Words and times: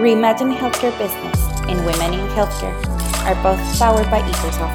Reimagine 0.00 0.56
Healthcare 0.56 0.96
Business 0.98 1.38
and 1.68 1.84
Women 1.84 2.14
in 2.14 2.26
Healthcare 2.28 2.72
are 3.26 3.34
both 3.42 3.60
powered 3.78 4.10
by 4.10 4.22
Ecosoft. 4.22 4.72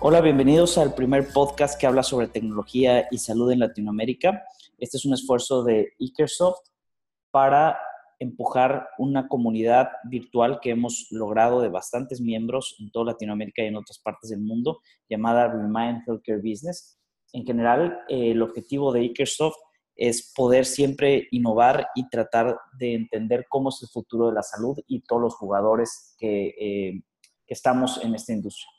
Hola, 0.00 0.20
bienvenidos 0.20 0.76
al 0.76 0.94
primer 0.94 1.26
podcast 1.32 1.80
que 1.80 1.86
habla 1.86 2.02
sobre 2.02 2.28
tecnología 2.28 3.08
y 3.10 3.16
salud 3.16 3.50
en 3.50 3.60
Latinoamérica. 3.60 4.42
Este 4.76 4.98
es 4.98 5.06
un 5.06 5.14
esfuerzo 5.14 5.64
de 5.64 5.94
Ecosoft 5.98 6.68
para 7.30 7.78
empujar 8.18 8.90
una 8.98 9.26
comunidad 9.26 9.88
virtual 10.04 10.60
que 10.60 10.72
hemos 10.72 11.06
logrado 11.10 11.62
de 11.62 11.70
bastantes 11.70 12.20
miembros 12.20 12.76
en 12.78 12.90
toda 12.90 13.12
Latinoamérica 13.12 13.62
y 13.62 13.68
en 13.68 13.76
otras 13.76 13.98
partes 13.98 14.28
del 14.28 14.40
mundo, 14.40 14.80
llamada 15.08 15.48
Remind 15.48 16.02
Healthcare 16.06 16.42
Business. 16.42 16.98
En 17.36 17.44
general, 17.44 17.98
eh, 18.08 18.30
el 18.30 18.40
objetivo 18.40 18.90
de 18.92 19.02
Ikersoft 19.02 19.58
es 19.94 20.32
poder 20.34 20.64
siempre 20.64 21.28
innovar 21.32 21.86
y 21.94 22.08
tratar 22.08 22.56
de 22.78 22.94
entender 22.94 23.44
cómo 23.46 23.68
es 23.68 23.78
el 23.82 23.88
futuro 23.88 24.28
de 24.28 24.32
la 24.32 24.42
salud 24.42 24.78
y 24.86 25.02
todos 25.02 25.20
los 25.20 25.34
jugadores 25.34 26.16
que, 26.18 26.54
eh, 26.58 27.02
que 27.46 27.54
estamos 27.54 28.02
en 28.02 28.14
esta 28.14 28.32
industria. 28.32 28.70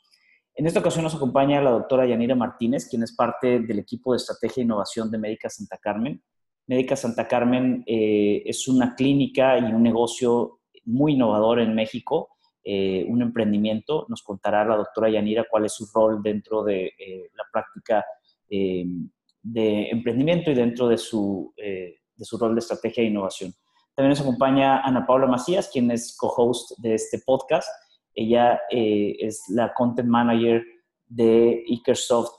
En 0.56 0.66
esta 0.66 0.80
ocasión 0.80 1.04
nos 1.04 1.14
acompaña 1.14 1.62
la 1.62 1.70
doctora 1.70 2.04
Yanira 2.04 2.34
Martínez, 2.34 2.88
quien 2.90 3.04
es 3.04 3.14
parte 3.14 3.60
del 3.60 3.78
equipo 3.78 4.10
de 4.12 4.16
estrategia 4.16 4.60
e 4.60 4.64
innovación 4.64 5.08
de 5.08 5.18
Médica 5.18 5.48
Santa 5.48 5.76
Carmen. 5.76 6.20
Médica 6.66 6.96
Santa 6.96 7.28
Carmen 7.28 7.84
eh, 7.86 8.42
es 8.44 8.66
una 8.66 8.96
clínica 8.96 9.56
y 9.56 9.72
un 9.72 9.84
negocio 9.84 10.62
muy 10.84 11.12
innovador 11.12 11.60
en 11.60 11.76
México, 11.76 12.30
eh, 12.64 13.06
un 13.08 13.22
emprendimiento. 13.22 14.04
Nos 14.08 14.24
contará 14.24 14.64
la 14.64 14.74
doctora 14.74 15.10
Yanira 15.10 15.46
cuál 15.48 15.66
es 15.66 15.74
su 15.74 15.86
rol 15.94 16.20
dentro 16.24 16.64
de 16.64 16.86
eh, 16.98 17.30
la 17.36 17.44
práctica 17.52 18.04
de 18.48 19.88
emprendimiento 19.90 20.50
y 20.50 20.54
dentro 20.54 20.88
de 20.88 20.98
su, 20.98 21.52
de 21.56 22.24
su 22.24 22.38
rol 22.38 22.54
de 22.54 22.60
estrategia 22.60 23.02
e 23.02 23.06
innovación. 23.06 23.52
También 23.94 24.10
nos 24.10 24.20
acompaña 24.20 24.80
Ana 24.80 25.06
Paula 25.06 25.26
Macías, 25.26 25.70
quien 25.72 25.90
es 25.90 26.16
co-host 26.16 26.78
de 26.78 26.94
este 26.94 27.20
podcast. 27.24 27.68
Ella 28.14 28.60
es 28.70 29.44
la 29.48 29.72
content 29.74 30.08
manager 30.08 30.62
de 31.06 31.64
Ikersoft, 31.66 32.32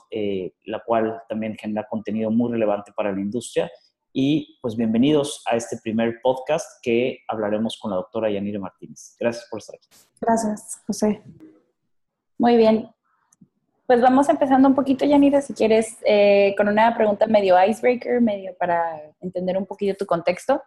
la 0.66 0.82
cual 0.86 1.20
también 1.28 1.56
genera 1.56 1.86
contenido 1.88 2.30
muy 2.30 2.52
relevante 2.52 2.92
para 2.94 3.12
la 3.12 3.20
industria 3.20 3.70
y 4.12 4.58
pues 4.60 4.76
bienvenidos 4.76 5.42
a 5.48 5.56
este 5.56 5.78
primer 5.78 6.20
podcast 6.20 6.66
que 6.82 7.20
hablaremos 7.28 7.78
con 7.80 7.92
la 7.92 7.98
doctora 7.98 8.30
Yanira 8.30 8.58
Martínez. 8.58 9.14
Gracias 9.20 9.46
por 9.48 9.60
estar 9.60 9.76
aquí. 9.76 9.88
Gracias, 10.20 10.82
José. 10.86 11.22
Muy 12.38 12.56
bien. 12.56 12.90
Pues 13.90 14.00
vamos 14.00 14.28
empezando 14.28 14.68
un 14.68 14.76
poquito, 14.76 15.04
Yanira, 15.04 15.42
si 15.42 15.52
quieres, 15.52 15.96
eh, 16.04 16.54
con 16.56 16.68
una 16.68 16.94
pregunta 16.94 17.26
medio 17.26 17.56
icebreaker, 17.60 18.20
medio 18.20 18.54
para 18.56 19.02
entender 19.20 19.58
un 19.58 19.66
poquito 19.66 19.96
tu 19.96 20.06
contexto. 20.06 20.62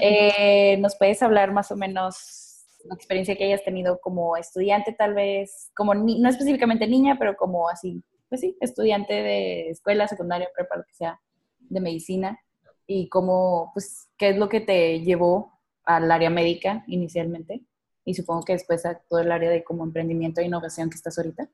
Eh, 0.00 0.76
¿Nos 0.78 0.96
puedes 0.96 1.22
hablar 1.22 1.52
más 1.52 1.70
o 1.70 1.76
menos 1.76 2.66
la 2.82 2.96
experiencia 2.96 3.36
que 3.36 3.44
hayas 3.44 3.62
tenido 3.62 4.00
como 4.00 4.36
estudiante, 4.36 4.92
tal 4.92 5.14
vez, 5.14 5.70
como 5.72 5.94
no 5.94 6.28
específicamente 6.28 6.88
niña, 6.88 7.14
pero 7.16 7.36
como 7.36 7.68
así, 7.68 8.02
pues 8.28 8.40
sí, 8.40 8.56
estudiante 8.60 9.14
de 9.14 9.70
escuela, 9.70 10.08
secundaria, 10.08 10.48
prepa, 10.52 10.78
lo 10.78 10.82
que 10.82 10.94
sea, 10.94 11.20
de 11.60 11.80
medicina? 11.80 12.40
y 12.88 13.08
cómo, 13.08 13.70
pues, 13.72 14.08
qué 14.18 14.30
es 14.30 14.36
lo 14.36 14.48
que 14.48 14.60
te 14.60 15.00
llevó 15.02 15.60
al 15.84 16.10
área 16.10 16.28
médica 16.28 16.82
inicialmente 16.88 17.62
y 18.04 18.14
supongo 18.14 18.42
que 18.42 18.54
después 18.54 18.84
a 18.84 18.98
todo 18.98 19.20
el 19.20 19.30
área 19.30 19.48
de 19.48 19.62
como 19.62 19.84
emprendimiento 19.84 20.40
e 20.40 20.46
innovación 20.46 20.90
que 20.90 20.96
estás 20.96 21.18
ahorita. 21.18 21.48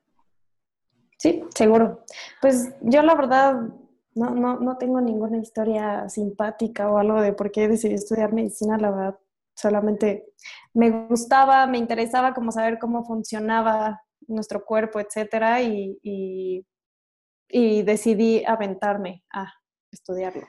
Sí, 1.17 1.43
seguro. 1.55 2.03
Pues 2.41 2.73
yo 2.81 3.01
la 3.01 3.15
verdad 3.15 3.55
no, 4.15 4.29
no, 4.31 4.59
no 4.59 4.77
tengo 4.77 5.01
ninguna 5.01 5.37
historia 5.37 6.09
simpática 6.09 6.89
o 6.89 6.97
algo 6.97 7.21
de 7.21 7.33
por 7.33 7.51
qué 7.51 7.67
decidí 7.67 7.93
estudiar 7.93 8.33
medicina, 8.33 8.77
la 8.77 8.91
verdad 8.91 9.19
solamente 9.55 10.25
me 10.73 11.07
gustaba, 11.07 11.65
me 11.67 11.77
interesaba 11.77 12.33
como 12.33 12.51
saber 12.51 12.77
cómo 12.79 13.05
funcionaba 13.05 14.01
nuestro 14.27 14.63
cuerpo, 14.63 14.99
etcétera, 14.99 15.61
y, 15.61 15.97
y, 16.01 16.63
decidí 17.83 18.43
aventarme 18.45 19.23
a 19.31 19.53
estudiarlo. 19.91 20.45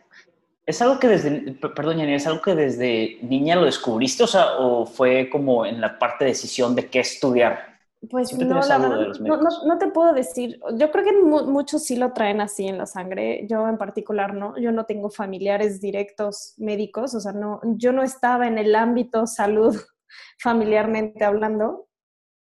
¿Es 0.64 0.82
algo 0.82 0.98
que 0.98 1.06
desde, 1.06 1.52
perdón, 1.52 2.00
¿es 2.00 2.26
algo 2.26 2.42
que 2.42 2.54
desde 2.54 3.18
niña 3.22 3.54
lo 3.54 3.64
descubriste 3.64 4.24
o, 4.24 4.26
sea, 4.26 4.58
o 4.58 4.86
fue 4.86 5.28
como 5.30 5.64
en 5.64 5.80
la 5.80 5.98
parte 5.98 6.24
de 6.24 6.30
decisión 6.30 6.74
de 6.74 6.88
qué 6.88 7.00
estudiar? 7.00 7.75
Pues 8.10 8.36
no, 8.36 8.60
la 8.60 8.78
verdad, 8.78 9.12
no, 9.20 9.38
no, 9.66 9.78
te 9.78 9.88
puedo 9.88 10.12
decir. 10.12 10.60
Yo 10.74 10.90
creo 10.90 11.04
que 11.04 11.12
muchos 11.12 11.84
sí 11.84 11.96
lo 11.96 12.12
traen 12.12 12.40
así 12.40 12.66
en 12.66 12.78
la 12.78 12.86
sangre. 12.86 13.46
Yo 13.48 13.68
en 13.68 13.78
particular 13.78 14.34
no. 14.34 14.56
Yo 14.58 14.72
no 14.72 14.84
tengo 14.84 15.10
familiares 15.10 15.80
directos 15.80 16.54
médicos. 16.58 17.14
O 17.14 17.20
sea, 17.20 17.32
no, 17.32 17.60
yo 17.62 17.92
no 17.92 18.02
estaba 18.02 18.46
en 18.46 18.58
el 18.58 18.74
ámbito 18.74 19.26
salud 19.26 19.76
familiarmente 20.38 21.24
hablando. 21.24 21.88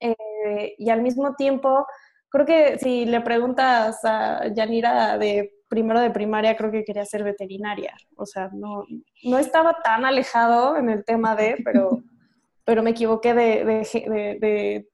Eh, 0.01 0.75
y 0.79 0.91
al 0.91 1.03
mismo 1.03 1.35
tiempo, 1.35 1.87
creo 2.29 2.47
que 2.47 2.79
si 2.79 3.07
le 3.07 3.21
preguntas 3.21 4.05
a 4.05 4.49
Yanira 4.49 5.19
de 5.19 5.59
primero 5.69 6.01
de 6.01 6.11
primaria 6.11 6.57
creo 6.57 6.71
que 6.71 6.85
quería 6.85 7.05
ser 7.05 7.23
veterinaria. 7.23 7.95
O 8.17 8.27
sea, 8.27 8.51
no, 8.53 8.85
no 9.23 9.39
estaba 9.39 9.79
tan 9.83 10.05
alejado 10.05 10.77
en 10.77 10.89
el 10.89 11.05
tema 11.05 11.37
de, 11.37 11.57
pero, 11.65 11.91
pero 12.65 12.83
me 12.83 12.91
equivoqué 12.91 13.35
de, 13.35 13.65
de, 13.65 14.39
de, 14.41 14.89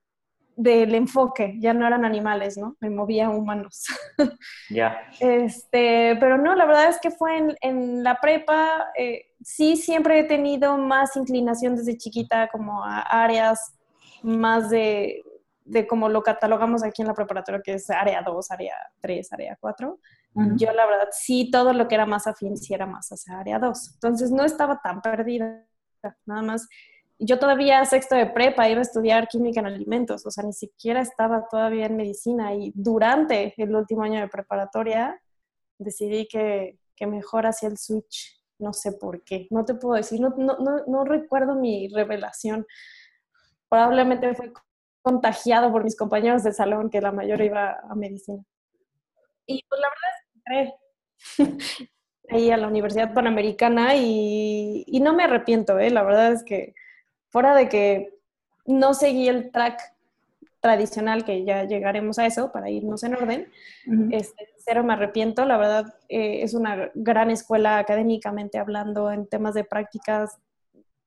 del 0.57 0.95
enfoque. 0.95 1.57
Ya 1.59 1.75
no 1.75 1.87
eran 1.87 2.05
animales, 2.05 2.57
¿no? 2.57 2.77
Me 2.81 2.91
movía 2.91 3.31
humanos. 3.31 3.85
Ya. 4.71 4.99
Este, 5.21 6.17
pero 6.19 6.39
no, 6.39 6.55
la 6.55 6.65
verdad 6.65 6.89
es 6.89 6.99
que 7.01 7.11
fue 7.11 7.37
en, 7.37 7.57
en 7.61 8.03
la 8.03 8.21
prepa. 8.21 8.87
Eh, 8.97 9.27
sí, 9.43 9.77
siempre 9.77 10.21
he 10.21 10.25
tenido 10.25 10.79
más 10.79 11.17
inclinación 11.17 11.77
desde 11.77 11.97
chiquita 11.97 12.49
como 12.49 12.83
a 12.83 13.01
áreas 13.01 13.77
más 14.23 14.71
de, 14.71 15.23
de 15.65 15.87
como 15.87 16.09
lo 16.09 16.23
catalogamos 16.23 16.83
aquí 16.83 17.03
en 17.03 17.09
la 17.09 17.15
preparatoria, 17.15 17.61
que 17.63 17.75
es 17.75 17.91
área 17.91 18.23
2, 18.23 18.51
área 18.51 18.75
3, 19.01 19.33
área 19.33 19.57
4. 19.61 19.99
Yo 20.57 20.73
la 20.73 20.85
verdad 20.87 21.09
sí, 21.13 21.49
todo 21.51 21.73
lo 21.73 21.87
que 21.87 21.95
era 21.95 22.07
más 22.07 22.27
afín 22.27 22.57
sí 22.57 22.75
era 22.75 22.87
más 22.87 23.09
hacia 23.11 23.39
área 23.39 23.61
2. 23.61 23.93
Entonces 23.95 24.33
no 24.33 24.45
estaba 24.45 24.81
tan 24.83 25.01
perdida. 25.01 25.65
Nada 26.27 26.43
más, 26.43 26.69
yo 27.19 27.39
todavía 27.39 27.85
sexto 27.85 28.15
de 28.17 28.27
prepa 28.27 28.69
iba 28.69 28.81
a 28.81 28.83
estudiar 28.83 29.29
química 29.29 29.61
en 29.61 29.67
alimentos, 29.67 30.27
o 30.27 30.31
sea, 30.31 30.45
ni 30.45 30.53
siquiera 30.53 31.01
estaba 31.01 31.47
todavía 31.49 31.87
en 31.87 31.97
medicina 31.97 32.55
y 32.55 32.73
durante 32.75 33.55
el 33.57 33.75
último 33.75 34.03
año 34.03 34.21
de 34.21 34.29
preparatoria 34.29 35.21
decidí 35.79 36.27
que, 36.27 36.79
que 36.97 37.07
mejor 37.07 37.47
hacía 37.47 37.69
el 37.69 37.79
switch. 37.79 38.41
No 38.59 38.73
sé 38.73 38.93
por 38.93 39.25
qué, 39.25 39.49
no 39.51 39.65
te 39.65 39.75
puedo 39.75 39.95
decir, 39.95 40.21
no, 40.21 40.31
no, 40.37 40.57
no, 40.87 41.05
recuerdo 41.05 41.57
mi 41.57 41.89
revelación. 41.89 42.65
Probablemente 43.69 44.33
fue 44.35 44.53
contagiado 45.03 45.73
por 45.73 45.83
mis 45.83 45.97
compañeros 45.97 46.45
de 46.45 46.53
salón, 46.53 46.89
que 46.89 47.01
la 47.01 47.11
mayoría 47.11 47.47
iba 47.47 47.81
a 47.91 47.95
medicina. 47.97 48.45
Y 49.47 49.65
pues 49.69 49.81
la 49.81 49.89
verdad 49.89 50.75
es 51.37 51.89
ahí 52.31 52.51
a 52.51 52.57
la 52.57 52.69
Universidad 52.69 53.13
Panamericana 53.13 53.97
y, 53.97 54.87
no 55.03 55.15
me 55.15 55.25
arrepiento, 55.25 55.79
¿eh? 55.79 55.91
la 55.91 56.05
verdad 56.05 56.33
es 56.33 56.45
que 56.45 56.75
fuera 57.34 57.53
de 57.56 57.69
que 57.69 58.15
no 58.65 58.95
seguí 58.95 59.27
el 59.27 59.50
track 59.50 59.83
tradicional, 60.61 61.25
que 61.25 61.45
ya 61.45 61.65
llegaremos 61.65 62.21
a 62.21 62.27
eso 62.27 62.53
para 62.53 62.71
irnos 62.71 63.03
en 63.03 63.17
orden, 63.17 63.49
este, 64.12 64.50
cero 64.59 64.84
me 64.84 64.93
arrepiento, 64.93 65.44
la 65.44 65.56
verdad 65.56 65.94
eh, 66.09 66.44
es 66.44 66.55
una 66.55 66.93
gran 66.94 67.33
escuela 67.33 67.78
académicamente 67.78 68.56
hablando 68.56 69.11
en 69.11 69.27
temas 69.27 69.55
de 69.55 69.65
prácticas. 69.65 70.39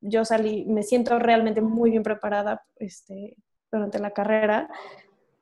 Yo 0.02 0.26
salí, 0.26 0.66
me 0.66 0.84
siento 0.84 1.18
realmente 1.18 1.62
muy 1.62 1.92
bien 1.92 2.04
preparada 2.04 2.62
este, 2.76 3.38
durante 3.72 3.98
la 4.00 4.12
carrera 4.12 4.70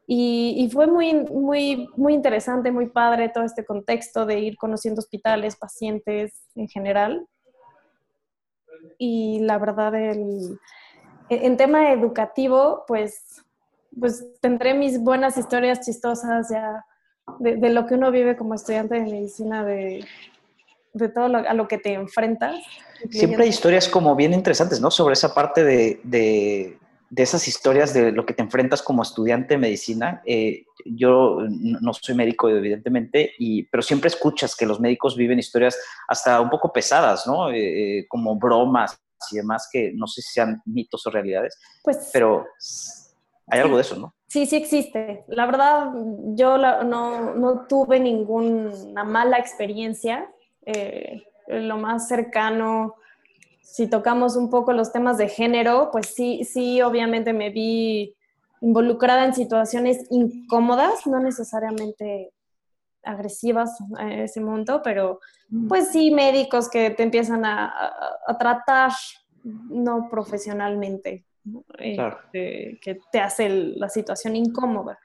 y, 0.06 0.70
fue 0.72 0.86
muy, 0.86 1.16
muy, 1.16 1.90
muy 1.98 2.14
interesante, 2.14 2.72
muy 2.72 2.90
padre 2.90 3.30
todo 3.30 3.44
este 3.44 3.66
contexto 3.66 4.28
de 4.28 4.40
ir 4.40 4.56
conociendo 4.56 5.00
hospitales, 5.00 5.56
pacientes 5.56 6.46
en 6.54 6.68
general. 6.68 7.26
Y 8.98 9.40
la 9.42 9.58
verdad, 9.58 9.94
el, 9.96 10.60
en 11.30 11.58
tema 11.58 11.92
educativo, 11.92 12.84
pues, 12.88 13.44
pues 14.00 14.26
tendré 14.42 14.74
mis 14.74 15.00
buenas 15.00 15.38
historias 15.38 15.82
chistosas 15.82 16.48
ya 16.50 16.86
de, 17.40 17.70
lo 17.70 17.86
que 17.86 17.96
uno 17.96 18.12
vive 18.12 18.36
como 18.36 18.54
estudiante 18.54 18.96
de 18.96 19.02
medicina, 19.02 19.64
de, 19.64 20.06
de 20.94 21.10
todo 21.10 21.28
lo, 21.28 21.38
a 21.40 21.54
lo 21.54 21.68
que 21.68 21.78
te 21.78 21.94
enfrentas. 21.94 22.56
Siempre 23.10 23.44
hay 23.44 23.50
historias 23.50 23.88
como 23.88 24.16
bien 24.16 24.34
interesantes, 24.34 24.80
¿no? 24.80 24.92
Sobre 24.92 25.14
esa 25.14 25.34
parte 25.34 25.64
de, 25.64 26.00
de 26.04 26.78
esas 27.16 27.48
historias 27.48 27.94
de 27.94 28.12
lo 28.12 28.26
que 28.26 28.34
te 28.34 28.42
enfrentas 28.42 28.82
como 28.82 29.04
estudiante 29.04 29.56
de 29.56 29.60
medicina. 29.60 30.22
Eh, 30.26 30.66
yo 30.86 31.40
no 31.48 31.94
soy 31.94 32.16
médico, 32.16 32.50
evidentemente, 32.50 33.34
y, 33.40 33.64
pero 33.64 33.82
siempre 33.84 34.08
escuchas 34.08 34.56
que 34.56 34.66
los 34.66 34.80
médicos 34.80 35.16
viven 35.16 35.40
historias 35.40 35.78
hasta 36.08 36.42
un 36.42 36.50
poco 36.50 36.72
pesadas, 36.72 37.26
¿no? 37.28 37.50
Eh, 37.50 38.00
eh, 38.00 38.08
como 38.08 38.36
bromas 38.36 39.00
y 39.32 39.38
demás, 39.38 39.70
que 39.72 39.92
no 39.94 40.08
sé 40.08 40.22
si 40.22 40.34
sean 40.34 40.62
mitos 40.66 41.06
o 41.08 41.10
realidades. 41.10 41.58
Pues, 41.84 42.10
pero 42.12 42.46
Hay 43.48 43.60
algo 43.60 43.76
de 43.78 43.82
eso, 43.82 43.96
¿no? 43.96 44.14
Sí, 44.28 44.46
sí 44.46 44.58
existe. 44.58 45.24
La 45.28 45.46
verdad, 45.46 45.92
yo 46.36 46.58
no, 46.58 47.36
no, 47.36 47.66
tuve 47.68 48.00
ninguna 48.00 49.04
mala 49.04 49.38
experiencia. 49.38 50.30
Eh, 50.66 51.24
lo 51.48 51.78
más 51.78 52.08
cercano, 52.08 52.96
si 53.66 53.88
tocamos 53.88 54.36
un 54.36 54.50
poco 54.50 54.74
los 54.74 54.92
temas 54.92 55.18
de 55.18 55.28
género, 55.28 55.90
pues 55.92 56.08
sí, 56.08 56.46
sí, 56.46 56.82
obviamente 56.82 57.34
me 57.34 57.50
vi 57.50 58.16
involucrada 58.62 59.26
en 59.26 59.34
situaciones 59.34 60.06
incómodas, 60.12 61.06
no 61.08 61.20
necesariamente 61.20 62.32
agresivas 63.04 63.78
a 63.98 64.12
ese 64.14 64.40
momento, 64.40 64.82
pero 64.84 65.20
mm. 65.50 65.68
pues 65.68 65.90
sí, 65.90 66.12
médicos 66.12 66.70
que 66.70 66.92
te 66.92 67.04
empiezan 67.04 67.44
a, 67.46 67.92
a 68.26 68.38
tratar 68.38 68.92
no 69.44 70.10
profesionalmente, 70.10 71.26
este, 71.78 72.80
que 72.82 73.00
te 73.12 73.20
hace 73.20 73.50
la 73.50 73.90
situación 73.90 74.36
incómoda. 74.36 75.00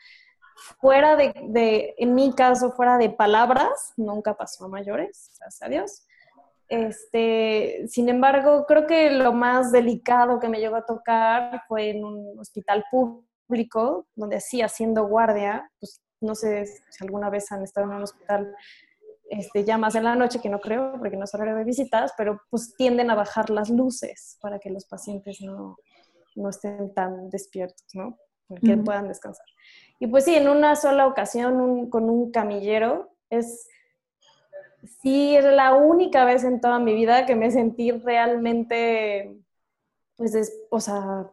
Fuera 0.80 1.16
de, 1.16 1.94
en 1.98 2.14
mi 2.14 2.34
caso, 2.34 2.72
fuera 2.72 2.98
de 2.98 3.10
palabras, 3.10 3.94
nunca 3.96 4.34
pasó 4.34 4.66
a 4.66 4.68
mayores, 4.68 5.30
gracias 5.38 5.62
a 5.62 5.68
Dios. 5.68 6.06
Este, 6.70 7.88
sin 7.88 8.08
embargo, 8.08 8.64
creo 8.64 8.86
que 8.86 9.10
lo 9.10 9.32
más 9.32 9.72
delicado 9.72 10.38
que 10.38 10.48
me 10.48 10.60
llegó 10.60 10.76
a 10.76 10.86
tocar 10.86 11.64
fue 11.66 11.90
en 11.90 12.04
un 12.04 12.38
hospital 12.38 12.84
público, 12.90 14.06
donde 14.14 14.36
así, 14.36 14.62
haciendo 14.62 15.08
guardia, 15.08 15.68
pues 15.80 16.00
no 16.20 16.36
sé 16.36 16.66
si 16.66 17.04
alguna 17.04 17.28
vez 17.28 17.50
han 17.50 17.64
estado 17.64 17.90
en 17.90 17.96
un 17.96 18.02
hospital 18.04 18.54
este, 19.30 19.64
ya 19.64 19.78
más 19.78 19.96
en 19.96 20.04
la 20.04 20.14
noche, 20.14 20.40
que 20.40 20.48
no 20.48 20.60
creo, 20.60 20.92
porque 20.98 21.16
no 21.16 21.24
es 21.24 21.34
horario 21.34 21.56
de 21.56 21.64
visitas, 21.64 22.12
pero 22.16 22.40
pues 22.50 22.74
tienden 22.76 23.10
a 23.10 23.16
bajar 23.16 23.50
las 23.50 23.68
luces 23.68 24.38
para 24.40 24.60
que 24.60 24.70
los 24.70 24.86
pacientes 24.86 25.40
no, 25.40 25.76
no 26.36 26.50
estén 26.50 26.94
tan 26.94 27.30
despiertos, 27.30 27.86
¿no? 27.94 28.16
Para 28.46 28.60
que 28.60 28.76
puedan 28.76 29.08
descansar. 29.08 29.46
Y 29.98 30.06
pues 30.06 30.24
sí, 30.24 30.36
en 30.36 30.48
una 30.48 30.76
sola 30.76 31.06
ocasión 31.06 31.90
con 31.90 32.08
un 32.10 32.30
camillero 32.30 33.16
es, 33.28 33.68
sí, 35.02 35.36
es 35.36 35.44
la 35.44 35.74
única 35.74 36.24
vez 36.24 36.44
en 36.44 36.60
toda 36.60 36.78
mi 36.78 36.94
vida 36.94 37.26
que 37.26 37.36
me 37.36 37.50
sentí 37.50 37.90
realmente, 37.92 39.36
pues, 40.16 40.66
o 40.70 40.80
sea... 40.80 41.30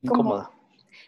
Incómoda. 0.00 0.50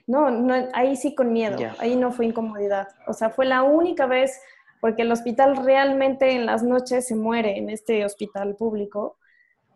no, 0.06 0.30
no, 0.30 0.54
ahí 0.72 0.94
sí 0.94 1.14
con 1.14 1.32
miedo, 1.32 1.58
ahí 1.78 1.96
no 1.96 2.12
fue 2.12 2.26
incomodidad. 2.26 2.88
O 3.08 3.12
sea, 3.12 3.30
fue 3.30 3.44
la 3.44 3.64
única 3.64 4.06
vez 4.06 4.40
porque 4.84 5.00
el 5.00 5.12
hospital 5.12 5.56
realmente 5.64 6.32
en 6.32 6.44
las 6.44 6.62
noches 6.62 7.06
se 7.08 7.16
muere 7.16 7.56
en 7.56 7.70
este 7.70 8.04
hospital 8.04 8.54
público. 8.54 9.16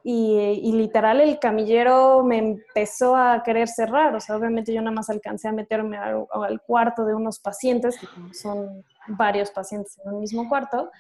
Y, 0.05 0.71
literal 0.73 1.23
el 1.23 1.39
camillero 1.39 2.23
me 2.23 2.37
empezó 2.37 3.17
a 3.17 3.43
querer 3.43 3.69
cerrar, 3.69 4.15
o 4.15 4.21
sea, 4.21 4.37
obviamente 4.37 4.73
yo 4.73 4.83
nada 4.83 4.95
más 4.95 5.09
alcancé 5.09 5.49
a 5.49 5.53
meterme 5.53 5.97
al, 5.97 6.61
cuarto 6.67 7.07
de 7.07 7.15
unos 7.15 7.39
pacientes, 7.39 7.99
que 7.99 8.07
son 8.35 8.85
varios 9.07 9.51
pacientes 9.51 9.99
en 10.05 10.13
un 10.13 10.21
mismo 10.21 10.47
cuarto, 10.47 10.91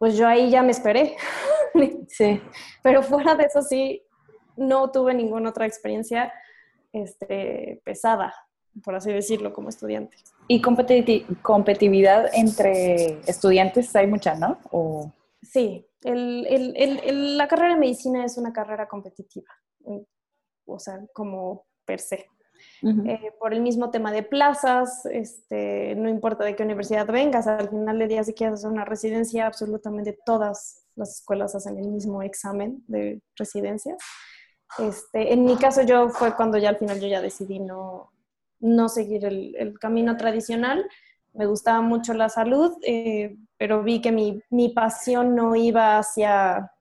pues 0.00 0.16
yo 0.16 0.26
ahí 0.26 0.50
ya 0.50 0.64
me 0.64 0.72
esperé. 0.72 1.16
sí. 2.08 2.42
Pero 2.82 3.04
fuera 3.04 3.36
de 3.36 3.44
eso 3.44 3.62
sí, 3.62 4.02
no 4.56 4.90
tuve 4.90 5.14
ninguna 5.14 5.50
otra 5.50 5.66
experiencia 5.66 6.32
este, 6.92 7.80
pesada 7.84 8.34
por 8.82 8.94
así 8.94 9.12
decirlo, 9.12 9.52
como 9.52 9.68
estudiante. 9.68 10.16
¿Y 10.48 10.60
competitividad 10.60 12.30
entre 12.32 13.20
estudiantes 13.28 13.94
hay 13.94 14.06
mucha, 14.06 14.34
no? 14.34 14.58
¿O... 14.70 15.12
Sí, 15.42 15.86
la 16.02 17.48
carrera 17.48 17.74
de 17.74 17.80
medicina 17.80 18.24
es 18.24 18.38
una 18.38 18.52
carrera 18.52 18.88
competitiva, 18.88 19.50
o 20.66 20.78
sea, 20.78 21.00
como 21.12 21.66
per 21.84 22.00
se. 22.00 22.26
Eh, 22.82 23.32
por 23.38 23.52
el 23.52 23.60
mismo 23.60 23.90
tema 23.90 24.12
de 24.12 24.22
plazas, 24.22 25.04
este, 25.06 25.94
no 25.96 26.08
importa 26.08 26.44
de 26.44 26.56
qué 26.56 26.62
universidad 26.62 27.06
vengas, 27.06 27.46
al 27.46 27.68
final 27.68 27.98
del 27.98 28.08
día 28.08 28.24
si 28.24 28.34
quieres 28.34 28.60
hacer 28.60 28.70
una 28.70 28.84
residencia, 28.84 29.46
absolutamente 29.46 30.18
todas 30.24 30.86
las 30.96 31.20
escuelas 31.20 31.54
hacen 31.54 31.78
el 31.78 31.88
mismo 31.88 32.22
examen 32.22 32.82
de 32.86 33.20
residencia. 33.36 33.96
Este, 34.78 35.32
en 35.32 35.44
mi 35.44 35.56
caso 35.56 35.82
yo 35.82 36.10
fue 36.10 36.36
cuando 36.36 36.58
ya 36.58 36.68
al 36.68 36.78
final 36.78 37.00
yo 37.00 37.08
ya 37.08 37.20
decidí 37.20 37.58
no, 37.58 38.12
no 38.60 38.88
seguir 38.88 39.24
el, 39.24 39.78
camino 39.78 40.16
tradicional. 40.16 40.86
Me 41.32 41.46
gustaba 41.46 41.80
mucho 41.80 42.14
la 42.14 42.28
salud, 42.28 42.72
eh, 42.82 43.36
pero 43.56 43.82
vi 43.82 44.00
que 44.00 44.12
mi, 44.12 44.68
pasión 44.74 45.34
no 45.34 45.56
iba 45.56 45.98
hacia 45.98 46.72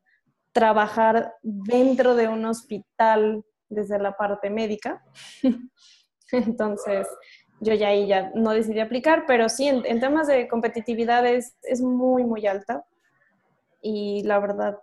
trabajar 0.51 1.35
dentro 1.41 2.15
de 2.15 2.27
un 2.27 2.45
hospital 2.45 3.43
desde 3.69 3.99
la 3.99 4.15
parte 4.15 4.49
médica. 4.49 5.03
Entonces, 6.31 7.07
yo 7.59 7.73
ya 7.73 7.89
ahí 7.89 8.07
ya 8.07 8.31
no 8.35 8.51
decidí 8.51 8.79
aplicar, 8.79 9.25
pero 9.27 9.49
sí, 9.49 9.67
en, 9.67 9.99
temas 9.99 10.27
de 10.27 10.47
competitividad 10.47 11.25
es, 11.25 11.55
es, 11.63 11.81
muy, 11.81 12.23
muy 12.23 12.45
alta. 12.47 12.85
Y 13.81 14.23
la 14.23 14.39
verdad, 14.39 14.79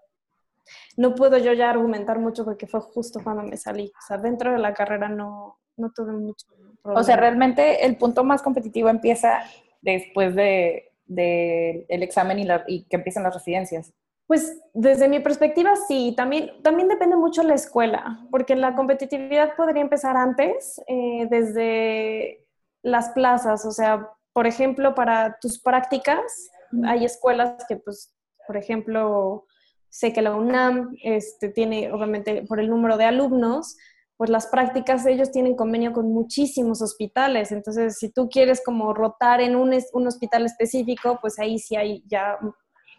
no 0.96 1.14
puedo 1.14 1.38
yo 1.38 1.52
ya 1.52 1.70
argumentar 1.70 2.18
mucho 2.18 2.44
porque 2.44 2.66
fue 2.66 2.80
justo 2.80 3.20
cuando 3.22 3.42
me 3.42 3.56
salí. 3.56 3.92
O 3.96 4.06
sea, 4.06 4.18
dentro 4.18 4.52
de 4.52 4.58
la 4.58 4.74
carrera 4.74 5.08
no, 5.08 5.58
no 5.76 5.92
tuve 5.92 6.12
mucho 6.12 6.46
o 6.94 7.02
sea, 7.02 7.16
realmente 7.16 7.84
el 7.84 7.96
punto 7.96 8.22
más 8.24 8.42
competitivo 8.42 8.88
empieza 8.88 9.42
después 9.80 10.34
de, 10.34 10.92
el 11.08 12.02
examen 12.02 12.38
y, 12.38 12.46
y, 12.68 12.84
que 12.84 12.96
empiezan 12.96 13.24
las 13.24 13.34
residencias. 13.34 13.92
Pues 14.26 14.60
desde 14.74 15.08
mi 15.08 15.20
perspectiva 15.20 15.74
sí, 15.76 16.14
también, 16.16 16.50
también 16.62 16.88
depende 16.88 17.16
mucho 17.16 17.44
la 17.44 17.54
escuela, 17.54 18.26
porque 18.30 18.56
la 18.56 18.74
competitividad 18.74 19.54
podría 19.56 19.82
empezar 19.82 20.16
antes, 20.16 20.80
eh, 20.88 21.28
desde 21.30 22.44
las 22.82 23.10
plazas, 23.10 23.64
o 23.64 23.70
sea, 23.70 24.10
por 24.32 24.46
ejemplo, 24.46 24.94
para 24.94 25.38
tus 25.40 25.60
prácticas, 25.62 26.50
hay 26.84 27.04
escuelas 27.04 27.64
que, 27.68 27.76
pues, 27.76 28.14
por 28.46 28.56
ejemplo, 28.56 29.46
sé 29.88 30.12
que 30.12 30.22
la 30.22 30.34
UNAM 30.34 30.96
este, 31.02 31.48
tiene, 31.48 31.92
obviamente, 31.92 32.44
por 32.46 32.58
el 32.58 32.68
número 32.68 32.96
de 32.96 33.04
alumnos, 33.04 33.76
pues 34.16 34.30
las 34.30 34.46
prácticas 34.48 35.06
ellos 35.06 35.30
tienen 35.30 35.54
convenio 35.54 35.92
con 35.92 36.12
muchísimos 36.12 36.82
hospitales, 36.82 37.52
entonces 37.52 37.98
si 37.98 38.10
tú 38.10 38.28
quieres 38.28 38.62
como 38.64 38.92
rotar 38.94 39.40
en 39.40 39.56
un, 39.56 39.74
un 39.92 40.06
hospital 40.06 40.46
específico, 40.46 41.18
pues 41.20 41.38
ahí 41.38 41.58
sí 41.58 41.76
hay 41.76 42.02
ya 42.06 42.38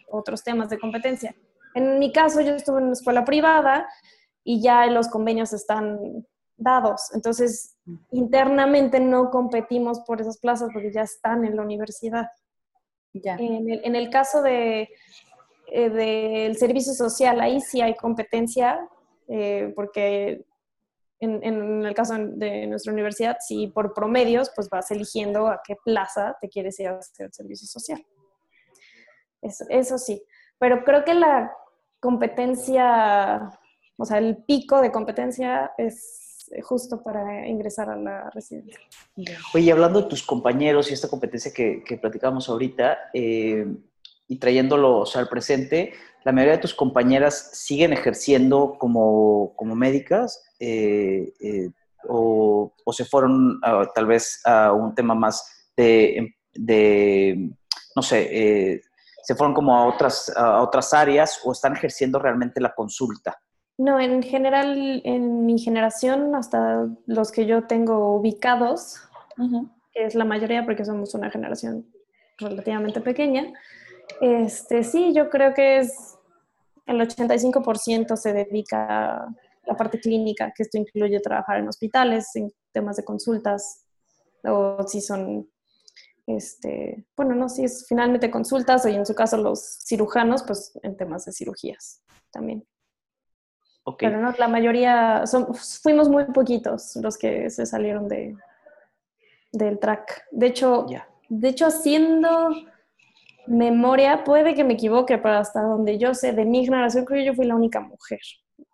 otros 0.07 0.43
temas 0.43 0.69
de 0.69 0.79
competencia. 0.79 1.35
En 1.75 1.99
mi 1.99 2.11
caso 2.11 2.41
yo 2.41 2.55
estuve 2.55 2.79
en 2.79 2.85
una 2.85 2.93
escuela 2.93 3.23
privada 3.23 3.87
y 4.43 4.61
ya 4.61 4.85
los 4.87 5.07
convenios 5.09 5.53
están 5.53 6.25
dados, 6.59 7.11
entonces 7.13 7.77
internamente 8.11 8.99
no 8.99 9.29
competimos 9.29 9.99
por 9.99 10.21
esas 10.21 10.39
plazas 10.39 10.69
porque 10.73 10.91
ya 10.91 11.03
están 11.03 11.45
en 11.45 11.55
la 11.55 11.61
universidad. 11.61 12.27
Ya. 13.13 13.35
En, 13.35 13.69
el, 13.69 13.81
en 13.83 13.95
el 13.95 14.09
caso 14.09 14.41
de, 14.41 14.89
eh, 15.69 15.89
del 15.89 16.57
servicio 16.57 16.93
social, 16.93 17.41
ahí 17.41 17.59
sí 17.59 17.81
hay 17.81 17.95
competencia, 17.95 18.87
eh, 19.27 19.73
porque 19.75 20.45
en, 21.19 21.85
el 21.85 21.93
caso 21.93 22.15
de 22.17 22.67
nuestra 22.67 22.93
universidad, 22.93 23.37
si 23.45 23.67
por 23.67 23.93
promedios, 23.93 24.51
pues 24.55 24.69
vas 24.69 24.91
eligiendo 24.91 25.47
a 25.47 25.61
qué 25.65 25.75
plaza 25.83 26.37
te 26.39 26.47
quieres 26.47 26.79
ir 26.79 26.87
a 26.87 26.97
hacer 26.97 27.33
servicio 27.33 27.67
social. 27.67 28.05
Eso, 29.47 29.65
eso 29.69 29.97
sí, 29.97 30.21
pero 30.59 30.83
creo 30.83 31.03
que 31.05 31.13
la 31.13 31.51
competencia, 31.99 33.51
o 33.97 34.05
sea, 34.05 34.17
el 34.17 34.37
pico 34.43 34.81
de 34.81 34.91
competencia 34.91 35.71
es 35.77 36.27
justo 36.63 37.03
para 37.03 37.47
ingresar 37.47 37.89
a 37.89 37.95
la 37.95 38.29
residencia. 38.29 38.79
Oye, 39.53 39.71
hablando 39.71 40.01
de 40.01 40.09
tus 40.09 40.23
compañeros 40.23 40.89
y 40.89 40.93
esta 40.93 41.09
competencia 41.09 41.51
que, 41.53 41.83
que 41.83 41.97
platicamos 41.97 42.49
ahorita, 42.49 42.97
eh, 43.13 43.67
y 44.27 44.37
trayéndolo 44.37 45.03
al 45.15 45.29
presente, 45.29 45.93
la 46.23 46.31
mayoría 46.31 46.55
de 46.55 46.61
tus 46.61 46.73
compañeras 46.73 47.51
siguen 47.53 47.93
ejerciendo 47.93 48.75
como, 48.77 49.53
como 49.55 49.75
médicas 49.75 50.43
eh, 50.59 51.33
eh, 51.39 51.69
o, 52.09 52.73
o, 52.83 52.93
se 52.93 53.05
fueron 53.05 53.61
tal 53.95 54.05
vez 54.05 54.41
a 54.45 54.73
un 54.73 54.93
tema 54.93 55.15
más 55.15 55.69
de, 55.77 56.35
de 56.53 57.51
no 57.95 58.01
sé, 58.01 58.81
se 59.27 59.35
fueron 59.35 59.53
como 59.53 59.75
a 59.75 59.85
otras, 59.85 60.31
a 60.37 60.61
otras 60.61 60.93
áreas 60.93 61.41
o 61.43 61.51
están 61.51 61.73
ejerciendo 61.73 62.17
realmente 62.17 62.61
la 62.61 62.73
consulta? 62.73 63.37
No, 63.77 63.99
en 63.99 64.23
general, 64.23 65.01
en 65.03 65.45
mi 65.45 65.59
generación, 65.59 66.33
hasta 66.33 66.87
los 67.07 67.33
que 67.33 67.45
yo 67.45 67.67
tengo 67.67 68.15
ubicados, 68.15 69.01
que 69.91 70.05
es 70.05 70.15
la 70.15 70.23
mayoría 70.23 70.63
porque 70.63 70.85
somos 70.85 71.13
una 71.13 71.29
generación 71.29 71.85
relativamente 72.37 73.01
pequeña, 73.01 73.51
este, 74.21 74.85
sí, 74.85 75.13
yo 75.13 75.29
creo 75.29 75.53
que 75.53 75.79
es 75.79 76.17
el 76.85 77.01
85% 77.01 78.15
se 78.15 78.31
dedica 78.31 79.17
a 79.17 79.27
la 79.65 79.75
parte 79.75 79.99
clínica, 79.99 80.53
que 80.55 80.63
esto 80.63 80.77
incluye 80.77 81.19
trabajar 81.19 81.59
en 81.59 81.67
hospitales, 81.67 82.33
en 82.35 82.49
temas 82.71 82.95
de 82.95 83.03
consultas, 83.03 83.83
o 84.45 84.87
si 84.87 85.01
son, 85.01 85.49
este, 86.27 87.05
bueno, 87.15 87.33
no, 87.35 87.47
si 87.47 87.63
es 87.63 87.85
finalmente 87.87 88.29
consultas, 88.29 88.85
o 88.85 88.89
en 88.89 89.05
su 89.05 89.15
caso 89.15 89.37
los 89.37 89.79
cirujanos, 89.85 90.43
pues 90.43 90.77
en 90.83 90.97
temas 90.97 91.25
de 91.25 91.31
cirugías 91.31 92.03
también. 92.31 92.67
Okay. 93.83 94.09
Pero 94.09 94.21
no, 94.21 94.33
la 94.37 94.49
mayoría, 94.49 95.25
son, 95.25 95.55
fuimos 95.55 96.09
muy 96.09 96.25
poquitos 96.25 96.97
los 96.97 97.17
que 97.17 97.49
se 97.49 97.65
salieron 97.65 98.09
de, 98.09 98.35
del 99.53 99.79
track. 99.79 100.25
De 100.31 100.47
hecho, 100.47 100.85
de 101.29 101.47
hecho, 101.47 101.67
haciendo 101.67 102.49
memoria, 103.47 104.25
puede 104.25 104.53
que 104.53 104.65
me 104.65 104.73
equivoque, 104.73 105.17
pero 105.17 105.35
hasta 105.35 105.61
donde 105.61 105.97
yo 105.97 106.13
sé, 106.13 106.33
de 106.33 106.43
mi 106.43 106.65
generación, 106.65 107.05
creo 107.05 107.21
que 107.21 107.25
yo 107.25 107.33
fui 107.33 107.45
la 107.45 107.55
única 107.55 107.79
mujer, 107.79 108.19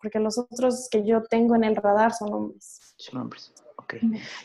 porque 0.02 0.18
los 0.18 0.36
otros 0.38 0.88
que 0.90 1.04
yo 1.06 1.22
tengo 1.22 1.54
en 1.54 1.62
el 1.62 1.76
radar 1.76 2.12
son 2.12 2.34
hombres. 2.34 2.94
Son 2.96 3.20
hombres. 3.20 3.54
Ok. 3.84 3.94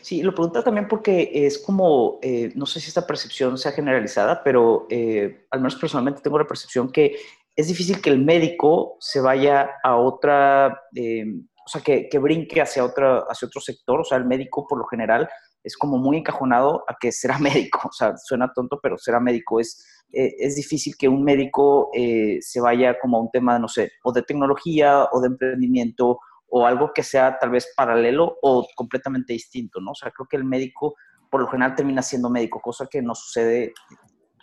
Sí, 0.02 0.22
lo 0.22 0.34
pregunto 0.34 0.62
también 0.62 0.86
porque 0.86 1.30
es 1.32 1.58
como, 1.58 2.18
eh, 2.22 2.52
no 2.54 2.66
sé 2.66 2.78
si 2.78 2.88
esta 2.88 3.06
percepción 3.06 3.56
sea 3.56 3.72
generalizada, 3.72 4.42
pero 4.44 4.86
eh, 4.90 5.46
al 5.50 5.60
menos 5.60 5.76
personalmente 5.76 6.20
tengo 6.20 6.38
la 6.38 6.46
percepción 6.46 6.92
que 6.92 7.16
es 7.56 7.68
difícil 7.68 8.00
que 8.00 8.10
el 8.10 8.18
médico 8.18 8.96
se 9.00 9.20
vaya 9.20 9.70
a 9.82 9.96
otra, 9.96 10.82
eh, 10.94 11.24
o 11.64 11.68
sea, 11.68 11.80
que, 11.80 12.08
que, 12.08 12.18
brinque 12.18 12.60
hacia, 12.60 12.84
otra, 12.84 13.24
hacia 13.28 13.46
otro 13.46 13.60
sector. 13.60 14.00
O 14.00 14.04
sea, 14.04 14.18
el 14.18 14.24
médico 14.24 14.66
por 14.66 14.78
lo 14.78 14.86
general 14.86 15.28
es 15.62 15.76
como 15.76 15.98
muy 15.98 16.18
encajonado 16.18 16.84
a 16.88 16.96
que 16.98 17.12
será 17.12 17.38
médico. 17.38 17.80
O 17.88 17.92
sea, 17.92 18.16
suena 18.16 18.52
tonto, 18.54 18.78
pero 18.82 18.96
será 18.98 19.20
médico. 19.20 19.60
Es, 19.60 19.84
eh, 20.12 20.34
es 20.38 20.56
difícil 20.56 20.96
que 20.96 21.08
un 21.08 21.22
médico 21.22 21.90
eh, 21.94 22.38
se 22.40 22.60
vaya 22.60 22.98
como 22.98 23.18
a 23.18 23.20
un 23.20 23.30
tema, 23.30 23.58
no 23.58 23.68
sé, 23.68 23.92
o 24.02 24.12
de 24.12 24.22
tecnología 24.22 25.08
o 25.12 25.20
de 25.20 25.28
emprendimiento 25.28 26.18
o 26.50 26.66
algo 26.66 26.92
que 26.92 27.02
sea 27.02 27.38
tal 27.38 27.50
vez 27.50 27.72
paralelo 27.76 28.38
o 28.42 28.66
completamente 28.74 29.32
distinto, 29.32 29.80
¿no? 29.80 29.92
O 29.92 29.94
sea, 29.94 30.10
creo 30.10 30.26
que 30.28 30.36
el 30.36 30.44
médico 30.44 30.94
por 31.30 31.40
lo 31.40 31.46
general 31.46 31.76
termina 31.76 32.02
siendo 32.02 32.28
médico, 32.28 32.60
cosa 32.60 32.86
que 32.90 33.00
no 33.00 33.14
sucede, 33.14 33.72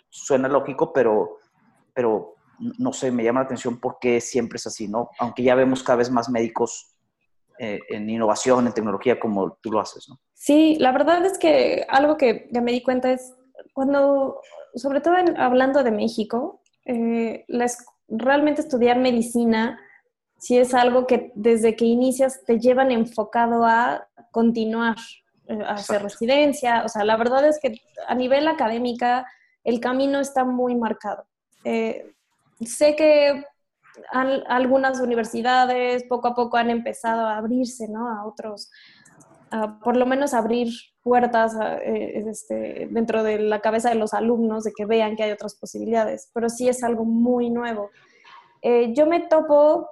suena 0.08 0.48
lógico, 0.48 0.92
pero, 0.92 1.36
pero 1.94 2.34
no 2.78 2.92
sé, 2.92 3.12
me 3.12 3.22
llama 3.22 3.40
la 3.40 3.46
atención 3.46 3.78
por 3.78 3.98
qué 4.00 4.20
siempre 4.20 4.56
es 4.56 4.66
así, 4.66 4.88
¿no? 4.88 5.10
Aunque 5.18 5.42
ya 5.42 5.54
vemos 5.54 5.82
cada 5.82 5.98
vez 5.98 6.10
más 6.10 6.30
médicos 6.30 6.96
eh, 7.58 7.80
en 7.90 8.08
innovación, 8.08 8.66
en 8.66 8.72
tecnología, 8.72 9.20
como 9.20 9.58
tú 9.60 9.70
lo 9.70 9.80
haces, 9.80 10.08
¿no? 10.08 10.18
Sí, 10.32 10.76
la 10.80 10.92
verdad 10.92 11.24
es 11.26 11.38
que 11.38 11.84
algo 11.88 12.16
que 12.16 12.48
ya 12.52 12.62
me 12.62 12.72
di 12.72 12.82
cuenta 12.82 13.12
es 13.12 13.34
cuando, 13.74 14.40
sobre 14.74 15.00
todo 15.00 15.14
hablando 15.36 15.82
de 15.82 15.90
México, 15.90 16.62
eh, 16.86 17.44
realmente 18.08 18.62
estudiar 18.62 18.98
medicina 18.98 19.78
sí 20.38 20.58
es 20.58 20.74
algo 20.74 21.06
que 21.06 21.32
desde 21.34 21.76
que 21.76 21.84
inicias 21.84 22.44
te 22.44 22.58
llevan 22.58 22.90
enfocado 22.90 23.64
a 23.64 24.08
continuar, 24.30 24.96
eh, 25.46 25.58
a 25.64 25.74
hacer 25.74 26.02
residencia. 26.02 26.82
O 26.84 26.88
sea, 26.88 27.04
la 27.04 27.16
verdad 27.16 27.46
es 27.46 27.58
que 27.60 27.80
a 28.06 28.14
nivel 28.14 28.48
académica 28.48 29.26
el 29.64 29.80
camino 29.80 30.20
está 30.20 30.44
muy 30.44 30.74
marcado. 30.74 31.24
Eh, 31.64 32.12
sé 32.64 32.96
que 32.96 33.44
algunas 34.48 35.00
universidades 35.00 36.04
poco 36.04 36.28
a 36.28 36.34
poco 36.34 36.56
han 36.56 36.70
empezado 36.70 37.26
a 37.26 37.36
abrirse, 37.36 37.88
¿no? 37.88 38.08
A 38.08 38.24
otros, 38.26 38.70
por 39.82 39.96
lo 39.96 40.06
menos 40.06 40.34
abrir 40.34 40.68
puertas 41.08 41.56
eh, 41.82 42.24
este, 42.28 42.86
dentro 42.90 43.22
de 43.22 43.38
la 43.38 43.60
cabeza 43.60 43.88
de 43.88 43.94
los 43.94 44.12
alumnos 44.12 44.64
de 44.64 44.72
que 44.76 44.84
vean 44.84 45.16
que 45.16 45.22
hay 45.24 45.32
otras 45.32 45.54
posibilidades, 45.54 46.30
pero 46.34 46.48
sí 46.50 46.68
es 46.68 46.84
algo 46.84 47.04
muy 47.04 47.50
nuevo. 47.50 47.90
Eh, 48.60 48.92
yo 48.94 49.06
me 49.06 49.20
topo 49.20 49.88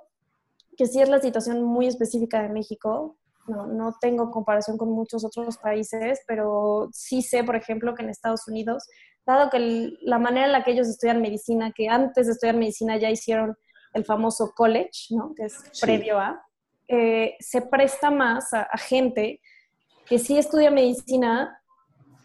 que 0.76 0.86
sí 0.86 1.00
es 1.00 1.08
la 1.08 1.20
situación 1.20 1.62
muy 1.62 1.86
específica 1.86 2.42
de 2.42 2.48
México, 2.48 3.16
no, 3.46 3.66
no, 3.66 3.96
tengo 4.00 4.30
comparación 4.30 4.76
con 4.76 4.90
muchos 4.90 5.24
otros 5.24 5.56
países, 5.58 6.20
pero 6.26 6.88
sí 6.92 7.22
sé, 7.22 7.44
por 7.44 7.54
ejemplo, 7.54 7.94
que 7.94 8.02
en 8.02 8.10
Estados 8.10 8.48
Unidos, 8.48 8.88
dado 9.24 9.50
que 9.50 9.92
la 10.00 10.18
manera 10.18 10.46
en 10.46 10.52
la 10.52 10.64
que 10.64 10.72
ellos 10.72 10.88
estudian 10.88 11.20
medicina, 11.20 11.72
que 11.72 11.88
antes 11.88 12.26
de 12.26 12.32
estudiar 12.32 12.56
medicina 12.56 12.96
ya 12.96 13.10
hicieron 13.10 13.56
el 13.92 14.04
famoso 14.04 14.52
college, 14.54 15.08
¿no? 15.10 15.32
que 15.34 15.44
es 15.44 15.62
previo 15.80 16.18
a, 16.18 16.42
eh, 16.88 17.36
se 17.40 17.62
presta 17.62 18.10
más 18.10 18.52
a, 18.52 18.68
gente 18.78 19.40
que 20.06 20.18
sí 20.18 20.38
estudia 20.38 20.70
medicina 20.70 21.60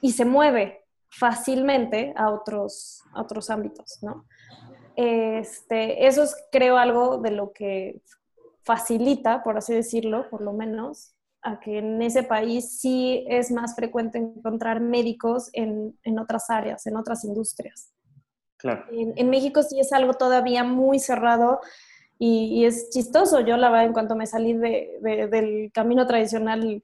y 0.01 0.11
se 0.11 0.25
mueve 0.25 0.85
fácilmente 1.09 2.13
a 2.15 2.29
otros, 2.29 3.01
otros 3.15 3.49
ámbitos, 3.49 3.99
¿no? 4.01 4.25
Este, 4.95 6.05
eso 6.05 6.23
es, 6.23 6.35
creo, 6.51 6.77
algo 6.77 7.17
de 7.17 7.31
lo 7.31 7.51
que 7.53 8.01
facilita, 8.63 9.43
por 9.43 9.57
así 9.57 9.73
decirlo, 9.73 10.29
por 10.29 10.41
lo 10.41 10.53
menos, 10.53 11.13
a 11.41 11.59
que 11.59 11.79
en 11.79 12.01
ese 12.01 12.23
país 12.23 12.79
sí 12.79 13.25
es 13.27 13.51
más 13.51 13.75
frecuente 13.75 14.19
encontrar 14.19 14.79
médicos 14.79 15.49
en, 15.53 15.97
en 16.03 16.19
otras 16.19 16.49
áreas, 16.49 16.85
en 16.85 16.97
otras 16.97 17.23
industrias. 17.23 17.91
En, 18.91 19.29
México 19.29 19.63
sí 19.63 19.79
es 19.79 19.91
algo 19.93 20.13
todavía 20.13 20.63
muy 20.63 20.99
cerrado 20.99 21.59
y, 22.19 22.65
es 22.65 22.89
chistoso. 22.89 23.39
Yo 23.39 23.57
la 23.57 23.69
verdad, 23.69 23.87
en 23.87 23.93
cuanto 23.93 24.15
me 24.15 24.27
salí 24.27 24.53
de, 24.53 24.99
del 25.01 25.71
camino 25.73 26.05
tradicional, 26.05 26.83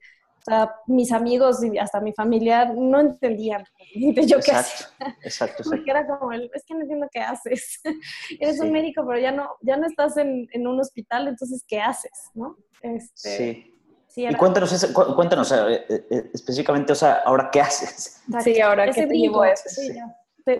mis 0.86 1.12
amigos 1.12 1.62
y 1.62 1.78
hasta 1.78 2.00
mi 2.00 2.12
familia 2.12 2.64
no 2.74 3.00
entendían 3.00 3.64
yo 3.94 4.40
qué 4.40 4.52
hacía. 4.52 4.88
Exacto, 5.22 5.62
Porque 5.68 5.90
era 5.90 6.06
como, 6.06 6.32
es 6.32 6.64
que 6.66 6.74
no 6.74 6.80
entiendo 6.80 7.06
qué 7.10 7.20
haces. 7.20 7.80
Eres 8.40 8.60
un 8.60 8.72
médico, 8.72 9.04
pero 9.06 9.18
ya 9.18 9.32
no, 9.32 9.56
ya 9.62 9.76
no 9.76 9.86
estás 9.86 10.16
en, 10.16 10.48
en, 10.52 10.66
un 10.66 10.80
hospital, 10.80 11.28
entonces, 11.28 11.64
¿qué 11.66 11.80
haces? 11.80 12.30
¿no? 12.34 12.56
Este, 12.82 13.28
sí. 13.28 13.74
Y 14.16 14.34
cuéntanos, 14.34 14.92
cuéntanos 15.14 15.52
eh, 15.52 15.84
eh, 15.88 16.30
específicamente, 16.34 16.92
o 16.92 16.96
sea, 16.96 17.22
ahora 17.24 17.50
qué 17.52 17.60
haces. 17.60 18.20
Sí, 18.42 18.60
ahora 18.60 18.90
qué 18.90 19.06
te 19.06 19.14
llevó 19.14 19.42
a 19.42 19.50
eso. 19.50 19.68
Sí, 19.68 19.92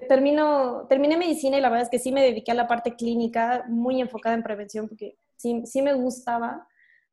termino, 0.07 0.87
terminé 0.89 1.17
medicina 1.17 1.57
y 1.57 1.61
la 1.61 1.69
verdad 1.69 1.85
es 1.85 1.91
que 1.91 1.99
sí 1.99 2.13
me 2.13 2.23
dediqué 2.23 2.53
a 2.53 2.55
la 2.55 2.69
parte 2.69 2.95
clínica, 2.95 3.65
muy 3.69 4.01
enfocada 4.01 4.35
en 4.35 4.43
prevención, 4.43 4.87
porque 4.87 5.17
sí, 5.37 5.63
sí 5.65 5.83
me 5.83 5.95
gustaba, 5.95 6.69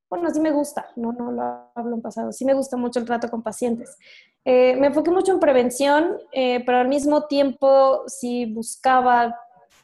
bueno, 0.09 0.29
sí 0.29 0.39
me 0.39 0.51
gusta, 0.51 0.87
no, 0.95 1.11
no 1.13 1.31
lo 1.31 1.71
hablo 1.75 1.95
en 1.95 2.01
pasado, 2.01 2.31
sí 2.31 2.45
me 2.45 2.53
gusta 2.53 2.77
mucho 2.77 2.99
el 2.99 3.05
trato 3.05 3.29
con 3.29 3.41
pacientes. 3.41 3.97
Eh, 4.43 4.75
me 4.75 4.87
enfoqué 4.87 5.11
mucho 5.11 5.33
en 5.33 5.39
prevención, 5.39 6.17
eh, 6.31 6.63
pero 6.65 6.77
al 6.77 6.87
mismo 6.87 7.25
tiempo 7.25 8.03
sí 8.07 8.45
buscaba 8.45 9.35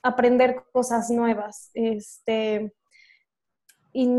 aprender 0.04 0.64
cosas 0.72 1.10
nuevas. 1.10 1.72
Este, 1.74 2.74
y 3.94 4.10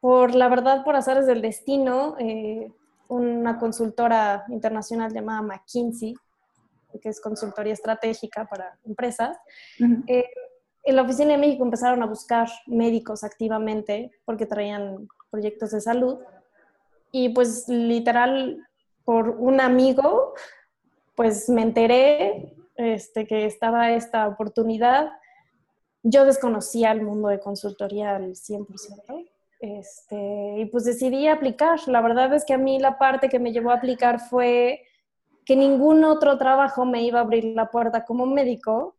por 0.00 0.34
la 0.34 0.48
verdad, 0.48 0.84
por 0.84 0.94
azares 0.94 1.26
del 1.26 1.42
destino, 1.42 2.16
eh, 2.18 2.70
una 3.08 3.58
consultora 3.58 4.44
internacional 4.48 5.12
llamada 5.12 5.42
McKinsey 5.42 6.14
que 7.02 7.10
es 7.10 7.20
consultoría 7.20 7.74
estratégica 7.74 8.46
para 8.46 8.78
empresas, 8.84 9.36
en 10.84 10.96
la 10.96 11.02
oficina 11.02 11.32
de 11.32 11.38
México 11.38 11.64
empezaron 11.64 12.02
a 12.02 12.06
buscar 12.06 12.48
médicos 12.66 13.24
activamente 13.24 14.10
porque 14.24 14.46
traían 14.46 15.08
proyectos 15.30 15.72
de 15.72 15.80
salud 15.80 16.18
y 17.12 17.30
pues 17.30 17.68
literal 17.68 18.66
por 19.04 19.30
un 19.30 19.60
amigo 19.60 20.34
pues 21.14 21.48
me 21.48 21.62
enteré 21.62 22.54
este, 22.76 23.26
que 23.26 23.44
estaba 23.44 23.90
esta 23.90 24.28
oportunidad. 24.28 25.10
Yo 26.04 26.24
desconocía 26.24 26.92
el 26.92 27.02
mundo 27.02 27.28
de 27.28 27.40
consultoría 27.40 28.14
al 28.14 28.36
100%. 28.36 29.28
Este, 29.58 30.60
y 30.60 30.66
pues 30.66 30.84
decidí 30.84 31.26
aplicar. 31.26 31.80
La 31.88 32.00
verdad 32.00 32.32
es 32.34 32.44
que 32.44 32.54
a 32.54 32.58
mí 32.58 32.78
la 32.78 32.98
parte 32.98 33.28
que 33.28 33.40
me 33.40 33.52
llevó 33.52 33.70
a 33.70 33.74
aplicar 33.74 34.20
fue 34.20 34.82
que 35.44 35.56
ningún 35.56 36.04
otro 36.04 36.38
trabajo 36.38 36.84
me 36.84 37.02
iba 37.02 37.18
a 37.18 37.22
abrir 37.22 37.46
la 37.46 37.68
puerta 37.68 38.04
como 38.04 38.26
médico 38.26 38.97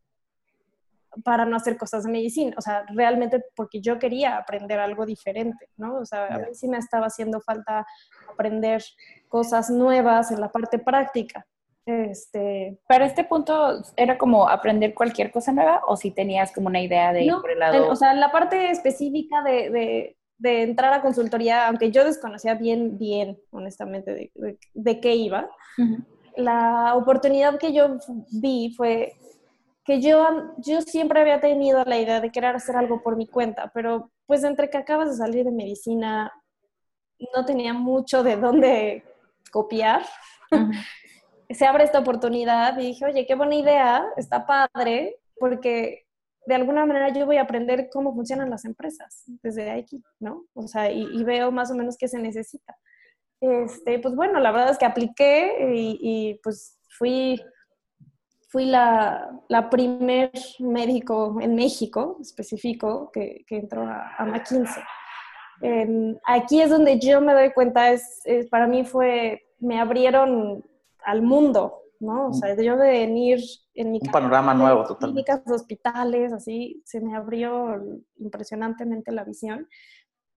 para 1.24 1.46
no 1.46 1.56
hacer 1.56 1.78
cosas 1.78 2.04
de 2.04 2.12
medicina, 2.12 2.56
o 2.58 2.62
sea, 2.62 2.86
realmente 2.94 3.44
porque 3.56 3.82
yo 3.82 4.00
quería 4.00 4.38
aprender 4.38 4.80
algo 4.80 5.06
diferente, 5.06 5.70
¿no? 5.78 5.96
O 5.96 6.06
sea, 6.06 6.28
a 6.28 6.40
mí 6.40 6.54
sí 6.54 6.68
me 6.68 6.78
estaba 6.78 7.08
haciendo 7.08 7.42
falta 7.42 7.86
aprender 8.32 8.84
cosas 9.28 9.70
nuevas 9.70 10.32
en 10.32 10.42
la 10.42 10.52
parte 10.52 10.80
práctica. 10.80 11.46
Este, 11.86 12.80
Para 12.88 13.06
este 13.06 13.24
punto, 13.24 13.82
¿era 13.96 14.18
como 14.18 14.48
aprender 14.48 14.94
cualquier 14.94 15.32
cosa 15.32 15.52
nueva 15.52 15.82
o 15.88 15.98
si 15.98 16.12
tenías 16.12 16.52
como 16.52 16.68
una 16.68 16.82
idea 16.82 17.12
de 17.12 17.24
ir 17.24 17.34
por 17.42 17.52
el 17.52 17.60
lado? 17.60 17.90
o 17.90 17.96
sea, 17.96 18.14
la 18.14 18.32
parte 18.32 18.70
específica 18.70 19.42
de, 19.42 19.70
de, 19.72 20.18
de, 20.38 20.62
entrar 20.64 20.94
a 20.94 21.02
consultoría, 21.02 21.68
aunque 21.68 21.90
yo 21.90 22.06
desconocía 22.06 22.54
bien, 22.54 23.00
bien, 23.00 23.40
honestamente, 23.50 24.32
de, 24.36 24.58
de 24.74 25.00
qué 25.00 25.16
iba, 25.16 25.50
la 26.36 26.96
oportunidad 26.96 27.58
que 27.58 27.74
yo 27.74 27.98
vi 28.32 28.74
fue 28.76 29.14
que 29.90 30.00
yo, 30.00 30.54
yo 30.58 30.82
siempre 30.82 31.20
había 31.20 31.42
tenido 31.42 31.84
la 31.84 31.98
idea 31.98 32.22
de 32.22 32.32
querer 32.32 32.56
hacer 32.56 32.76
algo 32.76 33.02
por 33.02 33.16
mi 33.16 33.26
cuenta, 33.26 33.72
pero 33.74 34.12
pues 34.28 34.44
entre 34.44 34.70
que 34.70 34.78
acabas 34.78 35.10
de 35.10 35.18
salir 35.18 35.46
de 35.46 35.52
medicina, 35.52 36.32
no 37.34 37.44
tenía 37.44 37.74
mucho 37.74 38.22
de 38.22 38.38
dónde 38.38 39.04
copiar. 39.52 40.06
Se 41.50 41.66
abre 41.66 41.86
esta 41.86 41.98
oportunidad 41.98 42.78
y 42.78 42.90
dije, 42.90 43.06
oye, 43.06 43.26
qué 43.26 43.34
buena 43.34 43.56
idea, 43.56 44.06
está 44.16 44.46
padre, 44.46 45.18
porque 45.40 46.06
de 46.46 46.54
alguna 46.54 46.86
manera 46.86 47.10
yo 47.12 47.26
voy 47.26 47.38
a 47.38 47.42
aprender 47.42 47.90
cómo 47.92 48.14
funcionan 48.14 48.52
las 48.52 48.66
empresas 48.66 49.24
desde 49.42 49.72
aquí, 49.72 50.04
¿no? 50.20 50.46
O 50.54 50.68
sea, 50.68 50.92
y 50.92 51.24
veo 51.24 51.52
más 51.52 51.72
o 51.72 51.76
menos 51.76 51.98
qué 51.98 52.08
se 52.08 52.20
necesita. 52.20 52.78
Este, 53.42 53.98
pues 54.00 54.16
bueno, 54.16 54.40
la 54.40 54.52
verdad 54.52 54.70
es 54.70 54.78
que 54.78 54.86
apliqué 54.86 55.72
y, 55.74 56.40
pues 56.44 56.78
fui, 56.98 57.42
fui 58.50 58.66
la, 58.66 59.32
la, 59.48 59.70
primer 59.70 60.32
médico 60.60 61.38
en 61.40 61.54
México 61.54 62.18
específico 62.20 63.12
que, 63.14 63.46
que 63.48 63.58
entró 63.58 63.84
a, 63.84 64.16
a 64.18 64.26
McKinsey. 64.26 64.84
aquí 66.26 66.62
es 66.62 66.72
donde 66.72 67.00
yo 67.00 67.22
me 67.22 67.34
doy 67.34 67.52
cuenta, 67.54 67.92
es, 67.92 68.22
para 68.50 68.66
mí 68.66 68.84
fue, 68.84 69.44
me 69.60 69.80
abrieron 69.80 70.66
al 71.06 71.22
mundo, 71.22 71.84
¿no? 72.00 72.30
O 72.30 72.34
sea, 72.34 72.56
yo 72.56 72.76
de 72.76 72.90
venir 72.90 73.40
en 73.76 73.92
mi 73.92 74.00
Un 74.02 74.12
panorama 74.12 74.56
nuevo, 74.56 74.84
totalmente. 74.84 75.26
Clínicas, 75.26 75.52
hospitales, 75.52 76.34
así, 76.34 76.82
se 76.86 77.02
me 77.02 77.16
abrió 77.16 77.80
impresionantemente 78.18 79.12
la 79.12 79.26
visión 79.26 79.68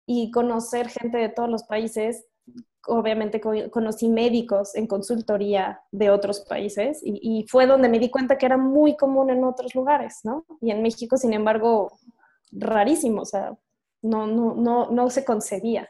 y 0.04 0.30
conocer 0.30 0.88
gente 0.88 1.16
de 1.16 1.30
todos 1.30 1.48
los 1.48 1.64
países. 1.64 2.26
Obviamente 2.86 3.40
conocí 3.70 4.08
médicos 4.08 4.74
en 4.74 4.88
consultoría 4.88 5.80
de 5.92 6.10
otros 6.10 6.40
países 6.40 7.00
y, 7.04 7.46
fue 7.48 7.66
donde 7.66 7.88
me 7.88 8.00
di 8.00 8.10
cuenta 8.10 8.38
que 8.38 8.46
era 8.46 8.56
muy 8.56 8.96
común 8.96 9.30
en 9.30 9.44
otros 9.44 9.74
lugares, 9.74 10.20
¿no? 10.24 10.44
Y 10.60 10.72
en 10.72 10.82
México, 10.82 11.16
sin 11.16 11.32
embargo, 11.32 11.96
rarísimo, 12.50 13.22
o 13.22 13.24
sea, 13.24 13.56
no, 14.02 14.26
no, 14.26 14.54
no, 14.56 14.90
no 14.90 15.10
se 15.10 15.24
concebía. 15.24 15.88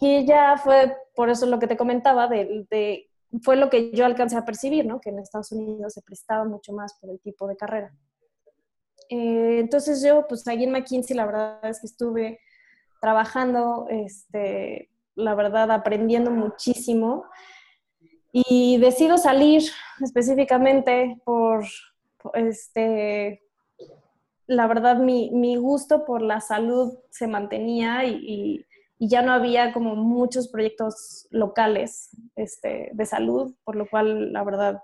Y 0.00 0.16
ella 0.16 0.58
fue, 0.58 0.94
por 1.14 1.30
eso 1.30 1.46
lo 1.46 1.58
que 1.58 1.66
te 1.66 1.78
comentaba, 1.78 2.28
de, 2.28 2.66
de, 2.70 3.10
fue 3.42 3.56
lo 3.56 3.70
que 3.70 3.90
yo 3.92 4.04
alcancé 4.04 4.36
a 4.36 4.44
percibir, 4.44 4.84
¿no? 4.84 5.00
Que 5.00 5.10
en 5.10 5.18
Estados 5.18 5.50
Unidos 5.52 5.94
se 5.94 6.02
prestaba 6.02 6.44
mucho 6.44 6.74
más 6.74 6.94
por 7.00 7.10
el 7.10 7.20
tipo 7.20 7.46
de 7.46 7.56
carrera. 7.56 7.92
Eh, 9.08 9.58
entonces 9.58 10.02
yo, 10.02 10.26
pues 10.28 10.46
ahí 10.46 10.62
en 10.62 10.70
McKinsey, 10.70 11.16
la 11.16 11.26
verdad 11.26 11.58
es 11.64 11.80
que 11.80 11.86
estuve 11.86 12.40
trabajando, 13.00 13.86
este, 13.90 14.89
la 15.14 15.34
verdad, 15.34 15.70
aprendiendo 15.70 16.30
muchísimo. 16.30 17.24
Y 18.32 18.78
decido 18.78 19.18
salir 19.18 19.62
específicamente 20.00 21.20
por, 21.24 21.64
este, 22.34 23.42
la 24.46 24.66
verdad, 24.66 24.98
mi, 24.98 25.30
mi, 25.32 25.56
gusto 25.56 26.04
por 26.04 26.22
la 26.22 26.40
salud 26.40 26.94
se 27.10 27.26
mantenía 27.26 28.04
y, 28.04 28.64
ya 29.02 29.22
no 29.22 29.32
había 29.32 29.72
como 29.72 29.96
muchos 29.96 30.48
proyectos 30.48 31.26
locales 31.30 32.10
este, 32.36 32.90
de 32.92 33.06
salud, 33.06 33.54
por 33.64 33.74
lo 33.74 33.88
cual, 33.88 34.30
la 34.30 34.44
verdad, 34.44 34.82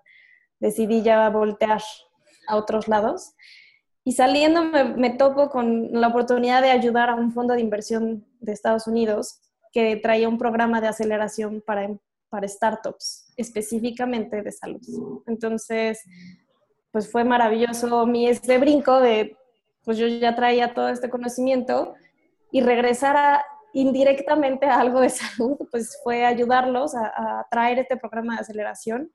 decidí 0.58 1.02
ya 1.02 1.28
voltear 1.28 1.82
a 2.48 2.56
otros 2.56 2.88
lados. 2.88 3.34
Y 4.02 4.12
saliendo 4.12 4.64
me, 4.64 4.84
me, 4.84 5.10
topo 5.10 5.50
con 5.50 5.90
la 5.92 6.08
oportunidad 6.08 6.62
de 6.62 6.70
ayudar 6.70 7.10
a 7.10 7.14
un 7.14 7.30
fondo 7.30 7.52
de 7.52 7.60
inversión 7.60 8.24
de 8.40 8.52
Estados 8.52 8.86
Unidos 8.86 9.45
que 9.76 9.94
traía 9.96 10.26
un 10.26 10.38
programa 10.38 10.80
de 10.80 10.88
aceleración 10.88 11.60
para, 11.60 11.86
para 12.30 12.48
startups, 12.48 13.30
específicamente 13.36 14.40
de 14.40 14.50
salud. 14.50 14.80
Entonces, 15.26 16.02
pues 16.90 17.12
fue 17.12 17.24
maravilloso 17.24 18.06
mi 18.06 18.26
este 18.26 18.56
brinco 18.56 19.00
de, 19.00 19.36
pues 19.84 19.98
yo 19.98 20.06
ya 20.06 20.34
traía 20.34 20.72
todo 20.72 20.88
este 20.88 21.10
conocimiento 21.10 21.92
y 22.50 22.62
regresar 22.62 23.18
a, 23.18 23.44
indirectamente 23.74 24.64
a 24.64 24.80
algo 24.80 25.00
de 25.00 25.10
salud, 25.10 25.58
pues 25.70 26.00
fue 26.02 26.24
ayudarlos 26.24 26.94
a, 26.94 27.40
a 27.40 27.46
traer 27.50 27.80
este 27.80 27.98
programa 27.98 28.36
de 28.36 28.40
aceleración 28.40 29.12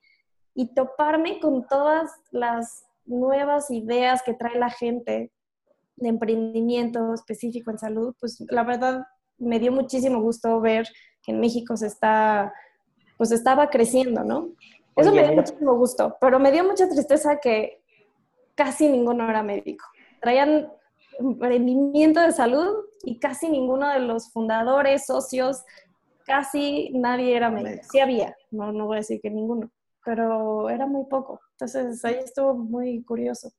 y 0.54 0.76
toparme 0.76 1.40
con 1.40 1.66
todas 1.66 2.12
las 2.30 2.86
nuevas 3.06 3.72
ideas 3.72 4.22
que 4.22 4.36
trae 4.36 4.60
la 4.60 4.70
gente 4.70 5.32
de 5.96 6.08
emprendimiento 6.08 7.16
específico 7.16 7.72
en 7.72 7.80
salud, 7.80 8.14
pues 8.20 8.40
la 8.48 8.64
verdad 8.64 9.08
me 9.42 9.60
dio 9.60 9.72
muchísimo 9.72 10.22
gusto 10.22 10.60
ver 10.62 10.88
que 11.22 11.32
en 11.32 11.40
México 11.40 11.76
se 11.78 11.88
está, 11.88 12.54
pues 13.18 13.32
estaba 13.32 13.70
creciendo, 13.70 14.24
¿no? 14.24 14.50
Eso 14.96 15.10
Oye, 15.10 15.12
me 15.12 15.24
dio 15.24 15.32
mira. 15.32 15.42
muchísimo 15.42 15.76
gusto, 15.76 16.18
pero 16.20 16.40
me 16.40 16.52
dio 16.52 16.64
mucha 16.64 16.88
tristeza 16.90 17.40
que 17.40 17.82
casi 18.56 18.88
ninguno 18.88 19.30
era 19.30 19.44
médico. 19.44 19.86
Traían 20.22 20.72
emprendimiento 21.20 22.20
de 22.20 22.32
salud 22.32 22.86
y 23.04 23.20
casi 23.20 23.50
ninguno 23.50 23.90
de 23.90 24.00
los 24.00 24.32
fundadores, 24.32 25.06
socios, 25.06 25.64
casi 26.26 26.92
nadie 26.94 27.36
era 27.36 27.50
médico. 27.50 27.84
Sí 27.92 28.00
había, 28.00 28.36
no, 28.52 28.72
no 28.72 28.86
voy 28.86 28.98
a 28.98 29.00
decir 29.00 29.20
que 29.22 29.30
ninguno, 29.30 29.72
pero 30.04 30.70
era 30.70 30.86
muy 30.88 31.06
poco. 31.06 31.40
Entonces 31.54 32.04
ahí 32.06 32.20
estuvo 32.24 32.54
muy 32.54 33.04
curioso. 33.04 33.52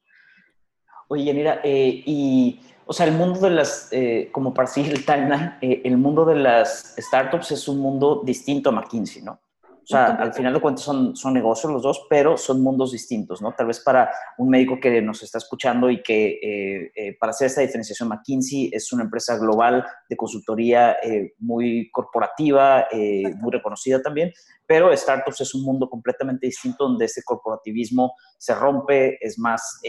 Oye, 1.12 1.24
Yanira, 1.24 1.60
eh, 1.62 2.02
y, 2.06 2.58
o 2.86 2.92
sea, 2.94 3.04
el 3.04 3.12
mundo 3.12 3.38
de 3.40 3.50
las, 3.50 3.88
eh, 3.92 4.30
como 4.32 4.54
para 4.54 4.66
seguir 4.66 4.92
el 4.94 5.04
timeline, 5.04 5.58
eh, 5.60 5.82
el 5.84 5.98
mundo 5.98 6.24
de 6.24 6.36
las 6.36 6.94
startups 6.96 7.50
es 7.50 7.68
un 7.68 7.80
mundo 7.80 8.22
distinto 8.24 8.70
a 8.70 8.72
McKinsey, 8.72 9.20
¿no? 9.20 9.38
O 9.82 9.86
sea, 9.86 10.06
al 10.14 10.32
final 10.32 10.54
de 10.54 10.60
cuentas 10.60 10.84
son, 10.84 11.16
son 11.16 11.34
negocios 11.34 11.72
los 11.72 11.82
dos, 11.82 12.06
pero 12.08 12.36
son 12.36 12.62
mundos 12.62 12.92
distintos, 12.92 13.42
¿no? 13.42 13.52
Tal 13.52 13.66
vez 13.66 13.80
para 13.80 14.10
un 14.38 14.48
médico 14.48 14.78
que 14.80 15.02
nos 15.02 15.22
está 15.24 15.38
escuchando 15.38 15.90
y 15.90 16.02
que 16.02 16.38
eh, 16.40 16.92
eh, 16.94 17.16
para 17.18 17.30
hacer 17.30 17.46
esta 17.46 17.62
diferenciación, 17.62 18.08
McKinsey 18.08 18.70
es 18.72 18.92
una 18.92 19.02
empresa 19.02 19.36
global 19.38 19.84
de 20.08 20.16
consultoría 20.16 20.96
eh, 21.02 21.34
muy 21.38 21.90
corporativa, 21.90 22.86
muy 22.92 23.50
reconocida 23.50 24.00
también, 24.00 24.32
pero 24.66 24.96
startups 24.96 25.40
es 25.40 25.54
un 25.54 25.64
mundo 25.64 25.90
completamente 25.90 26.46
distinto 26.46 26.84
donde 26.84 27.06
ese 27.06 27.22
corporativismo 27.24 28.14
se 28.38 28.54
rompe, 28.54 29.18
es 29.20 29.38
más 29.38 29.80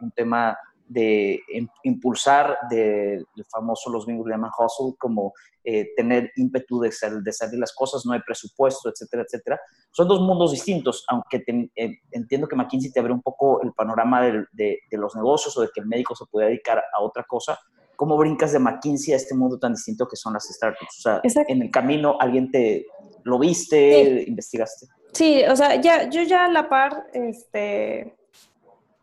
un 0.00 0.10
tema 0.12 0.56
de 0.90 1.40
impulsar 1.84 2.58
del 2.68 3.24
de 3.36 3.44
famoso, 3.44 3.90
los 3.90 4.06
gringos 4.06 4.26
le 4.26 4.34
llaman 4.34 4.50
hustle, 4.58 4.96
como 4.98 5.32
eh, 5.62 5.94
tener 5.94 6.32
ímpetu 6.34 6.80
de, 6.80 6.90
sal, 6.90 7.22
de 7.22 7.32
salir 7.32 7.60
las 7.60 7.72
cosas, 7.72 8.04
no 8.04 8.12
hay 8.12 8.20
presupuesto, 8.26 8.88
etcétera, 8.88 9.22
etcétera. 9.22 9.60
Son 9.92 10.08
dos 10.08 10.20
mundos 10.20 10.50
distintos, 10.50 11.04
aunque 11.08 11.38
te, 11.40 11.70
eh, 11.76 11.98
entiendo 12.10 12.48
que 12.48 12.56
McKinsey 12.56 12.90
te 12.90 12.98
abre 12.98 13.12
un 13.12 13.22
poco 13.22 13.62
el 13.62 13.72
panorama 13.72 14.20
de, 14.20 14.44
de, 14.50 14.78
de, 14.90 14.98
los 14.98 15.14
negocios 15.14 15.56
o 15.56 15.60
de 15.60 15.68
que 15.72 15.80
el 15.80 15.86
médico 15.86 16.16
se 16.16 16.24
puede 16.28 16.48
dedicar 16.48 16.78
a 16.78 17.00
otra 17.00 17.22
cosa. 17.22 17.56
¿Cómo 17.94 18.16
brincas 18.16 18.52
de 18.52 18.58
McKinsey 18.58 19.14
a 19.14 19.16
este 19.16 19.36
mundo 19.36 19.60
tan 19.60 19.74
distinto 19.74 20.08
que 20.08 20.16
son 20.16 20.32
las 20.32 20.44
startups? 20.44 20.98
O 20.98 21.02
sea, 21.02 21.20
Exacto. 21.22 21.52
en 21.52 21.62
el 21.62 21.70
camino 21.70 22.16
alguien 22.18 22.50
te 22.50 22.86
lo 23.22 23.38
viste, 23.38 24.24
sí. 24.24 24.24
investigaste. 24.28 24.86
Sí, 25.12 25.44
o 25.44 25.54
sea, 25.54 25.80
ya, 25.80 26.08
yo 26.10 26.22
ya 26.22 26.46
a 26.46 26.48
la 26.48 26.68
par, 26.68 27.06
este, 27.12 28.16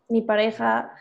mi 0.08 0.20
pareja 0.20 0.92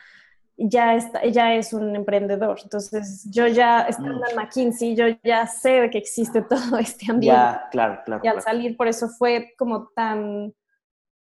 ya, 0.57 0.95
está, 0.95 1.23
ya 1.25 1.53
es 1.53 1.71
un 1.71 1.95
emprendedor. 1.95 2.59
Entonces, 2.63 3.27
yo 3.29 3.47
ya 3.47 3.81
estando 3.81 4.25
en 4.27 4.35
McKinsey, 4.35 4.95
yo 4.95 5.05
ya 5.23 5.45
sé 5.45 5.89
que 5.91 5.99
existe 5.99 6.41
todo 6.49 6.77
este 6.77 7.11
ambiente. 7.11 7.37
Ya, 7.37 7.67
claro, 7.71 8.01
claro. 8.03 8.21
Y 8.23 8.27
al 8.27 8.35
claro. 8.35 8.41
salir, 8.41 8.75
por 8.75 8.87
eso 8.87 9.07
fue 9.07 9.53
como 9.57 9.89
tan, 9.89 10.53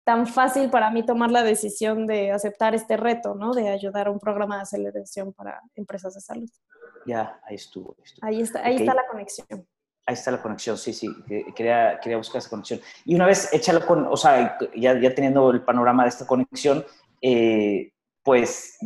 tan 0.03 0.25
fácil 0.25 0.69
para 0.69 0.89
mí 0.89 1.05
tomar 1.05 1.29
la 1.29 1.43
decisión 1.43 2.07
de 2.07 2.31
aceptar 2.31 2.73
este 2.73 2.97
reto, 2.97 3.35
¿no? 3.35 3.53
De 3.53 3.69
ayudar 3.69 4.07
a 4.07 4.11
un 4.11 4.19
programa 4.19 4.57
de 4.57 4.63
aceleración 4.63 5.31
para 5.33 5.61
empresas 5.75 6.15
de 6.15 6.21
salud. 6.21 6.49
Ya, 7.05 7.39
ahí 7.43 7.55
estuvo. 7.55 7.95
Ahí, 7.97 8.03
estuvo. 8.03 8.27
ahí 8.27 8.41
está, 8.41 8.59
ahí 8.59 8.73
okay. 8.73 8.87
está 8.87 8.93
la 8.95 9.07
conexión. 9.07 9.67
Ahí 10.05 10.13
está 10.13 10.31
la 10.31 10.41
conexión, 10.41 10.75
sí, 10.75 10.91
sí, 10.91 11.07
quería, 11.55 11.99
quería 12.01 12.17
buscar 12.17 12.39
esa 12.39 12.49
conexión. 12.49 12.79
Y 13.05 13.13
una 13.13 13.27
vez 13.27 13.53
échalo 13.53 13.85
con, 13.85 14.07
o 14.07 14.17
sea, 14.17 14.57
ya, 14.75 14.99
ya 14.99 15.13
teniendo 15.13 15.51
el 15.51 15.61
panorama 15.61 16.01
de 16.01 16.09
esta 16.09 16.25
conexión, 16.25 16.83
eh, 17.21 17.91
pues 18.29 18.77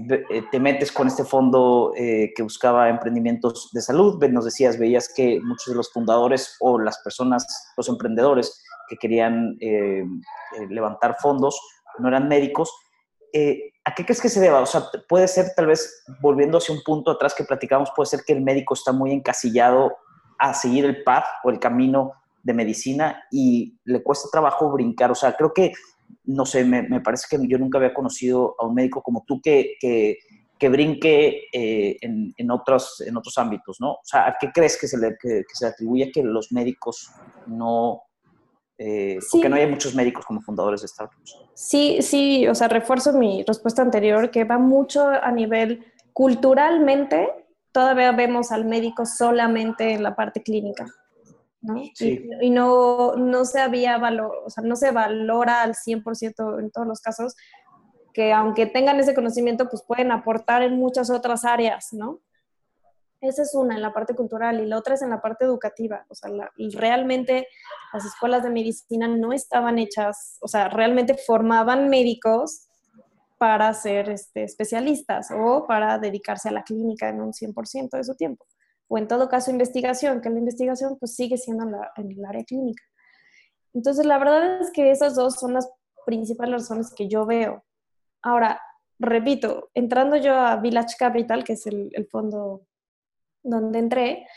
te 0.52 0.60
metes 0.62 0.90
con 0.90 1.08
este 1.08 1.26
fondo 1.26 1.92
eh, 1.98 2.32
que 2.34 2.44
buscaba 2.44 2.88
emprendimientos 2.88 3.72
de 3.74 3.82
salud. 3.82 4.24
Nos 4.30 4.46
decías, 4.46 4.80
veías 4.80 5.14
que 5.14 5.42
muchos 5.44 5.74
de 5.74 5.76
los 5.76 5.92
fundadores 5.92 6.56
o 6.62 6.80
las 6.80 7.00
personas, 7.00 7.46
los 7.76 7.90
emprendedores 7.90 8.64
que 8.88 8.96
querían 8.96 9.58
eh, 9.60 10.00
eh, 10.00 10.68
levantar 10.70 11.18
fondos 11.20 11.60
no 12.00 12.08
eran 12.08 12.30
médicos. 12.30 12.74
¿A 13.84 13.94
qué 13.94 14.06
crees 14.06 14.22
que 14.22 14.30
se 14.30 14.40
deba? 14.40 14.62
O 14.62 14.66
sea, 14.66 14.86
puede 15.10 15.28
ser 15.28 15.48
tal 15.58 15.68
vez, 15.68 16.06
volviendo 16.22 16.60
hacia 16.60 16.74
un 16.74 16.82
punto 16.82 17.12
atrás 17.12 17.36
que 17.36 17.44
platicamos, 17.44 17.92
puede 17.94 18.08
ser 18.08 18.22
que 18.26 18.32
el 18.32 18.42
médico 18.44 18.76
está 18.76 18.94
muy 18.94 19.12
encasillado 19.12 19.92
a 20.40 20.54
seguir 20.54 20.86
el 20.86 21.04
path 21.04 21.26
o 21.44 21.50
el 21.50 21.60
camino 21.60 22.14
de 22.44 22.54
medicina 22.54 23.26
y 23.30 23.78
le 23.84 24.02
cuesta 24.04 24.30
trabajo 24.32 24.72
brincar. 24.72 25.12
O 25.12 25.16
sea, 25.16 25.34
creo 25.36 25.54
que 25.54 25.74
no 26.26 26.46
sé, 26.46 26.64
me, 26.64 26.84
me, 26.84 27.02
parece 27.02 27.28
que 27.30 27.48
yo 27.48 27.58
nunca 27.58 27.78
había 27.78 27.94
conocido 27.94 28.56
a 28.60 28.66
un 28.66 28.76
médico 28.76 29.02
como 29.02 29.24
tú 29.28 29.42
que, 29.42 29.76
que, 29.80 30.18
que 30.58 30.70
brinque 30.70 31.48
eh, 31.52 31.98
en, 32.02 32.34
en, 32.38 32.52
otros, 32.52 33.04
en 33.06 33.18
otros 33.18 33.38
ámbitos, 33.38 33.78
¿no? 33.80 33.94
O 33.94 34.02
sea, 34.04 34.28
¿a 34.28 34.36
qué 34.40 34.52
crees 34.54 34.80
que 34.80 34.88
se 34.88 34.98
le, 34.98 35.18
que, 35.20 35.44
que 35.48 35.54
se 35.56 35.66
le 35.66 35.72
atribuye 35.72 36.12
que 36.12 36.24
los 36.24 36.52
médicos 36.52 37.10
no... 37.48 38.04
Eh, 38.78 39.18
sí. 39.22 39.28
Porque 39.34 39.50
no 39.50 39.56
hay 39.56 39.68
muchos 39.68 39.94
médicos 39.94 40.26
como 40.26 40.42
fundadores 40.42 40.82
de 40.82 40.88
startups. 40.88 41.38
Sí, 41.54 41.98
sí, 42.02 42.48
o 42.48 42.56
sea, 42.56 42.68
refuerzo 42.68 43.14
mi 43.14 43.44
respuesta 43.48 43.82
anterior, 43.82 44.32
que 44.32 44.46
va 44.46 44.58
mucho 44.58 45.08
a 45.08 45.32
nivel 45.32 45.86
culturalmente, 46.12 47.30
todavía 47.72 48.12
vemos 48.12 48.52
al 48.52 48.66
médico 48.66 49.06
solamente 49.06 49.94
en 49.94 50.04
la 50.04 50.16
parte 50.16 50.42
clínica. 50.42 50.86
¿No? 51.64 51.82
Sí. 51.96 52.24
Y, 52.42 52.48
y, 52.48 52.50
no, 52.52 53.16
no 53.16 53.46
se 53.46 53.60
había 53.60 53.98
valor, 53.98 54.44
o 54.46 54.50
sea, 54.50 54.64
no 54.64 54.76
se 54.76 54.92
valora 54.92 55.64
al 55.64 55.74
100% 55.74 56.60
en 56.60 56.72
todos 56.72 56.88
los 56.88 57.02
casos 57.02 57.36
que 58.14 58.32
aunque 58.32 58.68
tengan 58.68 59.00
ese 59.00 59.16
conocimiento, 59.16 59.68
pues 59.70 59.84
pueden 59.84 60.12
aportar 60.12 60.62
en 60.62 60.78
muchas 60.78 61.10
otras 61.10 61.44
áreas, 61.44 61.92
¿no? 61.92 62.22
Esa 63.20 63.42
es 63.42 63.56
una 63.56 63.76
en 63.76 63.82
la 63.82 63.94
parte 63.94 64.16
cultural 64.16 64.62
y 64.62 64.66
la 64.66 64.78
otra 64.78 64.96
es 64.96 65.02
en 65.02 65.10
la 65.10 65.22
parte 65.22 65.46
educativa. 65.46 66.06
O 66.10 66.16
sea, 66.16 66.30
la, 66.30 66.52
realmente 66.74 67.48
las 67.94 68.06
escuelas 68.06 68.44
de 68.44 68.50
medicina 68.50 69.08
no 69.08 69.34
estaban 69.34 69.80
hechas, 69.80 70.38
o 70.42 70.48
sea, 70.48 70.70
realmente 70.70 71.16
formaban 71.18 71.90
médicos 71.90 72.68
para 73.38 73.74
ser 73.74 74.10
este, 74.10 74.44
especialistas 74.44 75.30
o 75.32 75.66
para 75.66 75.98
dedicarse 75.98 76.50
a 76.50 76.52
la 76.52 76.64
clínica 76.64 77.10
en 77.10 77.22
un 77.22 77.34
100% 77.34 77.98
de 77.98 78.04
su 78.04 78.16
tiempo 78.16 78.46
o 78.94 78.98
en 79.00 79.08
todo 79.08 79.28
caso 79.28 79.50
investigación, 79.50 80.22
que 80.22 80.30
la 80.30 80.38
investigación 80.38 80.98
pues 81.00 81.16
sigue 81.16 81.36
siendo 81.36 81.64
en, 81.64 81.72
la, 81.72 81.92
en 81.98 82.12
el 82.12 82.24
área 82.24 82.44
clínica. 82.44 82.84
Entonces, 83.74 84.06
la 84.06 84.20
verdad 84.20 84.62
es 84.62 84.70
que 84.70 84.92
esas 84.92 85.16
dos 85.16 85.34
son 85.34 85.56
las 85.56 85.68
principales 86.06 86.62
razones 86.62 86.94
que 86.96 87.08
yo 87.08 87.26
veo. 87.26 87.64
Ahora, 88.22 88.62
repito, 89.00 89.72
entrando 89.74 90.16
yo 90.18 90.36
a 90.36 90.58
Village 90.58 90.96
Capital, 91.00 91.44
que 91.44 91.54
es 91.54 91.66
el, 91.66 91.90
el 91.94 92.06
fondo 92.06 92.68
donde 93.42 93.80
entré, 93.80 94.28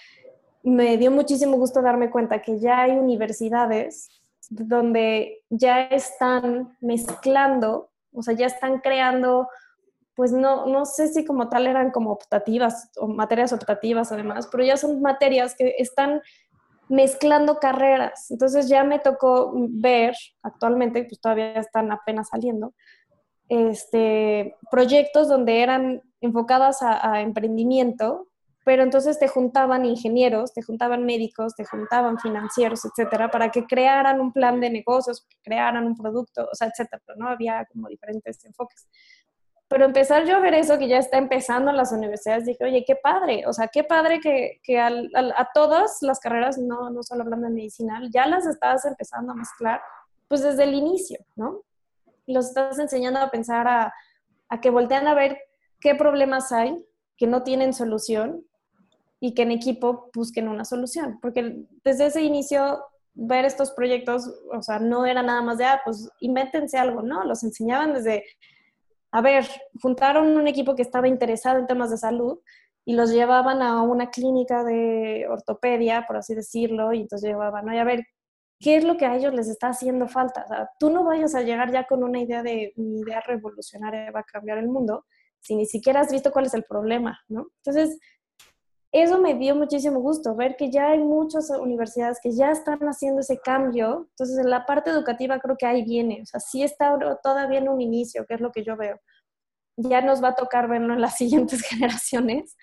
me 0.62 0.96
dio 0.96 1.10
muchísimo 1.10 1.58
gusto 1.58 1.82
darme 1.82 2.10
cuenta 2.10 2.40
que 2.40 2.58
ya 2.58 2.80
hay 2.80 2.92
universidades 2.92 4.08
donde 4.48 5.44
ya 5.50 5.82
están 5.82 6.78
mezclando, 6.80 7.90
o 8.14 8.22
sea, 8.22 8.32
ya 8.32 8.46
están 8.46 8.78
creando, 8.78 9.48
pues 10.16 10.32
no, 10.32 10.66
no 10.66 10.86
sé 10.86 11.08
si 11.08 11.24
como 11.24 11.48
tal 11.48 11.66
eran 11.66 11.90
como 11.90 12.10
optativas 12.10 12.90
o 12.96 13.06
materias 13.06 13.52
optativas 13.52 14.10
además, 14.10 14.48
pero 14.50 14.64
ya 14.64 14.78
son 14.78 15.02
materias 15.02 15.54
que 15.56 15.74
están 15.78 16.22
mezclando 16.88 17.58
carreras. 17.58 18.30
Entonces 18.30 18.68
ya 18.68 18.82
me 18.82 18.98
tocó 18.98 19.52
ver, 19.54 20.14
actualmente, 20.42 21.04
pues 21.04 21.20
todavía 21.20 21.52
están 21.60 21.92
apenas 21.92 22.28
saliendo, 22.30 22.72
este, 23.48 24.56
proyectos 24.70 25.28
donde 25.28 25.62
eran 25.62 26.02
enfocadas 26.20 26.78
a, 26.82 27.20
emprendimiento 27.20 28.26
pero 28.64 28.82
entonces 28.82 29.16
te 29.20 29.28
juntaban 29.28 29.84
ingenieros, 29.84 30.52
te 30.52 30.60
juntaban 30.60 31.04
médicos, 31.04 31.54
te 31.54 31.64
juntaban 31.64 32.18
financieros, 32.18 32.84
etcétera, 32.84 33.30
para 33.30 33.52
que 33.52 33.64
crearan 33.64 34.20
un 34.20 34.32
plan 34.32 34.60
de 34.60 34.70
negocios, 34.70 35.24
crearan 35.44 35.86
un 35.86 35.94
producto, 35.94 36.48
o 36.50 36.54
sea, 36.56 36.66
etcétera, 36.66 37.00
¿no? 37.16 37.28
Había 37.28 37.64
como 37.66 37.86
diferentes 37.86 38.44
enfoques. 38.44 38.88
Pero 39.68 39.84
empezar 39.84 40.24
yo 40.26 40.36
a 40.36 40.40
ver 40.40 40.54
eso 40.54 40.78
que 40.78 40.86
ya 40.86 40.98
está 40.98 41.18
empezando 41.18 41.70
en 41.70 41.76
las 41.76 41.90
universidades, 41.90 42.44
dije, 42.44 42.64
oye, 42.64 42.84
qué 42.86 42.94
padre, 42.94 43.44
o 43.46 43.52
sea, 43.52 43.68
qué 43.68 43.82
padre 43.82 44.20
que, 44.20 44.60
que 44.62 44.78
al, 44.78 45.10
a 45.14 45.48
todas 45.52 45.98
las 46.02 46.20
carreras, 46.20 46.56
no, 46.58 46.90
no 46.90 47.02
solo 47.02 47.22
hablando 47.22 47.48
de 47.48 47.54
medicinal, 47.54 48.10
ya 48.12 48.26
las 48.26 48.46
estás 48.46 48.84
empezando 48.84 49.32
a 49.32 49.36
mezclar, 49.36 49.80
pues 50.28 50.42
desde 50.42 50.64
el 50.64 50.74
inicio, 50.74 51.18
¿no? 51.34 51.62
Los 52.26 52.46
estás 52.48 52.78
enseñando 52.78 53.18
a 53.20 53.30
pensar, 53.30 53.66
a, 53.66 53.92
a 54.48 54.60
que 54.60 54.70
voltean 54.70 55.08
a 55.08 55.14
ver 55.14 55.38
qué 55.80 55.94
problemas 55.94 56.52
hay 56.52 56.76
que 57.16 57.26
no 57.26 57.42
tienen 57.42 57.72
solución 57.72 58.44
y 59.20 59.34
que 59.34 59.42
en 59.42 59.50
equipo 59.50 60.10
busquen 60.14 60.48
una 60.48 60.64
solución. 60.64 61.18
Porque 61.20 61.64
desde 61.82 62.06
ese 62.06 62.22
inicio, 62.22 62.84
ver 63.14 63.44
estos 63.44 63.70
proyectos, 63.72 64.30
o 64.52 64.62
sea, 64.62 64.78
no 64.78 65.06
era 65.06 65.22
nada 65.22 65.42
más 65.42 65.58
de, 65.58 65.64
ah, 65.64 65.80
pues 65.84 66.08
invéntense 66.20 66.76
algo, 66.76 67.02
no, 67.02 67.24
los 67.24 67.42
enseñaban 67.42 67.94
desde, 67.94 68.24
a 69.16 69.22
ver, 69.22 69.46
juntaron 69.80 70.36
un 70.36 70.46
equipo 70.46 70.74
que 70.74 70.82
estaba 70.82 71.08
interesado 71.08 71.58
en 71.58 71.66
temas 71.66 71.90
de 71.90 71.96
salud 71.96 72.38
y 72.84 72.92
los 72.92 73.10
llevaban 73.10 73.62
a 73.62 73.80
una 73.80 74.10
clínica 74.10 74.62
de 74.62 75.26
ortopedia, 75.26 76.04
por 76.06 76.18
así 76.18 76.34
decirlo, 76.34 76.92
y 76.92 77.00
entonces 77.00 77.30
llevaban, 77.30 77.66
a 77.70 77.84
ver, 77.84 78.04
¿qué 78.60 78.76
es 78.76 78.84
lo 78.84 78.98
que 78.98 79.06
a 79.06 79.16
ellos 79.16 79.32
les 79.32 79.48
está 79.48 79.68
haciendo 79.68 80.06
falta? 80.06 80.44
O 80.44 80.48
sea, 80.48 80.70
tú 80.78 80.90
no 80.90 81.02
vayas 81.02 81.34
a 81.34 81.40
llegar 81.40 81.72
ya 81.72 81.86
con 81.86 82.04
una 82.04 82.20
idea 82.20 82.42
de, 82.42 82.74
mi 82.76 83.00
idea 83.00 83.22
revolucionaria 83.22 84.10
va 84.10 84.20
a 84.20 84.24
cambiar 84.24 84.58
el 84.58 84.68
mundo, 84.68 85.06
si 85.40 85.56
ni 85.56 85.64
siquiera 85.64 86.00
has 86.00 86.12
visto 86.12 86.30
cuál 86.30 86.44
es 86.44 86.52
el 86.52 86.64
problema, 86.64 87.18
¿no? 87.28 87.46
Entonces, 87.64 87.98
eso 89.02 89.20
me 89.20 89.34
dio 89.34 89.54
muchísimo 89.54 90.00
gusto, 90.00 90.34
ver 90.34 90.56
que 90.56 90.70
ya 90.70 90.90
hay 90.90 90.98
muchas 90.98 91.50
universidades 91.50 92.18
que 92.22 92.32
ya 92.32 92.50
están 92.50 92.78
haciendo 92.82 93.20
ese 93.20 93.38
cambio. 93.38 94.06
Entonces, 94.10 94.38
en 94.38 94.50
la 94.50 94.64
parte 94.64 94.90
educativa 94.90 95.38
creo 95.40 95.56
que 95.56 95.66
ahí 95.66 95.84
viene. 95.84 96.20
O 96.22 96.26
sea, 96.26 96.40
sí 96.40 96.62
está 96.62 96.96
todavía 97.22 97.58
en 97.58 97.68
un 97.68 97.80
inicio, 97.80 98.24
que 98.26 98.34
es 98.34 98.40
lo 98.40 98.52
que 98.52 98.64
yo 98.64 98.76
veo. 98.76 99.00
Ya 99.76 100.00
nos 100.00 100.22
va 100.22 100.28
a 100.28 100.34
tocar 100.34 100.68
verlo 100.68 100.94
en 100.94 101.00
las 101.00 101.16
siguientes 101.18 101.62
generaciones, 101.62 102.56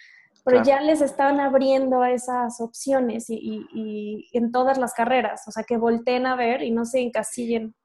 pero 0.46 0.64
ya 0.64 0.82
les 0.82 1.02
están 1.02 1.40
abriendo 1.40 2.04
esas 2.04 2.60
opciones 2.60 3.26
y, 3.30 4.28
en 4.34 4.52
todas 4.52 4.78
las 4.78 4.94
carreras. 4.94 5.48
O 5.48 5.52
sea, 5.52 5.64
que 5.64 5.78
volteen 5.78 6.26
a 6.26 6.36
ver 6.36 6.64
y 6.64 6.72
no 6.72 6.86
se 6.86 7.00
encasillen. 7.00 7.76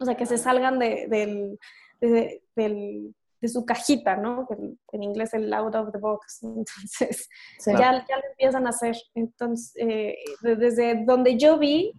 O 0.00 0.04
sea, 0.04 0.14
que 0.14 0.26
se 0.26 0.38
salgan 0.38 0.78
del, 0.78 1.58
del 2.00 3.14
de 3.40 3.48
su 3.48 3.64
cajita, 3.64 4.16
¿no? 4.16 4.46
En, 4.92 5.02
inglés 5.02 5.32
el 5.34 5.52
out 5.52 5.74
of 5.74 5.92
the 5.92 5.98
box. 5.98 6.42
Entonces, 6.42 7.28
ya, 7.66 7.76
ya, 7.76 8.16
lo 8.16 8.28
empiezan 8.30 8.66
a 8.66 8.70
hacer. 8.70 8.96
Entonces, 9.14 9.72
eh, 9.76 10.16
desde 10.42 11.04
donde 11.04 11.36
yo 11.36 11.58
vi, 11.58 11.92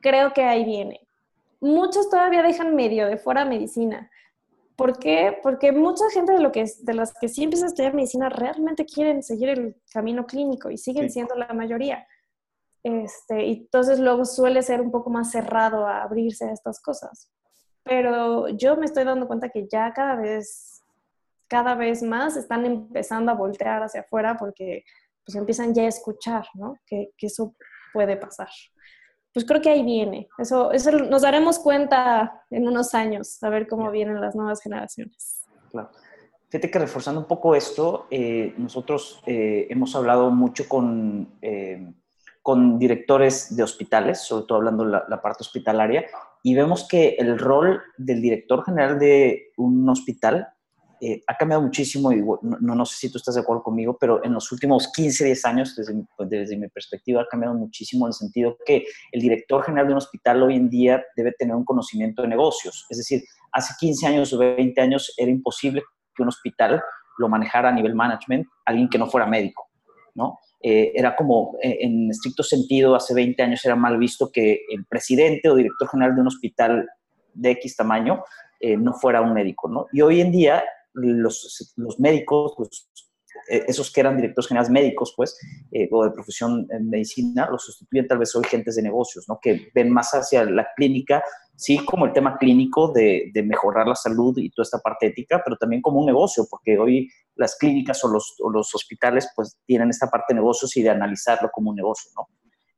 creo 0.00 0.32
que 0.32 0.44
ahí 0.44 0.64
viene. 0.64 1.00
Muchos 1.60 2.08
todavía 2.08 2.42
dejan 2.42 2.74
medio 2.74 3.06
de 3.06 3.18
fuera 3.18 3.44
medicina. 3.44 4.10
¿Por 4.76 4.98
qué? 4.98 5.38
Porque 5.42 5.72
mucha 5.72 6.08
gente 6.10 6.32
de, 6.32 6.40
lo 6.40 6.52
que, 6.52 6.64
de 6.80 6.94
las 6.94 7.12
que 7.12 7.28
sí 7.28 7.44
empiezan 7.44 7.66
a 7.66 7.68
estudiar 7.68 7.92
medicina 7.92 8.30
realmente 8.30 8.86
quieren 8.86 9.22
seguir 9.22 9.50
el 9.50 9.76
camino 9.92 10.24
clínico 10.24 10.70
y 10.70 10.78
siguen 10.78 11.10
siendo 11.10 11.34
la 11.34 11.52
mayoría. 11.52 12.06
Este, 12.82 13.44
y 13.44 13.52
entonces 13.58 13.98
luego 14.00 14.24
suele 14.24 14.62
ser 14.62 14.80
un 14.80 14.90
poco 14.90 15.10
más 15.10 15.30
cerrado 15.30 15.86
a 15.86 16.02
abrirse 16.02 16.46
a 16.46 16.52
estas 16.52 16.80
cosas 16.80 17.30
pero 17.82 18.48
yo 18.48 18.76
me 18.76 18.86
estoy 18.86 19.04
dando 19.04 19.26
cuenta 19.26 19.48
que 19.48 19.66
ya 19.70 19.92
cada 19.92 20.16
vez, 20.16 20.82
cada 21.48 21.74
vez 21.74 22.02
más 22.02 22.36
están 22.36 22.64
empezando 22.64 23.32
a 23.32 23.34
voltear 23.34 23.82
hacia 23.82 24.02
afuera 24.02 24.36
porque 24.38 24.84
pues 25.24 25.36
empiezan 25.36 25.74
ya 25.74 25.82
a 25.82 25.88
escuchar, 25.88 26.46
¿no? 26.54 26.76
Que, 26.86 27.10
que 27.16 27.26
eso 27.26 27.54
puede 27.92 28.16
pasar. 28.16 28.48
Pues 29.32 29.46
creo 29.46 29.60
que 29.60 29.70
ahí 29.70 29.84
viene. 29.84 30.28
Eso, 30.38 30.72
eso 30.72 30.90
nos 30.90 31.22
daremos 31.22 31.58
cuenta 31.58 32.42
en 32.50 32.66
unos 32.66 32.94
años, 32.94 33.42
a 33.42 33.48
ver 33.48 33.68
cómo 33.68 33.90
vienen 33.90 34.20
las 34.20 34.34
nuevas 34.34 34.60
generaciones. 34.60 35.42
Claro. 35.70 35.90
Fíjate 36.48 36.68
que 36.68 36.78
reforzando 36.80 37.20
un 37.20 37.28
poco 37.28 37.54
esto, 37.54 38.08
eh, 38.10 38.54
nosotros 38.58 39.22
eh, 39.24 39.68
hemos 39.70 39.94
hablado 39.94 40.32
mucho 40.32 40.68
con, 40.68 41.38
eh, 41.40 41.92
con 42.42 42.76
directores 42.76 43.54
de 43.54 43.62
hospitales, 43.62 44.22
sobre 44.22 44.46
todo 44.46 44.58
hablando 44.58 44.84
la, 44.84 45.04
la 45.08 45.22
parte 45.22 45.42
hospitalaria, 45.42 46.06
y 46.42 46.54
vemos 46.54 46.86
que 46.88 47.16
el 47.18 47.38
rol 47.38 47.82
del 47.98 48.22
director 48.22 48.64
general 48.64 48.98
de 48.98 49.52
un 49.56 49.88
hospital 49.88 50.48
eh, 51.02 51.22
ha 51.26 51.34
cambiado 51.34 51.62
muchísimo 51.62 52.12
y 52.12 52.20
no, 52.20 52.38
no, 52.60 52.84
sé 52.84 52.96
si 52.96 53.10
tú 53.10 53.16
estás 53.16 53.34
de 53.34 53.40
acuerdo 53.40 53.62
conmigo, 53.62 53.96
pero 53.98 54.22
en 54.22 54.34
los 54.34 54.52
últimos 54.52 54.92
15, 54.92 55.24
10 55.24 55.44
años, 55.46 55.74
desde, 55.74 55.94
desde 56.28 56.58
mi 56.58 56.68
perspectiva, 56.68 57.22
ha 57.22 57.26
cambiado 57.26 57.54
muchísimo 57.54 58.04
en 58.04 58.10
el 58.10 58.12
sentido 58.12 58.58
que 58.66 58.84
el 59.12 59.22
director 59.22 59.64
general 59.64 59.86
de 59.86 59.92
un 59.92 59.98
hospital 59.98 60.42
hoy 60.42 60.56
en 60.56 60.68
día 60.68 61.02
debe 61.16 61.32
tener 61.32 61.56
un 61.56 61.64
conocimiento 61.64 62.20
de 62.20 62.28
negocios. 62.28 62.86
Es 62.90 62.98
decir, 62.98 63.22
hace 63.52 63.72
15 63.80 64.06
años 64.08 64.32
o 64.34 64.38
20 64.38 64.78
años 64.78 65.14
era 65.16 65.30
imposible 65.30 65.82
que 66.14 66.22
un 66.22 66.28
hospital 66.28 66.82
lo 67.16 67.28
manejara 67.30 67.70
a 67.70 67.72
nivel 67.72 67.94
management 67.94 68.46
alguien 68.66 68.88
que 68.88 68.98
no 68.98 69.06
fuera 69.06 69.26
médico, 69.26 69.70
¿no? 70.14 70.38
Eh, 70.62 70.92
era 70.94 71.16
como, 71.16 71.56
eh, 71.62 71.78
en 71.80 72.10
estricto 72.10 72.42
sentido, 72.42 72.94
hace 72.94 73.14
20 73.14 73.42
años 73.42 73.64
era 73.64 73.76
mal 73.76 73.96
visto 73.98 74.30
que 74.30 74.60
el 74.70 74.84
presidente 74.84 75.48
o 75.48 75.56
director 75.56 75.88
general 75.88 76.14
de 76.14 76.20
un 76.20 76.26
hospital 76.26 76.88
de 77.32 77.50
X 77.52 77.76
tamaño 77.76 78.22
eh, 78.60 78.76
no 78.76 78.92
fuera 78.92 79.22
un 79.22 79.32
médico, 79.32 79.68
¿no? 79.70 79.86
Y 79.92 80.02
hoy 80.02 80.20
en 80.20 80.30
día 80.30 80.62
los, 80.92 81.72
los 81.76 81.98
médicos, 81.98 82.52
esos 83.48 83.90
que 83.90 84.00
eran 84.00 84.16
directores 84.16 84.48
generales 84.48 84.70
médicos, 84.70 85.14
pues, 85.16 85.38
o 85.90 86.04
de 86.04 86.10
profesión 86.10 86.66
en 86.70 86.90
medicina, 86.90 87.48
los 87.48 87.64
sustituyen 87.64 88.08
tal 88.08 88.18
vez 88.18 88.34
hoy 88.34 88.44
gentes 88.44 88.76
de 88.76 88.82
negocios, 88.82 89.24
¿no? 89.28 89.38
Que 89.40 89.68
ven 89.74 89.90
más 89.90 90.10
hacia 90.10 90.44
la 90.44 90.66
clínica, 90.76 91.22
sí 91.56 91.78
como 91.78 92.06
el 92.06 92.12
tema 92.12 92.36
clínico 92.38 92.92
de, 92.92 93.30
de 93.32 93.42
mejorar 93.44 93.86
la 93.86 93.94
salud 93.94 94.36
y 94.36 94.50
toda 94.50 94.64
esta 94.64 94.78
parte 94.80 95.06
ética, 95.06 95.40
pero 95.44 95.56
también 95.56 95.80
como 95.80 96.00
un 96.00 96.06
negocio, 96.06 96.44
porque 96.50 96.76
hoy 96.76 97.08
las 97.40 97.56
clínicas 97.56 98.04
o 98.04 98.08
los, 98.08 98.34
o 98.38 98.50
los 98.50 98.74
hospitales, 98.74 99.30
pues, 99.34 99.58
tienen 99.64 99.88
esta 99.88 100.08
parte 100.08 100.34
de 100.34 100.40
negocios 100.40 100.76
y 100.76 100.82
de 100.82 100.90
analizarlo 100.90 101.50
como 101.50 101.70
un 101.70 101.76
negocio, 101.76 102.10
¿no? 102.14 102.28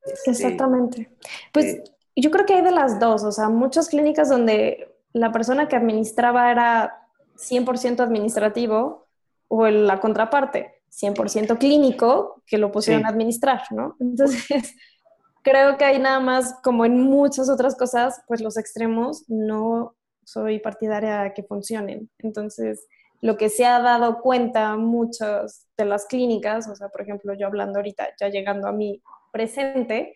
Este, 0.04 0.30
Exactamente. 0.30 1.10
Pues 1.52 1.66
eh, 1.66 1.84
yo 2.14 2.30
creo 2.30 2.46
que 2.46 2.54
hay 2.54 2.62
de 2.62 2.70
las 2.70 3.00
dos, 3.00 3.24
o 3.24 3.32
sea, 3.32 3.48
muchas 3.48 3.88
clínicas 3.88 4.28
donde 4.28 4.96
la 5.12 5.32
persona 5.32 5.66
que 5.66 5.74
administraba 5.74 6.52
era 6.52 7.08
100% 7.36 8.00
administrativo 8.00 9.08
o 9.48 9.66
la 9.66 9.98
contraparte, 9.98 10.82
100% 10.90 11.58
clínico, 11.58 12.42
que 12.46 12.56
lo 12.56 12.70
pusieron 12.70 13.04
a 13.04 13.08
administrar, 13.08 13.62
¿no? 13.72 13.96
Entonces, 13.98 14.76
creo 15.42 15.76
que 15.76 15.84
hay 15.84 15.98
nada 15.98 16.20
más, 16.20 16.54
como 16.62 16.84
en 16.84 17.00
muchas 17.02 17.50
otras 17.50 17.74
cosas, 17.74 18.22
pues 18.28 18.40
los 18.40 18.56
extremos 18.56 19.24
no 19.26 19.96
soy 20.24 20.60
partidaria 20.60 21.22
de 21.22 21.34
que 21.34 21.42
funcionen. 21.42 22.08
Entonces, 22.18 22.86
lo 23.22 23.36
que 23.36 23.48
se 23.48 23.64
ha 23.64 23.80
dado 23.80 24.20
cuenta 24.20 24.76
muchas 24.76 25.68
de 25.76 25.84
las 25.84 26.06
clínicas, 26.06 26.68
o 26.68 26.74
sea, 26.74 26.88
por 26.88 27.02
ejemplo, 27.02 27.34
yo 27.34 27.46
hablando 27.46 27.78
ahorita, 27.78 28.08
ya 28.20 28.28
llegando 28.28 28.66
a 28.66 28.72
mi 28.72 29.00
presente, 29.30 30.14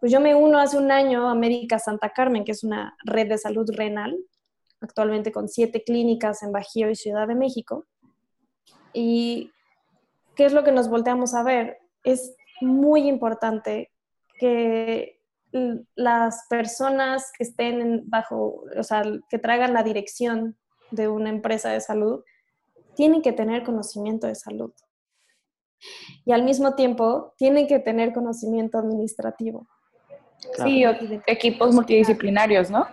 pues 0.00 0.10
yo 0.10 0.20
me 0.20 0.34
uno 0.34 0.58
hace 0.58 0.78
un 0.78 0.90
año 0.90 1.28
a 1.28 1.32
América 1.32 1.78
Santa 1.78 2.10
Carmen, 2.10 2.44
que 2.44 2.52
es 2.52 2.64
una 2.64 2.96
red 3.04 3.28
de 3.28 3.36
salud 3.36 3.70
renal, 3.74 4.16
actualmente 4.80 5.32
con 5.32 5.48
siete 5.48 5.84
clínicas 5.84 6.42
en 6.42 6.50
Bajío 6.50 6.88
y 6.88 6.96
Ciudad 6.96 7.28
de 7.28 7.34
México. 7.34 7.84
¿Y 8.94 9.52
qué 10.34 10.46
es 10.46 10.54
lo 10.54 10.64
que 10.64 10.72
nos 10.72 10.88
volteamos 10.88 11.34
a 11.34 11.42
ver? 11.42 11.78
Es 12.04 12.36
muy 12.62 13.06
importante 13.06 13.90
que 14.38 15.20
las 15.94 16.46
personas 16.48 17.32
que 17.36 17.44
estén 17.44 18.08
bajo, 18.08 18.64
o 18.78 18.82
sea, 18.82 19.02
que 19.28 19.38
traigan 19.38 19.74
la 19.74 19.82
dirección 19.82 20.56
de 20.90 21.08
una 21.08 21.28
empresa 21.28 21.70
de 21.70 21.82
salud, 21.82 22.24
tienen 22.96 23.22
que 23.22 23.32
tener 23.32 23.62
conocimiento 23.62 24.26
de 24.26 24.34
salud. 24.34 24.72
Y 26.24 26.32
al 26.32 26.42
mismo 26.42 26.74
tiempo, 26.74 27.34
tienen 27.36 27.66
que 27.66 27.78
tener 27.78 28.12
conocimiento 28.12 28.78
administrativo. 28.78 29.68
Sí, 30.64 30.84
equipos 31.26 31.74
multidisciplinarios, 31.74 32.70
¿no? 32.70 32.86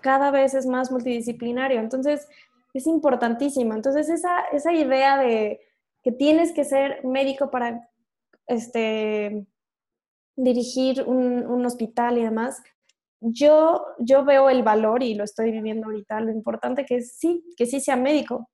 Cada 0.00 0.30
vez 0.30 0.54
es 0.54 0.66
más 0.66 0.90
multidisciplinario. 0.90 1.80
Entonces, 1.80 2.26
es 2.72 2.86
importantísimo. 2.86 3.74
Entonces, 3.74 4.08
esa, 4.08 4.40
esa 4.52 4.72
idea 4.72 5.18
de 5.18 5.60
que 6.02 6.12
tienes 6.12 6.52
que 6.52 6.64
ser 6.64 7.04
médico 7.04 7.50
para 7.50 7.88
este, 8.46 9.46
dirigir 10.36 11.02
un, 11.06 11.46
un 11.46 11.64
hospital 11.64 12.18
y 12.18 12.24
demás, 12.24 12.62
yo, 13.20 13.86
yo 13.98 14.24
veo 14.24 14.50
el 14.50 14.62
valor 14.62 15.02
y 15.02 15.14
lo 15.14 15.24
estoy 15.24 15.50
viviendo 15.50 15.86
ahorita, 15.86 16.20
lo 16.20 16.30
importante 16.30 16.84
que 16.84 16.96
es 16.96 17.16
sí, 17.16 17.42
que 17.56 17.64
sí 17.64 17.80
sea 17.80 17.96
médico, 17.96 18.50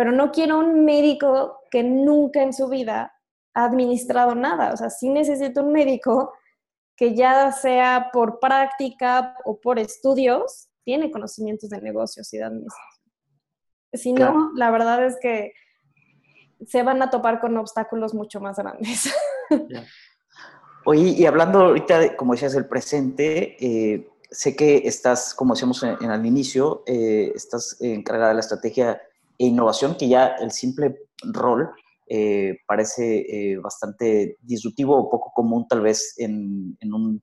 pero 0.00 0.12
no 0.12 0.32
quiero 0.32 0.58
un 0.58 0.86
médico 0.86 1.58
que 1.70 1.82
nunca 1.82 2.42
en 2.42 2.54
su 2.54 2.70
vida 2.70 3.12
ha 3.52 3.64
administrado 3.64 4.34
nada, 4.34 4.72
o 4.72 4.76
sea, 4.78 4.88
sí 4.88 5.10
necesito 5.10 5.62
un 5.62 5.74
médico 5.74 6.32
que 6.96 7.14
ya 7.14 7.52
sea 7.52 8.08
por 8.10 8.40
práctica 8.40 9.36
o 9.44 9.60
por 9.60 9.78
estudios, 9.78 10.70
tiene 10.84 11.10
conocimientos 11.10 11.68
de 11.68 11.82
negocios 11.82 12.32
y 12.32 12.38
de 12.38 12.44
administración. 12.44 13.12
Si 13.92 14.12
no, 14.14 14.52
la 14.54 14.70
verdad 14.70 15.04
es 15.04 15.18
que 15.20 15.52
se 16.64 16.82
van 16.82 17.02
a 17.02 17.10
topar 17.10 17.38
con 17.38 17.58
obstáculos 17.58 18.14
mucho 18.14 18.40
más 18.40 18.56
grandes. 18.56 19.14
Oye, 20.86 21.10
y 21.10 21.26
hablando 21.26 21.58
ahorita, 21.58 22.16
como 22.16 22.32
decías, 22.32 22.54
del 22.54 22.66
presente, 22.66 23.54
eh, 23.60 24.08
sé 24.30 24.56
que 24.56 24.78
estás, 24.78 25.34
como 25.34 25.52
decíamos 25.52 25.82
en, 25.82 26.10
el 26.10 26.24
inicio, 26.24 26.84
eh, 26.86 27.32
estás 27.34 27.76
encargada 27.82 28.28
de 28.28 28.34
la 28.36 28.40
estrategia 28.40 29.02
e 29.40 29.46
innovación, 29.46 29.96
que 29.96 30.08
ya 30.08 30.36
el 30.38 30.50
simple 30.50 31.08
rol 31.32 31.70
eh, 32.06 32.58
parece 32.66 33.56
bastante 33.62 34.36
disruptivo 34.42 34.96
o 34.96 35.08
poco 35.08 35.32
común 35.34 35.66
tal 35.66 35.80
vez 35.80 36.14
en, 36.18 36.76
un, 36.82 37.22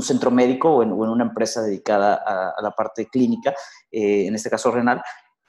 centro 0.00 0.30
médico 0.30 0.76
o 0.76 0.82
en, 0.82 0.92
una 0.92 1.24
empresa 1.24 1.62
dedicada 1.62 2.14
a, 2.14 2.60
la 2.60 2.72
parte 2.72 3.06
clínica, 3.06 3.54
en 3.90 4.34
este 4.34 4.50
caso 4.50 4.70
renal. 4.70 5.00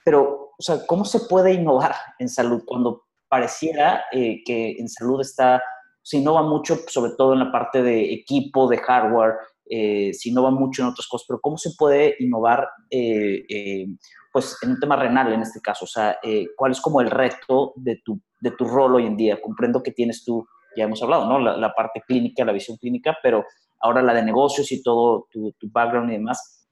Pero, 0.04 0.52
o 0.56 0.62
sea, 0.62 0.86
¿cómo 0.86 1.04
se 1.04 1.20
puede 1.20 1.54
innovar 1.54 1.94
en 2.18 2.28
salud 2.28 2.62
cuando 2.64 3.06
pareciera 3.28 4.04
que 4.12 4.76
en 4.78 4.88
salud 4.88 5.20
está 5.20 5.60
se 6.02 6.18
innova 6.18 6.42
mucho, 6.42 6.78
sobre 6.88 7.12
todo 7.16 7.34
en 7.34 7.40
la 7.40 7.52
parte 7.52 7.82
de 7.82 8.12
equipo, 8.12 8.68
de 8.68 8.78
hardware, 8.78 9.34
eh, 9.68 10.12
se 10.14 10.30
innova 10.30 10.50
mucho 10.50 10.82
en 10.82 10.88
otras 10.88 11.06
cosas, 11.06 11.26
pero 11.28 11.40
¿cómo 11.40 11.56
se 11.56 11.70
puede 11.78 12.16
innovar 12.18 12.68
eh, 12.90 13.44
eh, 13.48 13.86
pues 14.32 14.56
en 14.62 14.70
un 14.70 14.80
tema 14.80 14.96
renal 14.96 15.32
en 15.32 15.42
este 15.42 15.60
caso? 15.60 15.84
O 15.84 15.88
sea, 15.88 16.18
¿cuál 16.56 16.72
es 16.72 16.80
como 16.80 17.00
el 17.00 17.10
reto 17.10 17.72
de 17.76 18.00
tu, 18.04 18.20
de 18.40 18.50
tu 18.52 18.64
rol 18.64 18.96
hoy 18.96 19.06
en 19.06 19.16
día? 19.16 19.40
Comprendo 19.40 19.82
que 19.82 19.92
tienes 19.92 20.24
tú, 20.24 20.46
ya 20.76 20.84
hemos 20.84 21.02
hablado, 21.02 21.26
¿no? 21.26 21.38
La, 21.38 21.72
parte 21.72 22.02
clínica, 22.06 22.44
la 22.44 22.52
visión 22.52 22.76
clínica, 22.76 23.16
pero 23.22 23.44
ahora 23.80 24.02
la 24.02 24.14
de 24.14 24.22
negocios 24.22 24.70
y 24.72 24.82
todo 24.82 25.26
tu, 25.30 25.52
background 25.72 26.10
y 26.10 26.14
demás. 26.14 26.68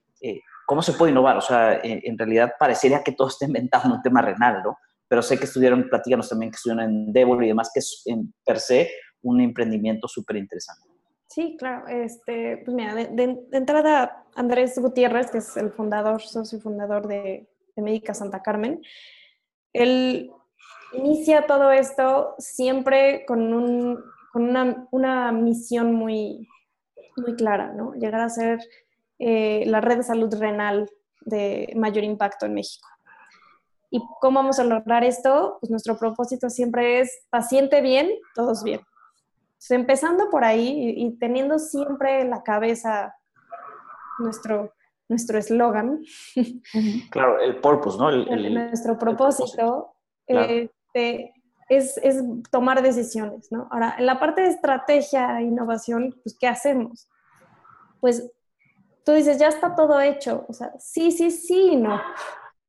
¿Cómo 0.69 0.83
se 0.83 0.93
puede 0.93 1.11
innovar? 1.11 1.35
O 1.35 1.41
sea, 1.41 1.79
en, 1.81 2.15
realidad 2.15 2.53
parecería 2.59 3.03
que 3.03 3.13
todo 3.13 3.27
está 3.27 3.45
inventado 3.45 3.85
en 3.87 3.93
un 3.93 4.01
tema 4.03 4.21
renal, 4.21 4.61
¿no? 4.63 4.77
Pero 5.07 5.23
sé 5.23 5.39
que 5.39 5.45
estudiaron, 5.45 5.89
platícanos 5.89 6.29
también 6.29 6.51
que 6.51 6.57
estudiaron 6.57 6.83
en 6.83 7.11
Devil 7.11 7.43
y 7.43 7.47
demás, 7.47 7.71
que 7.73 7.79
es 7.79 8.03
en 8.05 8.33
per 8.45 8.59
se 8.59 8.91
un 9.23 9.41
emprendimiento 9.41 10.07
súper 10.07 10.37
interesante. 10.37 10.88
Sí, 11.29 11.55
claro. 11.57 11.87
Este, 11.87 12.57
pues 12.57 12.75
mira, 12.75 12.95
de, 12.95 13.47
entrada, 13.51 14.25
Andrés 14.35 14.77
Gutiérrez, 14.79 15.29
que 15.29 15.37
es 15.37 15.55
el 15.57 15.71
fundador, 15.71 16.21
socio 16.23 16.59
fundador 16.59 17.07
de, 17.07 17.47
de 17.75 17.81
Médica 17.83 18.15
Santa 18.15 18.41
Carmen, 18.41 18.81
él 19.71 20.31
inicia 20.93 21.45
todo 21.45 21.71
esto 21.71 22.33
siempre 22.39 23.25
con, 23.27 23.53
un, 23.53 24.03
con 24.33 24.43
una, 24.49 24.87
una, 24.89 25.31
misión 25.31 25.93
muy, 25.93 26.47
muy 27.17 27.35
clara, 27.35 27.73
¿no? 27.73 27.93
Llegar 27.93 28.21
a 28.21 28.29
ser 28.29 28.59
eh, 29.19 29.65
la 29.67 29.81
red 29.81 29.97
de 29.97 30.03
salud 30.03 30.33
renal 30.33 30.89
de 31.21 31.71
mayor 31.75 32.03
impacto 32.03 32.47
en 32.47 32.55
México. 32.55 32.87
¿Y 33.91 34.01
cómo 34.19 34.39
vamos 34.39 34.57
a 34.57 34.63
lograr 34.63 35.03
esto? 35.03 35.57
Pues 35.59 35.69
nuestro 35.69 35.95
propósito 35.95 36.49
siempre 36.49 37.01
es 37.01 37.27
paciente 37.29 37.81
bien, 37.81 38.09
todos 38.33 38.63
bien 38.63 38.81
empezando 39.69 40.29
por 40.29 40.43
ahí 40.43 40.93
y, 40.97 41.17
teniendo 41.17 41.59
siempre 41.59 42.21
en 42.21 42.29
la 42.29 42.43
cabeza 42.43 43.15
nuestro 44.19 44.73
nuestro 45.09 45.39
eslogan. 45.39 46.03
Claro, 47.09 47.39
el 47.39 47.57
purpose, 47.57 47.97
¿no? 47.97 48.11
nuestro 48.11 48.97
propósito, 48.97 49.95
este, 50.27 51.33
es, 51.67 51.97
es, 51.97 52.23
tomar 52.51 52.81
decisiones, 52.81 53.51
¿no? 53.51 53.67
Ahora, 53.71 53.95
en 53.97 54.05
la 54.05 54.19
parte 54.19 54.41
de 54.41 54.49
estrategia 54.49 55.39
e 55.39 55.43
innovación, 55.43 56.15
pues, 56.23 56.37
¿qué 56.39 56.47
hacemos? 56.47 57.09
Pues 57.99 58.31
tú 59.03 59.13
dices, 59.13 59.39
ya 59.39 59.47
está 59.47 59.75
todo 59.75 59.99
hecho. 59.99 60.45
O 60.47 60.53
sea, 60.53 60.71
sí, 60.79 61.11
sí, 61.11 61.31
sí, 61.31 61.75
no. 61.75 61.99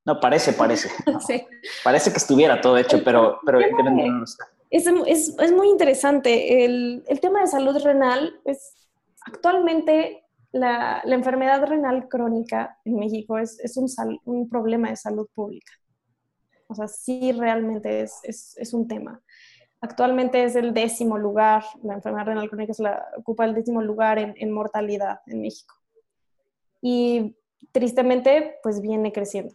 No, 0.05 0.18
parece, 0.18 0.55
parece. 0.55 0.90
Parece 1.85 2.11
que 2.11 2.16
estuviera 2.16 2.61
todo 2.61 2.79
hecho, 2.79 3.05
pero, 3.05 3.38
no 3.44 4.24
está 4.24 4.48
es, 4.70 4.87
es, 5.06 5.37
es 5.38 5.52
muy 5.52 5.68
interesante. 5.68 6.64
El, 6.64 7.04
el, 7.09 7.20
tema 7.20 7.40
de 7.40 7.48
salud 7.48 7.76
renal 7.83 8.40
es 8.44 8.88
actualmente 9.26 10.24
la, 10.52 11.02
la 11.04 11.14
enfermedad 11.14 11.64
renal 11.66 12.09
crónica 12.09 12.78
en 12.85 12.96
México 12.96 13.38
es, 13.38 13.59
es 13.61 13.76
un, 13.76 13.88
un, 14.24 14.48
problema 14.48 14.90
de 14.90 14.96
salud 14.96 15.28
pública. 15.35 15.72
O 16.68 16.74
sea, 16.74 16.87
sí 16.88 17.33
realmente 17.33 18.02
es, 18.02 18.70
un 18.72 18.87
tema. 18.87 19.20
Actualmente 19.80 20.44
es 20.44 20.54
el 20.54 20.72
décimo 20.72 21.18
lugar, 21.18 21.64
la 21.83 21.94
enfermedad 21.94 22.26
renal 22.26 22.48
crónica 22.48 22.72
la, 22.78 23.06
ocupa 23.16 23.44
el 23.44 23.54
décimo 23.54 23.83
lugar 23.83 24.18
en, 24.18 24.35
en 24.37 24.52
mortalidad 24.52 25.20
en 25.26 25.40
México. 25.40 25.74
Y 26.80 27.37
tristemente, 27.72 28.59
pues 28.62 28.80
viene 28.80 29.12
creciendo. 29.12 29.54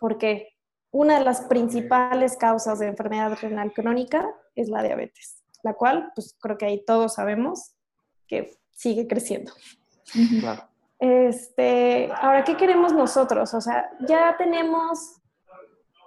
¿Por 0.00 0.18
qué? 0.18 0.53
Una 0.94 1.18
de 1.18 1.24
las 1.24 1.40
principales 1.42 2.36
causas 2.36 2.78
de 2.78 2.86
enfermedad 2.86 3.36
renal 3.42 3.72
crónica 3.72 4.32
es 4.54 4.68
la 4.68 4.80
diabetes, 4.80 5.42
la 5.64 5.74
cual, 5.74 6.12
pues 6.14 6.36
creo 6.40 6.56
que 6.56 6.66
ahí 6.66 6.84
todos 6.84 7.14
sabemos 7.14 7.74
que 8.28 8.56
sigue 8.70 9.08
creciendo. 9.08 9.52
Este, 11.00 12.12
ahora, 12.12 12.44
¿qué 12.44 12.56
queremos 12.56 12.92
nosotros? 12.92 13.52
O 13.54 13.60
sea, 13.60 13.90
ya 14.06 14.36
tenemos 14.38 15.20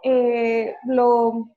eh, 0.06 0.73
lo, 0.86 1.50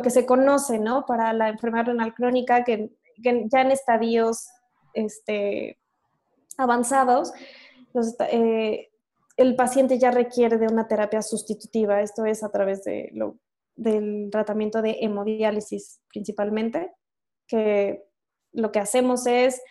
que 0.00 0.10
se 0.10 0.24
conoce, 0.24 0.78
¿no? 0.78 1.04
Para 1.04 1.32
la 1.32 1.48
enfermedad 1.48 1.86
renal 1.86 2.14
crónica, 2.14 2.62
que, 2.62 2.92
ya 3.16 3.60
en 3.60 3.72
estadios 3.72 4.46
este, 4.94 5.80
avanzados, 6.56 7.32
los, 7.92 8.14
eh, 8.30 8.87
el 9.38 9.54
paciente 9.54 9.98
ya 9.98 10.10
requiere 10.10 10.58
de 10.58 10.66
una 10.66 10.88
terapia 10.88 11.22
sustitutiva, 11.22 12.02
esto 12.02 12.26
es 12.26 12.42
a 12.42 12.50
través 12.50 12.82
del 12.84 14.28
tratamiento 14.32 14.82
de 14.82 14.98
hemodiálisis 15.00 16.00
principalmente, 16.08 16.92
que 17.46 18.04
lo 18.52 18.72
que 18.72 18.80
hacemos 18.80 19.26
es 19.26 19.62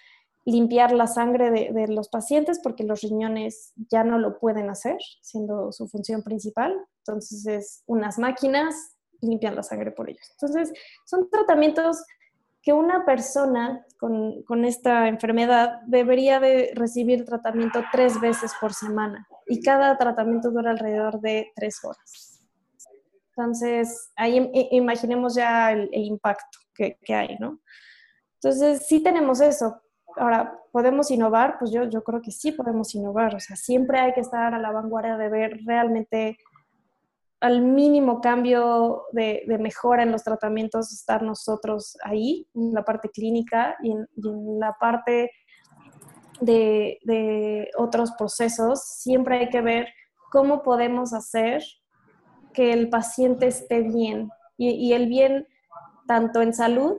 limpiar 0.46 0.94
la 0.94 1.08
sangre 1.08 1.52
de, 1.52 1.88
los 1.90 2.08
pacientes 2.08 2.62
porque 2.64 2.86
los 2.86 3.02
riñones 3.02 3.74
ya 3.92 4.06
no 4.06 4.18
lo 4.20 4.40
pueden 4.40 4.70
hacer, 4.70 4.98
siendo 5.22 5.74
su 5.74 5.90
función 5.90 6.24
principal. 6.24 6.74
Entonces, 7.00 7.46
es 7.46 7.84
unas 7.86 8.18
máquinas 8.18 8.74
limpian 9.20 9.56
la 9.56 9.64
sangre 9.64 9.92
por 9.92 10.10
ellos. 10.10 10.26
Entonces, 10.32 10.72
son 11.06 11.30
tratamientos 11.30 12.02
que 12.62 12.74
una 12.74 13.06
persona 13.06 13.86
con, 14.00 14.44
con, 14.44 14.66
esta 14.66 15.08
enfermedad 15.08 15.82
debería 15.86 16.40
de 16.40 16.72
recibir 16.76 17.26
tratamiento 17.26 17.82
tres 17.92 18.20
veces 18.20 18.52
por 18.60 18.74
semana 18.74 19.28
y 19.48 19.62
cada 19.62 19.98
tratamiento 19.98 20.52
dura 20.52 20.72
alrededor 20.72 21.20
de 21.22 21.52
tres 21.56 21.84
horas. 21.84 22.42
Entonces, 23.38 24.12
ahí 24.16 24.50
imaginemos 24.72 25.36
ya 25.36 25.72
el, 25.72 25.90
impacto 25.94 26.58
que, 26.74 26.98
que, 27.04 27.14
hay, 27.14 27.38
¿no? 27.40 27.60
Entonces, 28.42 28.88
sí 28.88 29.02
tenemos 29.02 29.42
eso. 29.42 29.80
Ahora, 30.16 30.60
¿podemos 30.72 31.12
innovar? 31.12 31.60
Pues 31.60 31.72
yo, 31.72 31.84
yo 31.84 32.04
creo 32.04 32.22
que 32.22 32.32
sí 32.32 32.52
podemos 32.52 32.96
innovar. 32.96 33.36
O 33.36 33.40
sea, 33.40 33.56
siempre 33.56 34.00
hay 34.00 34.14
que 34.14 34.22
estar 34.22 34.56
a 34.56 34.60
la 34.60 34.72
vanguardia 34.72 35.18
de 35.18 35.30
ver 35.30 35.60
realmente 35.66 36.38
al 37.40 37.62
mínimo 37.62 38.20
cambio 38.20 39.04
de, 39.12 39.44
mejora 39.60 40.04
en 40.04 40.12
los 40.12 40.24
tratamientos, 40.24 40.92
estar 40.92 41.22
nosotros 41.22 41.98
ahí, 42.04 42.48
en 42.56 42.74
la 42.74 42.84
parte 42.84 43.10
clínica 43.10 43.76
y 43.84 43.92
en, 43.92 44.08
la 44.60 44.76
parte 44.80 45.32
de, 46.42 47.70
otros 47.78 48.12
procesos, 48.18 48.84
siempre 48.84 49.40
hay 49.40 49.50
que 49.50 49.62
ver 49.62 49.88
cómo 50.32 50.64
podemos 50.64 51.14
hacer 51.14 51.64
que 52.54 52.74
el 52.74 52.90
paciente 52.90 53.48
esté 53.48 53.82
bien 53.82 54.30
y, 54.58 54.94
el 54.94 55.08
bien 55.08 55.48
tanto 56.08 56.42
en 56.42 56.54
salud, 56.54 56.98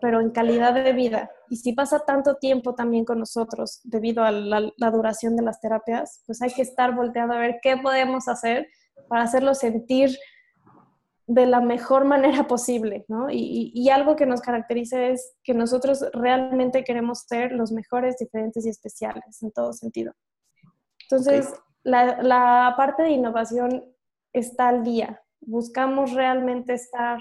pero 0.00 0.20
en 0.20 0.30
calidad 0.30 0.72
de 0.72 0.92
vida. 0.92 1.30
Y 1.48 1.56
si 1.56 1.72
pasa 1.72 2.04
tanto 2.06 2.36
tiempo 2.36 2.76
también 2.76 3.04
con 3.04 3.18
nosotros 3.18 3.80
debido 3.82 4.22
a 4.22 4.30
la, 4.30 4.70
la 4.76 4.90
duración 4.92 5.34
de 5.34 5.42
las 5.42 5.60
terapias, 5.60 6.22
pues 6.26 6.40
hay 6.42 6.52
que 6.52 6.62
estar 6.62 6.94
volteando 6.94 7.34
a 7.34 7.38
ver 7.38 7.58
qué 7.60 7.76
podemos 7.76 8.28
hacer 8.28 8.68
para 9.08 9.24
hacerlo 9.24 9.54
sentir 9.54 10.16
de 11.30 11.46
la 11.46 11.60
mejor 11.60 12.04
manera 12.04 12.46
posible, 12.48 13.04
¿no? 13.08 13.28
Y, 13.30 13.88
algo 13.88 14.16
que 14.16 14.26
nos 14.26 14.40
caracteriza 14.40 15.04
es 15.04 15.36
que 15.44 15.54
nosotros 15.54 16.04
realmente 16.12 16.82
queremos 16.82 17.20
ser 17.20 17.52
los 17.52 17.70
mejores, 17.70 18.16
diferentes 18.18 18.66
y 18.66 18.68
especiales 18.68 19.40
en 19.42 19.52
todo 19.52 19.72
sentido. 19.72 20.12
Entonces, 21.02 21.52
la, 21.84 22.20
la, 22.22 22.74
parte 22.76 23.04
de 23.04 23.10
innovación 23.10 23.84
está 24.32 24.68
al 24.68 24.82
día. 24.82 25.22
Buscamos 25.40 26.12
realmente 26.14 26.74
estar 26.74 27.20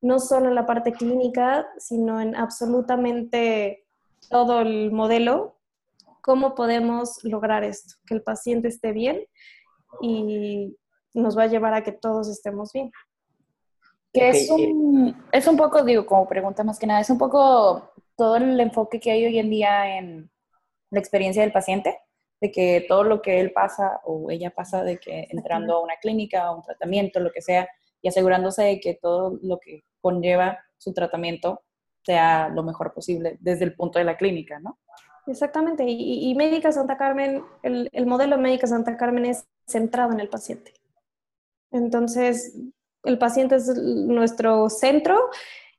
no 0.00 0.18
solo 0.18 0.48
en 0.48 0.54
la 0.56 0.66
parte 0.66 0.92
clínica, 0.92 1.66
sino 1.78 2.20
en 2.20 2.34
absolutamente 2.34 3.86
todo 4.28 4.60
el 4.60 4.90
modelo. 4.90 5.60
¿Cómo 6.20 6.56
podemos 6.56 7.22
lograr 7.22 7.62
esto? 7.62 7.94
Que 8.06 8.14
el 8.14 8.22
paciente 8.22 8.68
esté 8.68 8.90
bien 8.92 9.24
y 10.00 10.76
nos 11.16 11.36
va 11.36 11.44
a 11.44 11.48
llevar 11.48 11.74
a 11.74 11.82
que 11.82 11.92
todos 11.92 12.28
estemos 12.28 12.72
bien. 12.72 12.92
Que 14.12 14.28
es, 14.30 14.50
un, 14.50 15.16
es 15.32 15.46
un 15.46 15.56
poco, 15.56 15.82
digo, 15.82 16.06
como 16.06 16.28
pregunta 16.28 16.64
más 16.64 16.78
que 16.78 16.86
nada, 16.86 17.00
es 17.00 17.10
un 17.10 17.18
poco 17.18 17.90
todo 18.16 18.36
el 18.36 18.58
enfoque 18.60 19.00
que 19.00 19.10
hay 19.10 19.26
hoy 19.26 19.38
en 19.38 19.50
día 19.50 19.98
en 19.98 20.30
la 20.90 21.00
experiencia 21.00 21.42
del 21.42 21.52
paciente, 21.52 21.98
de 22.40 22.50
que 22.50 22.84
todo 22.88 23.04
lo 23.04 23.20
que 23.20 23.40
él 23.40 23.52
pasa 23.52 24.00
o 24.04 24.30
ella 24.30 24.50
pasa, 24.50 24.84
de 24.84 24.98
que 24.98 25.26
entrando 25.30 25.76
a 25.76 25.82
una 25.82 25.96
clínica, 26.00 26.44
a 26.44 26.54
un 26.54 26.62
tratamiento, 26.62 27.20
lo 27.20 27.32
que 27.32 27.42
sea, 27.42 27.68
y 28.00 28.08
asegurándose 28.08 28.62
de 28.62 28.80
que 28.80 28.94
todo 28.94 29.38
lo 29.42 29.58
que 29.58 29.84
conlleva 30.00 30.58
su 30.78 30.92
tratamiento 30.92 31.62
sea 32.04 32.48
lo 32.48 32.62
mejor 32.62 32.94
posible 32.94 33.36
desde 33.40 33.64
el 33.64 33.74
punto 33.74 33.98
de 33.98 34.04
la 34.04 34.16
clínica, 34.16 34.60
¿no? 34.60 34.78
Exactamente, 35.26 35.84
y, 35.88 36.32
Médica 36.36 36.70
Santa 36.70 36.96
Carmen, 36.96 37.42
el, 37.64 37.90
el 37.92 38.06
modelo 38.06 38.38
Médica 38.38 38.68
Santa 38.68 38.96
Carmen 38.96 39.24
es 39.24 39.44
centrado 39.66 40.12
en 40.12 40.20
el 40.20 40.28
paciente. 40.28 40.72
Entonces, 41.70 42.56
el 43.04 43.18
paciente 43.18 43.56
es 43.56 43.68
nuestro 43.76 44.68
centro 44.68 45.30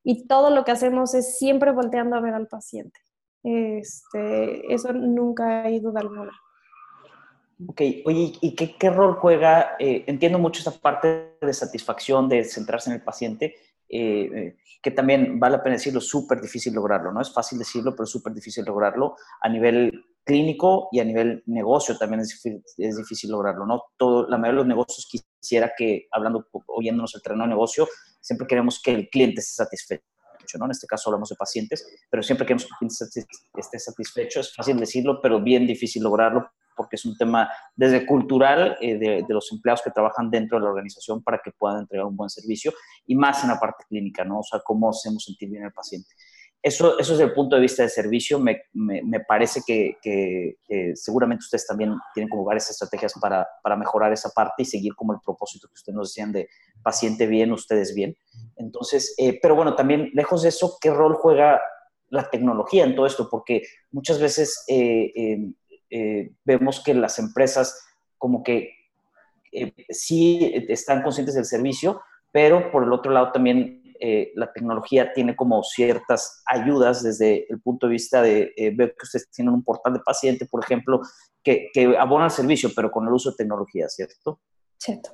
y 0.04 0.28
todo 0.28 0.50
lo 0.50 0.64
que 0.64 0.72
hacemos 0.72 1.14
es 1.14 1.38
siempre 1.38 1.72
volteando 1.72 2.16
a 2.16 2.22
ver 2.22 2.34
al 2.34 2.48
paciente. 2.48 3.00
Este, 3.44 4.74
eso 4.74 4.94
nunca 4.94 5.64
hay 5.64 5.80
duda 5.80 6.02
alguna. 6.02 6.32
Ok, 7.66 7.82
oye, 8.06 8.34
¿y 8.42 8.56
qué, 8.56 8.76
qué 8.78 8.90
rol 8.90 9.16
juega? 9.16 9.76
Eh, 9.80 10.04
entiendo 10.08 10.38
mucho 10.38 10.62
esa 10.62 10.72
parte 10.80 11.38
de 11.42 11.54
satisfacción, 11.54 12.30
de 12.30 12.44
centrarse 12.44 12.90
en 12.90 12.98
el 12.98 13.02
paciente, 13.02 13.56
eh, 13.90 14.30
eh, 14.34 14.58
que 14.82 14.92
también 14.92 15.40
vale 15.40 15.58
la 15.58 15.64
pena 15.64 15.76
decirlo, 15.76 16.00
súper 16.00 16.40
difícil 16.40 16.74
lograrlo, 16.74 17.12
¿no? 17.12 17.20
Es 17.20 17.34
fácil 17.34 17.58
decirlo, 17.58 17.96
pero 17.96 18.06
súper 18.06 18.34
difícil 18.34 18.64
lograrlo 18.64 19.16
a 19.42 19.50
nivel 19.50 20.06
clínico 20.28 20.90
y 20.92 21.00
a 21.00 21.06
nivel 21.06 21.42
negocio 21.48 21.98
también 21.98 22.20
es 22.20 22.46
es 22.78 22.98
difícil 22.98 23.32
lograrlo, 23.32 23.66
¿no? 23.66 23.86
Todo, 23.98 24.28
la 24.28 24.38
mayoría 24.38 24.52
de 24.52 24.66
los 24.66 24.68
negocios 24.68 25.08
quisiera 25.10 25.72
que, 25.76 26.08
hablando, 26.12 26.46
oyéndonos 26.68 27.16
el 27.16 27.22
terreno 27.22 27.46
de 27.46 27.50
negocio, 27.50 27.88
siempre 28.22 28.46
queremos 28.46 28.82
que 28.82 28.92
el 28.92 29.10
cliente 29.10 29.40
esté 29.40 29.64
satisfecho, 29.64 30.04
¿no? 30.60 30.66
En 30.66 30.72
este 30.72 30.86
caso 30.86 31.10
hablamos 31.10 31.30
de 31.30 31.36
pacientes, 31.36 31.88
pero 32.12 32.22
siempre 32.22 32.46
queremos 32.46 32.66
que 32.66 32.70
el 32.72 32.78
cliente 32.78 33.28
esté 33.56 33.80
satisfecho, 33.80 34.42
es 34.42 34.54
fácil 34.54 34.78
decirlo, 34.78 35.20
pero 35.22 35.42
bien 35.42 35.66
difícil 35.66 36.04
lograrlo 36.04 36.48
porque 36.78 36.96
es 36.96 37.06
un 37.06 37.18
tema 37.18 37.50
desde 37.76 38.06
cultural 38.06 38.78
eh, 38.80 38.98
de, 38.98 39.26
los 39.28 39.52
empleados 39.52 39.82
que 39.82 39.92
trabajan 39.92 40.30
dentro 40.30 40.58
de 40.60 40.64
la 40.64 40.70
organización 40.70 41.24
para 41.24 41.42
que 41.44 41.52
puedan 41.52 41.80
entregar 41.80 42.06
un 42.06 42.16
buen 42.16 42.30
servicio 42.30 42.72
y 43.08 43.16
más 43.16 43.44
en 43.44 43.50
la 43.50 43.60
parte 43.60 43.84
clínica, 43.90 44.24
¿no? 44.24 44.40
O 44.40 44.44
sea, 44.44 44.62
cómo 44.64 44.92
hacemos 44.92 45.24
sentir 45.24 45.50
bien 45.50 45.66
al 45.66 45.74
paciente. 45.74 46.10
Eso, 46.68 47.00
eso 47.00 47.14
desde 47.14 47.24
el 47.24 47.34
punto 47.34 47.56
de 47.56 47.62
vista 47.62 47.84
de 47.84 47.88
servicio, 47.88 48.40
me, 48.40 48.64
me, 48.74 49.22
parece 49.22 49.62
que, 49.66 49.96
seguramente 50.96 51.44
ustedes 51.46 51.66
también 51.66 51.94
tienen 52.14 52.30
como 52.30 52.44
varias 52.44 52.70
estrategias 52.70 53.14
para, 53.22 53.48
para, 53.64 53.78
mejorar 53.78 54.12
esa 54.12 54.30
parte 54.32 54.64
y 54.64 54.66
seguir 54.66 54.94
como 54.94 55.14
el 55.14 55.20
propósito 55.24 55.70
que 55.70 55.76
ustedes 55.76 55.96
nos 55.96 56.10
decían 56.10 56.34
de 56.34 56.50
paciente 56.84 57.26
bien, 57.26 57.54
ustedes 57.54 57.96
bien. 57.96 58.18
Entonces, 58.58 59.16
eh, 59.18 59.40
pero 59.42 59.56
bueno, 59.56 59.76
también 59.76 60.12
lejos 60.14 60.44
de 60.44 60.50
eso, 60.50 60.78
¿qué 60.82 60.92
rol 60.92 61.16
juega 61.16 61.62
la 62.10 62.30
tecnología 62.30 62.84
en 62.84 62.98
todo 62.98 63.06
esto? 63.06 63.30
Porque 63.32 63.62
muchas 63.92 64.20
veces 64.20 64.66
eh, 64.68 65.54
eh, 65.90 66.32
vemos 66.44 66.84
que 66.84 66.94
las 66.94 67.18
empresas 67.18 67.82
como 68.18 68.44
que 68.44 68.74
sí 69.88 70.52
están 70.68 71.02
conscientes 71.02 71.36
del 71.36 71.46
servicio, 71.46 72.02
pero 72.34 72.72
por 72.72 72.84
el 72.84 72.92
otro 72.92 73.14
lado 73.14 73.32
también 73.32 73.87
eh, 74.00 74.32
la 74.36 74.52
tecnología 74.52 75.14
tiene 75.14 75.36
como 75.36 75.64
ciertas 75.64 76.44
ayudas 76.46 77.04
desde 77.04 77.52
el 77.52 77.62
punto 77.62 77.88
de 77.88 77.94
vista 77.94 78.22
de, 78.22 78.54
ver 78.76 78.96
que 78.98 79.04
ustedes 79.04 79.30
tienen 79.32 79.54
un 79.54 79.64
portal 79.64 79.94
de 79.94 80.00
paciente, 80.00 80.46
por 80.46 80.64
ejemplo, 80.64 81.02
que, 81.44 81.70
que 81.74 81.98
abona 81.98 82.26
el 82.26 82.32
servicio, 82.32 82.70
pero 82.76 82.92
con 82.92 83.08
el 83.08 83.14
uso 83.14 83.32
de 83.32 83.38
tecnología, 83.38 83.88
¿cierto? 83.90 84.40
Cierto. 84.78 85.12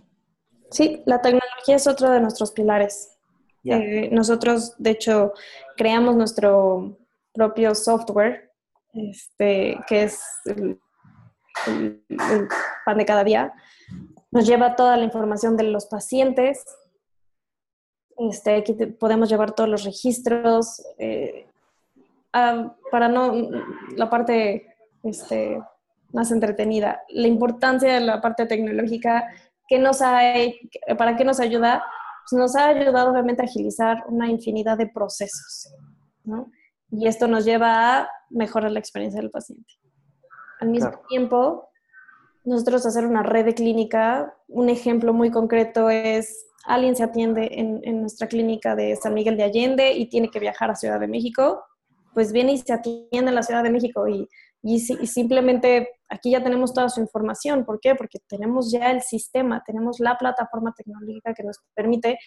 Sí, 0.72 1.04
la 1.06 1.22
tecnología 1.22 1.76
es 1.76 1.88
otro 1.88 2.10
de 2.12 2.20
nuestros 2.20 2.52
pilares. 2.52 3.18
nosotros, 3.64 4.76
de 4.78 4.90
hecho, 4.90 5.34
creamos 5.78 6.16
nuestro 6.16 6.98
propio 7.34 7.76
software 7.76 8.54
este, 8.94 9.80
que 9.88 10.04
es 10.04 10.22
el, 10.46 10.80
pan 12.86 12.98
de 12.98 13.06
cada 13.06 13.24
día, 13.24 13.54
nos 14.32 14.48
lleva 14.48 14.76
toda 14.76 14.98
la 14.98 15.04
información 15.04 15.58
de 15.58 15.64
los 15.64 15.86
pacientes. 15.88 16.64
Este, 18.18 18.56
aquí 18.56 18.74
podemos 18.74 19.30
llevar 19.30 19.54
todos 19.54 19.70
los 19.70 19.84
registros. 19.84 20.82
Eh, 20.98 21.48
para 22.92 23.10
no 23.10 23.50
la 23.96 24.10
parte 24.10 24.76
este, 25.04 25.62
más 26.12 26.32
entretenida, 26.32 27.02
la 27.10 27.28
importancia 27.28 27.94
de 27.94 28.00
la 28.00 28.22
parte 28.22 28.48
tecnológica, 28.48 29.28
que 29.68 29.78
nos 29.78 30.00
¿para 30.98 31.16
qué 31.16 31.26
nos 31.26 31.40
ayuda? 31.40 31.84
Pues 32.30 32.40
nos 32.40 32.56
ha 32.56 32.70
ayudado 32.70 33.12
obviamente 33.12 33.44
a 33.44 33.46
agilizar 33.46 34.04
una 34.08 34.28
infinidad 34.28 34.78
de 34.78 34.88
procesos. 34.88 35.74
¿no? 36.24 36.52
Y 36.92 37.08
esto 37.08 37.28
nos 37.28 37.46
lleva 37.46 38.00
a 38.00 38.10
mejorar 38.30 38.72
la 38.72 38.80
experiencia 38.80 39.22
del 39.22 39.32
paciente. 39.32 39.74
Al 40.60 40.70
mismo 40.70 41.02
tiempo, 41.10 41.70
nosotros 42.46 42.86
hacer 42.86 43.06
una 43.06 43.24
red 43.24 43.46
de 43.46 43.56
clínica, 43.56 44.34
un 44.48 44.70
ejemplo 44.70 45.14
muy 45.14 45.32
concreto 45.32 45.90
es, 45.90 46.46
alguien 46.64 46.96
se 46.96 47.04
atiende 47.04 47.50
en, 47.52 48.02
nuestra 48.02 48.28
clínica 48.28 48.76
de 48.76 48.96
San 48.96 49.14
Miguel 49.14 49.38
de 49.38 49.44
Allende 49.44 49.94
y 49.94 50.08
tiene 50.08 50.30
que 50.30 50.40
viajar 50.40 50.72
a 50.72 50.76
Ciudad 50.76 51.00
de 51.00 51.08
México, 51.08 51.64
pues 52.14 52.32
viene 52.32 52.54
y 52.54 52.58
se 52.58 52.74
atiende 52.74 53.30
en 53.30 53.36
la 53.36 53.44
Ciudad 53.44 53.64
de 53.64 53.70
México 53.70 54.08
y, 54.08 54.28
y, 54.62 54.80
simplemente 54.80 55.90
aquí 56.10 56.32
ya 56.32 56.44
tenemos 56.44 56.74
toda 56.74 56.90
su 56.90 57.02
información. 57.02 57.66
¿Por 57.66 57.80
qué? 57.80 57.96
Porque 57.96 58.20
tenemos 58.28 58.72
ya 58.72 58.92
el 58.92 59.02
sistema, 59.02 59.62
tenemos 59.66 60.00
la 60.00 60.18
plataforma 60.18 60.74
tecnológica 60.76 61.34
que 61.34 61.44
nos 61.44 61.60
permite 61.74 62.18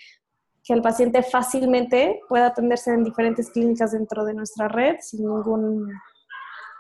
que 0.67 0.75
el 0.75 0.83
paciente 0.83 1.23
fácilmente 1.23 2.21
pueda 2.29 2.49
atenderse 2.49 2.93
en 2.93 3.05
diferentes 3.05 3.51
clínicas 3.51 3.93
dentro 3.93 4.25
de 4.25 4.35
nuestra 4.35 4.67
red 4.67 4.97
sin 5.01 5.21
ningún 5.21 5.89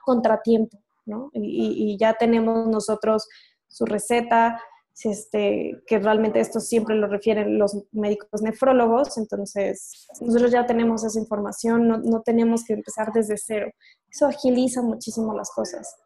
contratiempo, 0.04 0.78
¿no? 1.04 1.30
Y, 1.32 1.96
ya 1.98 2.14
tenemos 2.14 2.66
nosotros 2.66 3.28
su 3.68 3.84
receta, 3.86 4.60
este, 5.04 5.82
que 5.86 5.98
realmente 5.98 6.40
esto 6.40 6.60
siempre 6.60 6.94
lo 6.94 7.06
refieren 7.06 7.58
los 7.58 7.76
médicos 7.92 8.42
nefrólogos, 8.42 9.18
entonces 9.18 10.08
nosotros 10.20 10.50
ya 10.50 10.66
tenemos 10.66 11.04
esa 11.04 11.18
información, 11.18 11.86
no, 11.86 12.22
tenemos 12.22 12.64
que 12.64 12.74
empezar 12.74 13.12
desde 13.12 13.36
cero. 13.36 13.70
Eso 14.10 14.26
agiliza 14.26 14.82
muchísimo 14.82 15.34
las 15.34 15.50
cosas. 15.50 15.96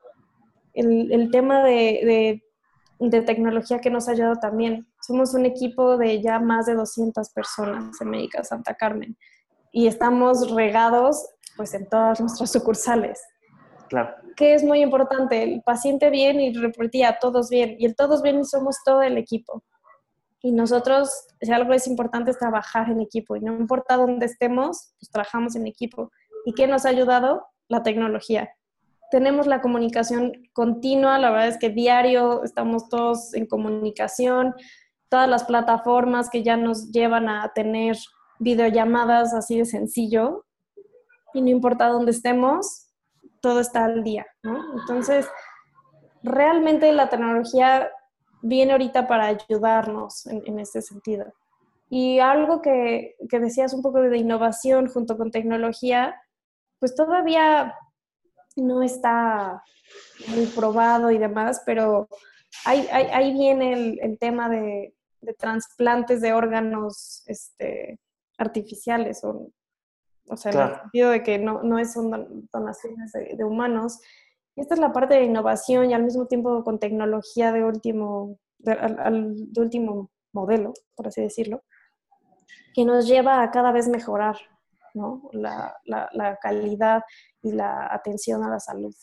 El, 0.72 1.30
tema 1.30 1.64
de, 1.64 2.40
de 2.98 3.22
tecnología 3.22 3.80
que 3.80 3.90
nos 3.90 4.08
ha 4.08 4.12
ayudado 4.12 4.36
también 4.36 4.86
somos 5.00 5.34
un 5.34 5.46
equipo 5.46 5.96
de 5.96 6.20
ya 6.22 6.38
más 6.38 6.66
de 6.66 6.74
200 6.74 7.30
personas 7.30 8.00
en 8.00 8.10
Médica 8.10 8.44
Santa 8.44 8.74
Carmen 8.74 9.16
y 9.72 9.86
estamos 9.86 10.50
regados 10.50 11.26
pues 11.56 11.74
en 11.74 11.88
todas 11.88 12.20
nuestras 12.20 12.50
sucursales. 12.52 13.20
Claro. 13.88 14.14
Que 14.36 14.54
es 14.54 14.64
muy 14.64 14.80
importante, 14.80 15.42
el 15.42 15.62
paciente 15.62 16.10
bien 16.10 16.40
y 16.40 16.52
reportía 16.52 17.18
todos 17.20 17.50
bien, 17.50 17.76
y 17.78 17.86
el 17.86 17.96
todos 17.96 18.22
bien 18.22 18.44
somos 18.44 18.78
todo 18.84 19.02
el 19.02 19.18
equipo. 19.18 19.62
Y 20.42 20.52
nosotros, 20.52 21.10
si 21.40 21.52
algo 21.52 21.72
es 21.74 21.86
importante 21.86 22.30
es 22.30 22.38
trabajar 22.38 22.90
en 22.90 23.00
equipo, 23.00 23.36
y 23.36 23.40
no 23.40 23.54
importa 23.54 23.96
dónde 23.96 24.26
estemos, 24.26 24.94
pues 24.98 25.10
trabajamos 25.10 25.54
en 25.56 25.66
equipo. 25.66 26.10
¿Y 26.44 26.54
qué 26.54 26.66
nos 26.66 26.86
ha 26.86 26.90
ayudado? 26.90 27.46
La 27.68 27.82
tecnología. 27.82 28.50
Tenemos 29.10 29.46
la 29.46 29.60
comunicación 29.60 30.32
continua, 30.52 31.18
la 31.18 31.30
verdad 31.30 31.48
es 31.48 31.58
que 31.58 31.68
diario 31.68 32.44
estamos 32.44 32.88
todos 32.88 33.34
en 33.34 33.46
comunicación, 33.46 34.54
todas 35.08 35.28
las 35.28 35.44
plataformas 35.44 36.30
que 36.30 36.42
ya 36.42 36.56
nos 36.56 36.90
llevan 36.92 37.28
a 37.28 37.52
tener 37.52 37.96
videollamadas 38.38 39.34
así 39.34 39.58
de 39.58 39.64
sencillo 39.66 40.46
y 41.34 41.42
no 41.42 41.48
importa 41.48 41.88
dónde 41.88 42.12
estemos, 42.12 42.89
todo 43.40 43.60
está 43.60 43.84
al 43.84 44.02
día, 44.02 44.26
¿no? 44.42 44.78
Entonces, 44.78 45.28
realmente 46.22 46.92
la 46.92 47.08
tecnología 47.08 47.90
viene 48.42 48.72
ahorita 48.72 49.06
para 49.06 49.26
ayudarnos 49.26 50.26
en, 50.26 50.42
en 50.46 50.58
este 50.58 50.82
sentido. 50.82 51.32
Y 51.88 52.20
algo 52.20 52.62
que, 52.62 53.16
que, 53.28 53.40
decías 53.40 53.74
un 53.74 53.82
poco 53.82 54.00
de 54.00 54.16
innovación 54.16 54.88
junto 54.88 55.16
con 55.16 55.30
tecnología, 55.30 56.14
pues 56.78 56.94
todavía 56.94 57.74
no 58.56 58.82
está 58.82 59.62
muy 60.28 60.46
probado 60.46 61.10
y 61.10 61.18
demás, 61.18 61.62
pero 61.66 62.08
ahí, 62.64 62.86
ahí, 62.92 63.32
viene 63.32 63.72
el, 63.72 63.98
el 64.02 64.18
tema 64.18 64.48
de 64.48 64.94
trasplantes 65.38 66.20
de 66.20 66.32
órganos 66.32 67.22
este, 67.26 67.98
artificiales, 68.38 69.22
o, 69.24 69.50
o 70.30 70.36
sea, 70.36 70.52
en 70.52 70.60
el 70.60 70.80
sentido 70.80 71.10
de 71.10 71.22
que 71.22 71.38
no, 71.38 71.62
no 71.62 71.84
son 71.84 72.48
donaciones 72.52 73.12
de, 73.12 73.44
humanos. 73.44 74.00
Y 74.56 74.60
esta 74.60 74.74
es 74.74 74.80
la 74.80 74.92
parte 74.92 75.14
de 75.14 75.24
innovación 75.24 75.90
y 75.90 75.94
al 75.94 76.04
mismo 76.04 76.26
tiempo 76.26 76.64
con 76.64 76.78
tecnología 76.78 77.52
de 77.52 77.64
último, 77.64 78.38
de, 78.58 78.76
último 79.56 80.10
modelo, 80.32 80.72
por 80.94 81.08
así 81.08 81.20
decirlo, 81.20 81.62
que 82.74 82.84
nos 82.84 83.06
lleva 83.06 83.42
a 83.42 83.50
cada 83.50 83.72
vez 83.72 83.88
mejorar 83.88 84.36
¿no? 84.94 85.28
la, 85.32 85.76
la 85.84 86.38
calidad 86.40 87.02
y 87.42 87.52
la 87.52 87.92
atención 87.92 88.42
a 88.44 88.50
la 88.50 88.60
salud. 88.60 88.94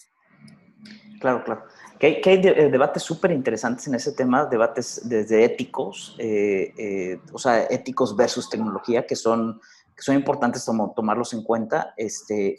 Claro, 1.19 1.43
claro. 1.43 1.63
Que 1.99 2.21
hay, 2.23 2.41
eh, 2.43 2.69
debates 2.69 3.01
súper 3.01 3.31
interesantes 3.31 3.87
en 3.87 3.95
ese 3.95 4.11
tema, 4.11 4.45
debates 4.45 5.01
desde 5.03 5.43
éticos, 5.43 6.15
eh, 6.19 6.73
eh, 6.77 7.19
o 7.33 7.39
sea, 7.39 7.63
éticos 7.63 8.15
versus 8.15 8.49
tecnología, 8.49 9.07
que 9.07 9.15
son, 9.15 9.59
que 9.86 9.86
son 9.97 10.15
importantes 10.15 10.65
tomarlos 10.95 11.33
en 11.33 11.43
cuenta. 11.43 11.93
Este, 11.97 12.57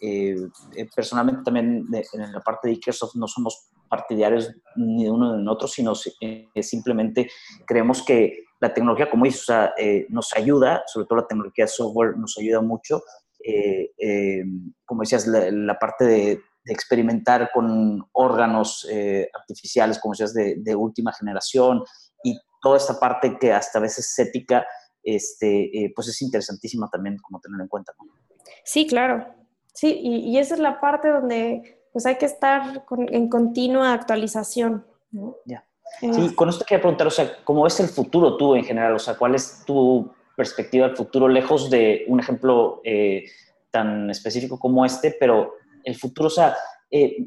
personalmente 0.94 1.42
también 1.44 1.86
en 1.92 2.32
la 2.32 2.40
parte 2.40 2.68
de 2.68 2.74
Microsoft 2.74 3.14
no 3.14 3.26
somos 3.28 3.70
partidarios 3.88 4.50
ni 4.76 5.04
de 5.04 5.10
uno 5.10 5.36
ni 5.36 5.44
de 5.44 5.50
otro, 5.50 5.68
sino 5.68 5.94
simplemente 5.94 7.30
creemos 7.66 8.02
que 8.02 8.44
la 8.60 8.74
tecnología, 8.74 9.08
como 9.08 9.24
dices, 9.24 9.46
nos 10.08 10.34
ayuda, 10.34 10.82
sobre 10.86 11.06
todo 11.06 11.20
la 11.20 11.26
tecnología 11.26 11.64
de 11.64 11.68
software 11.68 12.16
nos 12.16 12.36
ayuda 12.38 12.60
mucho. 12.60 13.02
como 14.84 15.02
decías, 15.02 15.26
la 15.26 15.78
parte 15.78 16.04
de 16.04 16.42
experimentar 16.72 17.50
con 17.52 18.06
órganos 18.12 18.86
eh, 18.90 19.28
artificiales, 19.34 19.98
como 19.98 20.12
decías, 20.12 20.34
de, 20.34 20.56
de, 20.58 20.74
última 20.74 21.12
generación 21.12 21.82
y 22.22 22.38
toda 22.60 22.76
esta 22.76 22.98
parte 22.98 23.38
que 23.38 23.52
hasta 23.52 23.78
a 23.78 23.82
veces 23.82 24.06
es 24.10 24.18
ética, 24.26 24.66
este, 25.16 25.84
eh, 25.84 25.92
pues 25.94 26.08
es 26.08 26.22
interesantísima 26.22 26.88
también 26.90 27.16
como 27.18 27.40
tener 27.40 27.60
en 27.60 27.68
cuenta. 27.68 27.92
Sí, 28.64 28.86
claro. 28.86 29.26
Sí, 29.72 29.98
y, 30.00 30.30
y, 30.30 30.38
esa 30.38 30.54
es 30.54 30.60
la 30.60 30.80
parte 30.80 31.08
donde 31.08 31.78
pues 31.92 32.04
hay 32.06 32.16
que 32.16 32.26
estar 32.26 32.84
en 33.10 33.28
continua 33.28 33.92
actualización. 33.92 34.84
Ya. 35.44 35.64
Sí, 36.00 36.34
con 36.34 36.48
esto 36.48 36.64
quería 36.64 36.82
preguntar, 36.82 37.06
o 37.06 37.10
sea, 37.10 37.42
¿cómo 37.44 37.66
es 37.66 37.80
el 37.80 37.88
futuro 37.88 38.36
tú 38.36 38.54
en 38.54 38.64
general? 38.64 38.94
O 38.94 38.98
sea, 38.98 39.16
¿cuál 39.16 39.34
es 39.34 39.64
tu 39.64 40.10
perspectiva 40.36 40.86
del 40.86 40.96
futuro 40.96 41.28
lejos 41.28 41.70
de 41.70 42.04
un 42.06 42.20
ejemplo 42.20 42.80
eh, 42.84 43.24
tan 43.70 44.08
específico 44.10 44.58
como 44.58 44.84
este, 44.84 45.16
pero 45.18 45.54
el 45.82 45.96
futuro, 45.96 46.28
o 46.28 46.30
sea, 46.30 46.56
eh, 46.90 47.26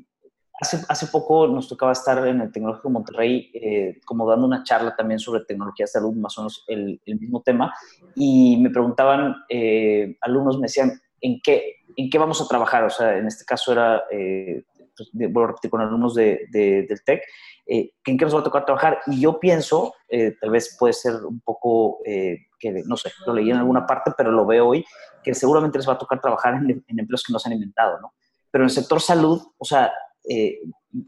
hace, 0.62 0.80
hace 0.88 1.08
poco 1.08 1.48
nos 1.48 1.68
tocaba 1.68 1.92
estar 1.92 2.26
en 2.28 2.40
el 2.40 2.52
Tecnológico 2.52 2.88
de 2.88 2.94
Monterrey 2.94 3.52
eh, 3.54 4.00
como 4.06 4.30
dando 4.30 4.46
una 4.46 4.64
charla 4.64 4.96
también 4.96 5.20
sobre 5.20 5.44
tecnología 5.44 5.86
de 5.86 5.92
salud, 5.92 6.14
más 6.14 6.38
o 6.38 6.42
menos 6.42 6.64
el, 6.68 7.02
mismo 7.06 7.42
tema, 7.42 7.74
y 8.16 8.58
me 8.58 8.70
preguntaban, 8.70 9.36
eh, 9.50 10.16
alumnos 10.22 10.58
me 10.58 10.66
decían, 10.66 11.02
¿en 11.20 11.42
qué, 11.42 11.78
¿en 11.96 12.10
qué 12.10 12.18
vamos 12.18 12.42
a 12.42 12.48
trabajar? 12.48 12.84
O 12.84 12.90
sea, 12.92 13.18
en 13.18 13.26
este 13.26 13.44
caso 13.44 13.72
era, 13.72 14.04
pues, 14.08 15.10
bueno, 15.14 15.48
repetir, 15.48 15.72
con 15.72 15.82
alumnos 15.82 16.14
de, 16.14 16.48
del 16.52 17.04
TEC, 17.04 17.24
¿en 17.66 18.18
qué 18.18 18.26
nos 18.26 18.36
va 18.36 18.40
a 18.42 18.44
tocar 18.44 18.64
trabajar? 18.64 19.00
Y 19.08 19.20
yo 19.20 19.40
pienso, 19.40 19.96
tal 20.40 20.52
vez 20.52 20.76
puede 20.80 20.94
ser 20.94 21.16
un 21.26 21.42
poco, 21.42 22.00
que 22.04 22.84
no 22.86 22.98
sé, 22.98 23.12
lo 23.26 23.34
leí 23.34 23.50
en 23.50 23.58
alguna 23.58 23.86
parte, 23.88 24.12
pero 24.16 24.32
lo 24.32 24.46
veo 24.46 24.68
hoy, 24.68 24.86
que 25.24 25.34
seguramente 25.34 25.80
les 25.80 25.90
va 25.90 25.94
a 25.94 25.98
tocar 25.98 26.22
trabajar 26.22 26.54
en, 26.54 26.84
en 26.88 27.00
empleos 27.00 27.24
que 27.24 27.34
no 27.34 27.40
se 27.40 27.50
han 27.50 27.54
inventado, 27.54 28.00
¿no? 28.00 28.14
pero 28.52 28.66
en 28.66 28.70
el 28.70 28.76
sector 28.76 29.02
salud, 29.02 29.42
o 29.58 29.66
sea, 29.66 29.92
eh, 30.24 30.60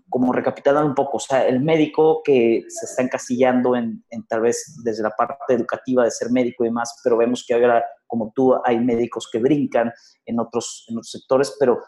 como 0.09 0.33
recapitulando 0.33 0.87
un 0.87 0.95
poco, 0.95 1.17
o 1.17 1.19
sea, 1.19 1.45
el 1.45 1.59
médico 1.59 2.21
que 2.23 2.63
se 2.67 2.85
está 2.85 3.03
encasillando 3.03 3.75
en, 3.75 4.03
tal 4.27 4.41
vez 4.41 4.79
desde 4.83 5.03
la 5.03 5.11
parte 5.11 5.53
educativa 5.53 6.03
de 6.03 6.11
ser 6.11 6.31
médico 6.31 6.63
y 6.63 6.67
demás, 6.67 6.99
pero 7.03 7.17
vemos 7.17 7.45
que 7.47 7.53
ahora, 7.53 7.83
como 8.07 8.31
tú, 8.33 8.55
hay 8.63 8.79
médicos 8.79 9.29
que 9.31 9.39
brincan 9.39 9.91
en 10.25 10.39
otros, 10.39 10.85
en 10.87 10.97
otros 10.97 11.11
sectores, 11.11 11.55
pero 11.59 11.79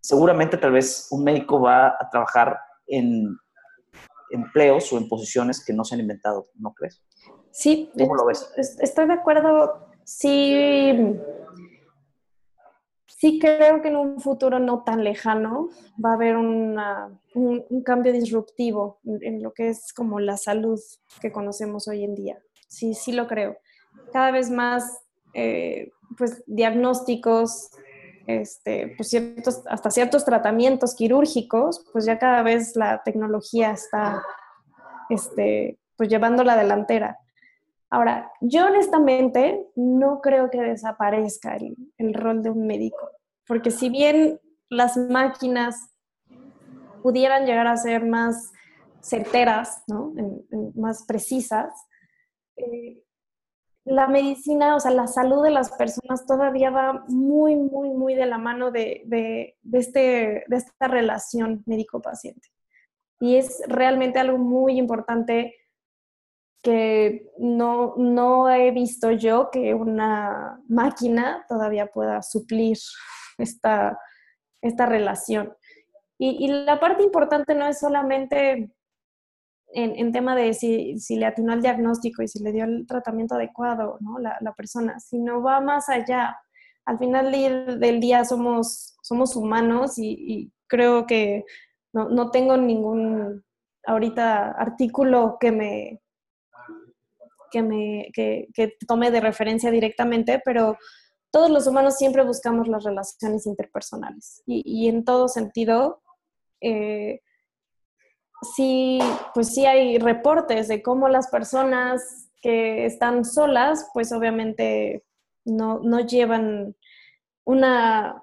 seguramente 0.00 0.56
tal 0.56 0.72
vez 0.72 1.06
un 1.10 1.22
médico 1.22 1.60
va 1.60 1.88
a 1.88 2.08
trabajar 2.10 2.58
en 2.86 3.36
empleos 4.30 4.92
o 4.92 4.98
en 4.98 5.08
posiciones 5.08 5.64
que 5.64 5.72
no 5.72 5.84
se 5.84 5.94
han 5.94 6.00
inventado, 6.00 6.46
¿no 6.54 6.72
crees? 6.72 7.02
Sí. 7.52 7.90
¿Cómo 7.96 8.16
lo 8.16 8.26
ves? 8.26 8.50
Estoy 8.56 9.06
de 9.06 9.12
acuerdo. 9.12 9.86
Sí 10.04 11.16
sí 13.16 13.38
creo 13.38 13.80
que 13.80 13.88
en 13.88 13.96
un 13.96 14.20
futuro 14.20 14.58
no 14.58 14.82
tan 14.82 15.04
lejano 15.04 15.68
va 16.02 16.10
a 16.10 16.14
haber 16.14 16.36
un, 16.36 16.76
cambio 17.84 18.12
disruptivo 18.12 19.00
en, 19.04 19.42
lo 19.42 19.52
que 19.52 19.68
es 19.68 19.92
como 19.92 20.20
la 20.20 20.36
salud 20.36 20.80
que 21.20 21.32
conocemos 21.32 21.88
hoy 21.88 22.04
en 22.04 22.14
día. 22.14 22.38
Sí, 22.68 22.94
sí 22.94 23.12
lo 23.12 23.26
creo. 23.26 23.56
Cada 24.12 24.30
vez 24.30 24.50
más, 24.50 25.00
eh, 25.32 25.90
pues, 26.16 26.42
diagnósticos, 26.46 27.70
este, 28.26 28.94
pues 28.96 29.10
ciertos, 29.10 29.62
hasta 29.66 29.90
ciertos 29.90 30.24
tratamientos 30.24 30.94
quirúrgicos, 30.94 31.84
pues 31.92 32.06
ya 32.06 32.18
cada 32.18 32.42
vez 32.42 32.74
la 32.74 33.02
tecnología 33.04 33.72
está, 33.72 34.22
este, 35.10 35.78
pues 35.96 36.08
llevando 36.08 36.42
la 36.44 36.56
delantera. 36.56 37.18
Ahora, 37.94 38.32
yo 38.40 38.66
honestamente 38.66 39.68
no 39.76 40.20
creo 40.20 40.50
que 40.50 40.60
desaparezca 40.60 41.56
el, 41.96 42.12
rol 42.12 42.42
de 42.42 42.50
un 42.50 42.66
médico, 42.66 43.08
porque 43.46 43.70
si 43.70 43.88
bien 43.88 44.40
las 44.68 44.96
máquinas 44.96 45.76
pudieran 47.04 47.46
llegar 47.46 47.68
a 47.68 47.76
ser 47.76 48.04
más 48.04 48.50
certeras, 49.00 49.84
más 50.74 51.04
precisas, 51.06 51.72
eh, 52.56 53.00
la 53.84 54.08
medicina, 54.08 54.74
o 54.74 54.80
sea, 54.80 54.90
la 54.90 55.06
salud 55.06 55.44
de 55.44 55.52
las 55.52 55.70
personas 55.70 56.26
todavía 56.26 56.70
va 56.70 57.04
muy, 57.06 57.54
muy, 57.54 57.90
muy 57.90 58.16
de 58.16 58.26
la 58.26 58.38
mano 58.38 58.72
de, 58.72 59.04
este, 59.72 60.42
de 60.48 60.56
esta 60.56 60.88
relación 60.88 61.62
médico-paciente. 61.64 62.48
Y 63.20 63.36
es 63.36 63.62
realmente 63.68 64.18
algo 64.18 64.38
muy 64.38 64.78
importante 64.78 65.54
que 66.64 67.30
no, 67.38 67.94
no 67.98 68.48
he 68.48 68.70
visto 68.70 69.10
yo 69.12 69.50
que 69.52 69.74
una 69.74 70.58
máquina 70.66 71.44
todavía 71.46 71.88
pueda 71.88 72.22
suplir 72.22 72.78
esta, 73.38 74.00
esta 74.62 74.86
relación. 74.86 75.54
Y, 76.16 76.48
la 76.48 76.80
parte 76.80 77.02
importante 77.02 77.54
no 77.54 77.66
es 77.66 77.78
solamente 77.78 78.72
en, 79.74 80.12
tema 80.12 80.34
de 80.34 80.54
si, 80.54 80.98
si, 80.98 81.16
le 81.16 81.26
atinó 81.26 81.52
el 81.52 81.60
diagnóstico 81.60 82.22
y 82.22 82.28
si 82.28 82.42
le 82.42 82.52
dio 82.52 82.64
el 82.64 82.86
tratamiento 82.86 83.34
adecuado, 83.34 83.98
¿no? 84.00 84.18
La, 84.18 84.38
la 84.40 84.54
persona, 84.54 84.98
sino 85.00 85.42
va 85.42 85.60
más 85.60 85.90
allá. 85.90 86.38
Al 86.86 86.98
final 86.98 87.30
del 87.30 88.00
día 88.00 88.24
somos, 88.24 88.96
somos 89.02 89.36
humanos 89.36 89.98
y, 89.98 90.16
y 90.18 90.52
creo 90.66 91.04
que 91.06 91.44
no, 91.92 92.08
no, 92.08 92.30
tengo 92.30 92.56
ningún 92.56 93.44
ahorita 93.86 94.52
artículo 94.52 95.36
que 95.38 95.52
me, 95.52 96.00
que, 97.54 97.62
me, 97.62 98.10
que, 98.12 98.76
tome 98.88 99.12
de 99.12 99.20
referencia 99.20 99.70
directamente, 99.70 100.42
pero 100.44 100.76
todos 101.30 101.50
los 101.50 101.68
humanos 101.68 101.96
siempre 101.96 102.24
buscamos 102.24 102.66
las 102.66 102.82
relaciones 102.82 103.46
interpersonales 103.46 104.42
y, 104.44 104.88
en 104.88 105.04
todo 105.04 105.28
sentido, 105.28 106.02
eh, 106.60 107.20
sí, 108.56 108.98
pues 109.34 109.54
sí 109.54 109.66
hay 109.66 109.98
reportes 109.98 110.66
de 110.66 110.82
cómo 110.82 111.08
las 111.08 111.28
personas 111.28 112.28
que 112.42 112.86
están 112.86 113.24
solas, 113.24 113.88
pues 113.94 114.12
obviamente 114.12 115.04
no, 115.44 115.78
no 115.78 116.00
llevan 116.00 116.74
una, 117.44 118.20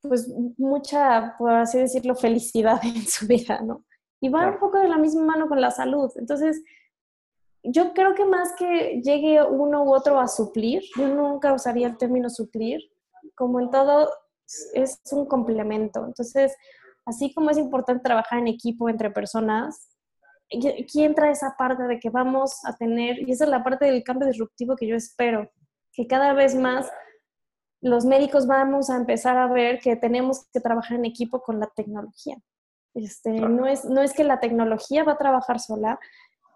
pues 0.00 0.28
mucha, 0.56 1.34
por 1.36 1.52
así 1.52 1.78
decirlo, 1.78 2.14
felicidad 2.14 2.80
en 2.84 3.06
su 3.06 3.26
vida, 3.26 3.60
¿no? 3.60 3.84
Y 4.22 4.30
va 4.30 4.48
un 4.48 4.58
poco 4.58 4.78
de 4.78 4.88
la 4.88 4.98
misma 4.98 5.24
mano 5.24 5.48
con 5.48 5.60
la 5.60 5.70
salud. 5.70 6.10
Entonces, 6.16 6.62
yo 7.62 7.92
creo 7.92 8.14
que 8.14 8.24
más 8.24 8.52
que 8.56 9.00
llegue 9.02 9.42
uno 9.42 9.84
u 9.84 9.94
otro 9.94 10.20
a 10.20 10.28
suplir, 10.28 10.82
yo 10.96 11.08
nunca 11.08 11.52
usaría 11.52 11.86
el 11.86 11.98
término 11.98 12.30
suplir, 12.30 12.80
como 13.34 13.60
en 13.60 13.70
todo 13.70 14.08
es 14.74 15.00
un 15.12 15.26
complemento. 15.26 16.04
Entonces, 16.06 16.56
así 17.04 17.32
como 17.34 17.50
es 17.50 17.58
importante 17.58 18.02
trabajar 18.02 18.38
en 18.38 18.48
equipo 18.48 18.88
entre 18.88 19.10
personas, 19.10 19.90
aquí 20.52 21.04
entra 21.04 21.30
esa 21.30 21.54
parte 21.56 21.84
de 21.84 21.98
que 21.98 22.10
vamos 22.10 22.64
a 22.64 22.76
tener, 22.76 23.20
y 23.20 23.32
esa 23.32 23.44
es 23.44 23.50
la 23.50 23.62
parte 23.62 23.84
del 23.86 24.02
cambio 24.02 24.26
disruptivo 24.28 24.76
que 24.76 24.86
yo 24.86 24.96
espero, 24.96 25.50
que 25.92 26.06
cada 26.06 26.32
vez 26.32 26.54
más 26.54 26.90
los 27.82 28.04
médicos 28.04 28.46
vamos 28.46 28.90
a 28.90 28.96
empezar 28.96 29.36
a 29.36 29.46
ver 29.46 29.80
que 29.80 29.96
tenemos 29.96 30.46
que 30.52 30.60
trabajar 30.60 30.98
en 30.98 31.06
equipo 31.06 31.40
con 31.40 31.60
la 31.60 31.68
tecnología. 31.74 32.36
Este, 32.94 33.30
no, 33.30 33.66
es, 33.66 33.84
no 33.84 34.02
es 34.02 34.12
que 34.12 34.24
la 34.24 34.40
tecnología 34.40 35.04
va 35.04 35.12
a 35.12 35.18
trabajar 35.18 35.60
sola, 35.60 35.98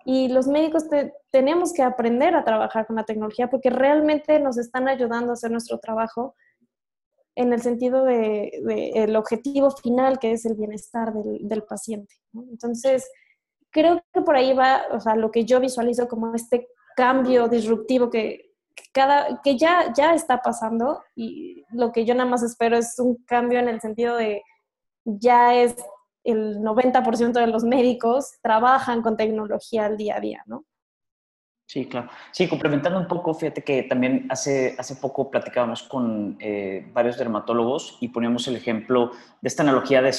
y 0.05 0.29
los 0.29 0.47
médicos 0.47 0.85
tenemos 1.31 1.73
que 1.73 1.83
aprender 1.83 2.35
a 2.35 2.45
trabajar 2.45 2.87
con 2.87 2.97
la 2.97 3.05
tecnología 3.05 3.49
porque 3.49 3.71
realmente 3.71 4.39
nos 4.39 4.59
están 4.59 4.89
ayudando 4.89 5.31
a 5.31 5.33
hacer 5.35 5.51
nuestro 5.51 5.79
trabajo 5.79 6.35
en 7.37 7.53
el 7.53 7.63
sentido 7.63 8.05
de, 8.05 8.51
el 8.95 9.17
objetivo 9.17 9.71
final 9.71 10.19
que 10.19 10.33
es 10.33 10.45
el 10.45 10.55
bienestar 10.55 11.13
del, 11.13 11.63
paciente. 11.65 12.15
Entonces, 12.33 13.11
creo 13.71 14.03
que 14.13 14.21
por 14.21 14.37
ahí 14.37 14.53
va, 14.53 14.83
o 14.93 15.01
sea, 15.01 15.17
lo 15.17 15.31
que 15.31 15.45
yo 15.45 15.59
visualizo 15.59 16.07
como 16.07 16.35
este 16.35 16.69
cambio 16.97 17.49
disruptivo 17.49 18.11
que, 18.11 18.53
cada, 18.93 19.41
que 19.43 19.57
ya, 19.57 19.93
ya 19.97 20.15
está 20.15 20.43
pasando 20.43 21.03
y 21.17 21.65
lo 21.71 21.93
que 21.93 22.05
yo 22.05 22.15
nada 22.15 22.29
más 22.29 22.43
espero 22.43 22.77
es 22.77 22.99
un 22.99 23.17
cambio 23.25 23.59
en 23.59 23.69
el 23.69 23.81
sentido 23.81 24.17
de 24.17 24.43
ya 25.05 25.55
es 25.55 25.77
el 26.25 26.59
90% 26.61 27.33
de 27.33 27.47
los 27.47 27.65
médicos 27.65 28.39
trabajan 28.43 29.03
con 29.03 29.17
tecnología 29.17 29.87
al 29.87 29.97
día 29.97 30.17
a 30.17 30.21
día, 30.21 30.43
¿no? 30.47 30.65
Sí, 31.67 31.87
claro. 31.87 32.11
Sí, 32.31 32.47
complementando 32.47 32.99
un 32.99 33.09
poco, 33.09 33.33
fíjate 33.33 33.63
que 33.63 33.85
también 33.85 34.27
hace, 34.29 34.75
hace 34.79 34.97
poco 34.97 35.31
platicábamos 35.31 35.83
con 35.83 36.37
eh, 36.41 36.87
varios 36.93 37.17
dermatólogos 37.17 37.97
y 38.01 38.09
poníamos 38.09 38.47
el 38.49 38.57
ejemplo 38.57 39.13
de 39.41 39.49
esta 39.49 39.63
analogía 39.63 40.03
de, 40.03 40.13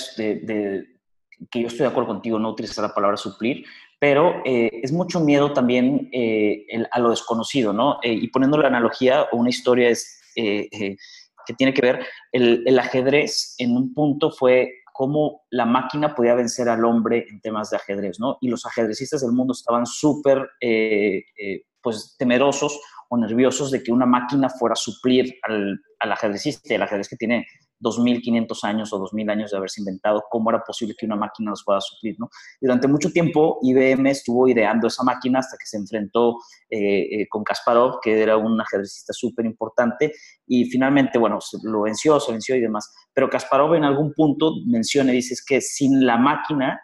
que 1.51 1.61
yo 1.61 1.67
estoy 1.67 1.81
de 1.81 1.87
acuerdo 1.87 2.09
contigo, 2.09 2.39
no 2.39 2.49
utilizar 2.49 2.83
la 2.83 2.95
palabra 2.95 3.17
suplir, 3.17 3.63
pero 3.99 4.41
eh, 4.43 4.69
es 4.81 4.91
mucho 4.91 5.19
miedo 5.19 5.53
también 5.53 6.09
eh, 6.11 6.65
a 6.91 6.99
lo 6.99 7.11
desconocido, 7.11 7.73
¿no? 7.73 7.99
y 8.03 8.27
poniendo 8.29 8.57
la 8.57 8.67
analogía 8.67 9.27
o 9.31 9.37
una 9.37 9.49
historia 9.49 9.89
es, 9.89 10.19
que 10.35 11.53
tiene 11.57 11.73
que 11.73 11.81
ver, 11.81 12.05
el 12.31 12.79
ajedrez 12.79 13.55
en 13.59 13.77
un 13.77 13.93
punto 13.93 14.31
fue 14.31 14.83
cómo 14.95 15.41
la 15.49 15.65
máquina 15.65 16.15
podía 16.15 16.35
vencer 16.35 16.69
al 16.69 16.85
hombre 16.85 17.25
en 17.29 17.41
temas 17.41 17.69
de 17.69 17.75
ajedrez, 17.75 18.17
¿no? 18.17 18.37
Y 18.39 18.47
los 18.47 18.65
ajedrecistas 18.65 19.19
del 19.19 19.33
mundo 19.33 19.51
estaban 19.51 19.85
súper, 19.85 20.49
eh, 20.61 21.21
eh, 21.37 21.63
pues, 21.81 22.15
temerosos 22.17 22.79
o 23.09 23.17
nerviosos 23.17 23.71
de 23.71 23.83
que 23.83 23.91
una 23.91 24.05
máquina 24.05 24.49
fuera 24.49 24.71
a 24.71 24.77
suplir 24.77 25.35
al, 25.43 25.81
al 25.99 26.11
ajedrecista, 26.13 26.73
el 26.73 26.81
ajedrez 26.81 27.09
que 27.09 27.17
tiene 27.17 27.45
2.500 27.79 28.63
años 28.63 28.93
o 28.93 28.99
2.000 28.99 29.31
años 29.31 29.51
de 29.51 29.57
haberse 29.57 29.81
inventado, 29.81 30.23
cómo 30.29 30.49
era 30.49 30.63
posible 30.63 30.95
que 30.97 31.05
una 31.05 31.15
máquina 31.15 31.51
los 31.51 31.63
pueda 31.63 31.81
suplir, 31.81 32.15
¿no? 32.19 32.29
durante 32.61 32.87
mucho 32.87 33.11
tiempo 33.11 33.59
IBM 33.61 34.09
estuvo 34.09 34.47
ideando 34.47 34.87
esa 34.87 35.03
máquina 35.03 35.39
hasta 35.39 35.57
que 35.57 35.65
se 35.65 35.77
enfrentó 35.77 36.37
eh, 36.69 37.21
eh, 37.21 37.27
con 37.29 37.43
Kasparov, 37.43 37.99
que 38.01 38.21
era 38.21 38.37
un 38.37 38.59
ajedrecista 38.59 39.13
súper 39.13 39.45
importante, 39.45 40.13
y 40.47 40.65
finalmente, 40.65 41.17
bueno, 41.17 41.39
lo 41.63 41.81
venció, 41.81 42.19
se 42.19 42.31
venció 42.31 42.55
y 42.55 42.61
demás. 42.61 42.93
Pero 43.13 43.29
Kasparov 43.29 43.75
en 43.75 43.83
algún 43.83 44.13
punto 44.13 44.53
menciona 44.65 45.11
y 45.11 45.17
dice 45.17 45.35
que 45.47 45.61
sin 45.61 46.05
la 46.05 46.17
máquina, 46.17 46.79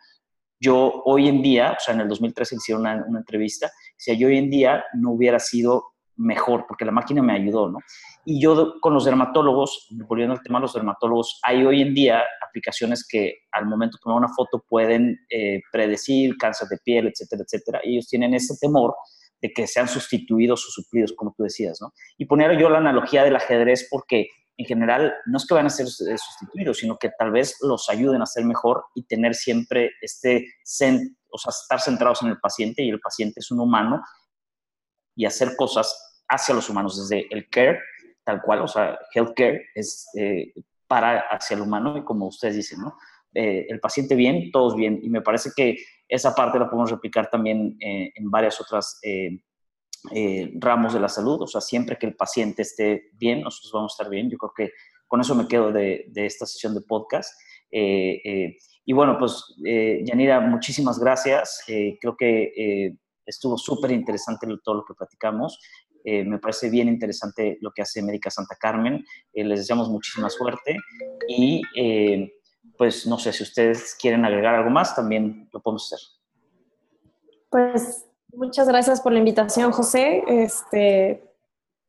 yo 0.59 1.01
hoy 1.05 1.27
en 1.27 1.41
día, 1.41 1.75
o 1.77 1.79
sea, 1.79 1.93
en 1.95 2.01
el 2.01 2.07
2013 2.07 2.55
hicieron 2.55 2.85
una 3.07 3.19
entrevista, 3.19 3.71
si 3.97 4.15
yo 4.17 4.27
hoy 4.27 4.37
en 4.37 4.49
día 4.49 4.83
no 4.93 5.11
hubiera 5.11 5.39
sido 5.39 5.90
mejor, 6.21 6.65
porque 6.67 6.85
la 6.85 6.91
máquina 6.91 7.21
me 7.21 7.33
ayudó, 7.33 7.69
¿no? 7.69 7.79
Y 8.25 8.41
yo 8.41 8.75
con 8.79 8.93
los 8.93 9.05
dermatólogos, 9.05 9.87
volviendo 10.07 10.33
al 10.33 10.41
tema 10.41 10.59
de 10.59 10.63
los 10.63 10.73
dermatólogos, 10.73 11.39
hay 11.43 11.65
hoy 11.65 11.81
en 11.81 11.93
día 11.93 12.23
aplicaciones 12.47 13.05
que 13.07 13.39
al 13.51 13.65
momento 13.65 13.97
de 13.97 14.01
tomar 14.03 14.19
una 14.19 14.33
foto 14.33 14.63
pueden 14.67 15.17
eh, 15.29 15.61
predecir 15.71 16.37
cáncer 16.37 16.67
de 16.67 16.77
piel, 16.83 17.07
etcétera, 17.07 17.43
etcétera. 17.43 17.79
Y 17.83 17.93
ellos 17.93 18.07
tienen 18.07 18.33
ese 18.33 18.55
temor 18.59 18.93
de 19.41 19.51
que 19.51 19.65
sean 19.65 19.87
sustituidos 19.87 20.65
o 20.67 20.69
suplidos, 20.69 21.13
como 21.15 21.33
tú 21.35 21.43
decías, 21.43 21.79
¿no? 21.81 21.91
Y 22.17 22.25
poner 22.25 22.57
yo 22.59 22.69
la 22.69 22.77
analogía 22.77 23.23
del 23.23 23.35
ajedrez 23.35 23.87
porque 23.89 24.27
en 24.57 24.65
general 24.65 25.13
no 25.25 25.37
es 25.37 25.47
que 25.47 25.55
van 25.55 25.65
a 25.65 25.69
ser 25.69 25.87
eh, 25.87 26.17
sustituidos, 26.17 26.77
sino 26.77 26.97
que 26.97 27.09
tal 27.17 27.31
vez 27.31 27.57
los 27.61 27.89
ayuden 27.89 28.21
a 28.21 28.27
ser 28.27 28.45
mejor 28.45 28.83
y 28.93 29.03
tener 29.05 29.33
siempre 29.33 29.91
este, 30.01 30.45
o 31.31 31.37
sea, 31.37 31.49
estar 31.49 31.79
centrados 31.79 32.21
en 32.21 32.29
el 32.29 32.39
paciente 32.39 32.83
y 32.83 32.89
el 32.89 32.99
paciente 32.99 33.39
es 33.39 33.49
un 33.49 33.59
humano 33.59 34.01
y 35.15 35.25
hacer 35.25 35.55
cosas 35.55 36.10
hacia 36.31 36.55
los 36.55 36.69
humanos, 36.69 36.97
desde 36.97 37.27
el 37.29 37.49
care, 37.49 37.79
tal 38.23 38.41
cual, 38.41 38.61
o 38.61 38.67
sea, 38.67 38.97
healthcare 39.13 39.65
es 39.75 40.07
eh, 40.17 40.53
para 40.87 41.19
hacia 41.19 41.55
el 41.55 41.61
humano 41.61 41.97
y 41.97 42.03
como 42.03 42.27
ustedes 42.27 42.55
dicen, 42.55 42.79
¿no? 42.79 42.95
Eh, 43.33 43.65
el 43.69 43.79
paciente 43.79 44.15
bien, 44.15 44.49
todos 44.51 44.75
bien. 44.75 44.99
Y 45.03 45.09
me 45.09 45.21
parece 45.21 45.51
que 45.55 45.77
esa 46.07 46.33
parte 46.33 46.57
la 46.57 46.69
podemos 46.69 46.89
replicar 46.89 47.29
también 47.29 47.77
eh, 47.79 48.11
en 48.15 48.31
varias 48.31 48.59
otras 48.59 48.99
ramos 50.59 50.93
de 50.93 50.99
la 50.99 51.07
salud. 51.07 51.41
O 51.41 51.47
sea, 51.47 51.61
siempre 51.61 51.97
que 51.97 52.07
el 52.07 52.15
paciente 52.15 52.61
esté 52.61 53.09
bien, 53.13 53.41
nosotros 53.41 53.71
vamos 53.73 53.93
a 53.93 53.95
estar 53.95 54.09
bien. 54.09 54.29
Yo 54.29 54.37
creo 54.37 54.53
que 54.55 54.73
con 55.07 55.21
eso 55.21 55.35
me 55.35 55.47
quedo 55.47 55.71
de, 55.71 56.05
de 56.07 56.25
esta 56.25 56.45
sesión 56.45 56.73
de 56.73 56.81
podcast. 56.81 57.39
y 57.71 58.93
bueno, 58.93 59.17
pues, 59.17 59.53
Yanira, 60.03 60.39
muchísimas 60.41 60.99
gracias. 60.99 61.63
creo 61.65 62.15
que 62.17 62.97
estuvo 63.25 63.57
súper 63.57 63.91
interesante 63.91 64.47
todo 64.63 64.75
lo 64.75 64.85
que 64.85 64.93
platicamos. 64.93 65.59
Eh, 66.03 66.23
me 66.23 66.39
parece 66.39 66.69
bien 66.69 66.87
interesante 66.87 67.57
lo 67.61 67.71
que 67.71 67.81
hace 67.81 68.01
Médica 68.01 68.29
Santa 68.29 68.55
Carmen. 68.59 69.05
Eh, 69.33 69.43
les 69.43 69.59
deseamos 69.59 69.89
muchísima 69.89 70.29
suerte 70.29 70.77
y 71.27 71.61
eh, 71.75 72.33
pues 72.77 73.05
no 73.07 73.17
sé 73.19 73.33
si 73.33 73.43
ustedes 73.43 73.95
quieren 73.99 74.25
agregar 74.25 74.55
algo 74.55 74.69
más, 74.69 74.95
también 74.95 75.49
lo 75.51 75.61
podemos 75.61 75.91
hacer. 75.91 76.07
Pues 77.49 78.05
muchas 78.33 78.67
gracias 78.67 79.01
por 79.01 79.11
la 79.11 79.19
invitación, 79.19 79.71
José. 79.71 80.23
Este, 80.27 81.23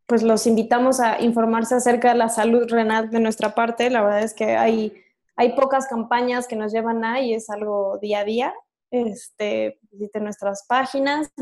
pues 0.07 0.23
los 0.23 0.47
invitamos 0.47 1.01
a 1.01 1.21
informarse 1.21 1.75
acerca 1.75 2.13
de 2.13 2.19
la 2.19 2.29
salud 2.29 2.69
renal 2.69 3.11
de 3.11 3.21
nuestra 3.21 3.55
parte. 3.55 3.91
La 3.91 4.03
verdad 4.03 4.23
es 4.23 4.35
que 4.35 4.57
hay, 4.57 4.93
hay 5.37 5.55
pocas 5.55 5.87
campañas 5.87 6.47
que 6.47 6.57
nos 6.57 6.73
llevan 6.73 7.05
a 7.05 7.21
y 7.21 7.35
es 7.35 7.49
algo 7.49 7.99
día 7.99 8.21
a 8.21 8.25
día 8.25 8.55
este, 8.93 9.81
visiten 9.91 10.25
nuestras 10.25 10.67
páginas, 10.69 11.33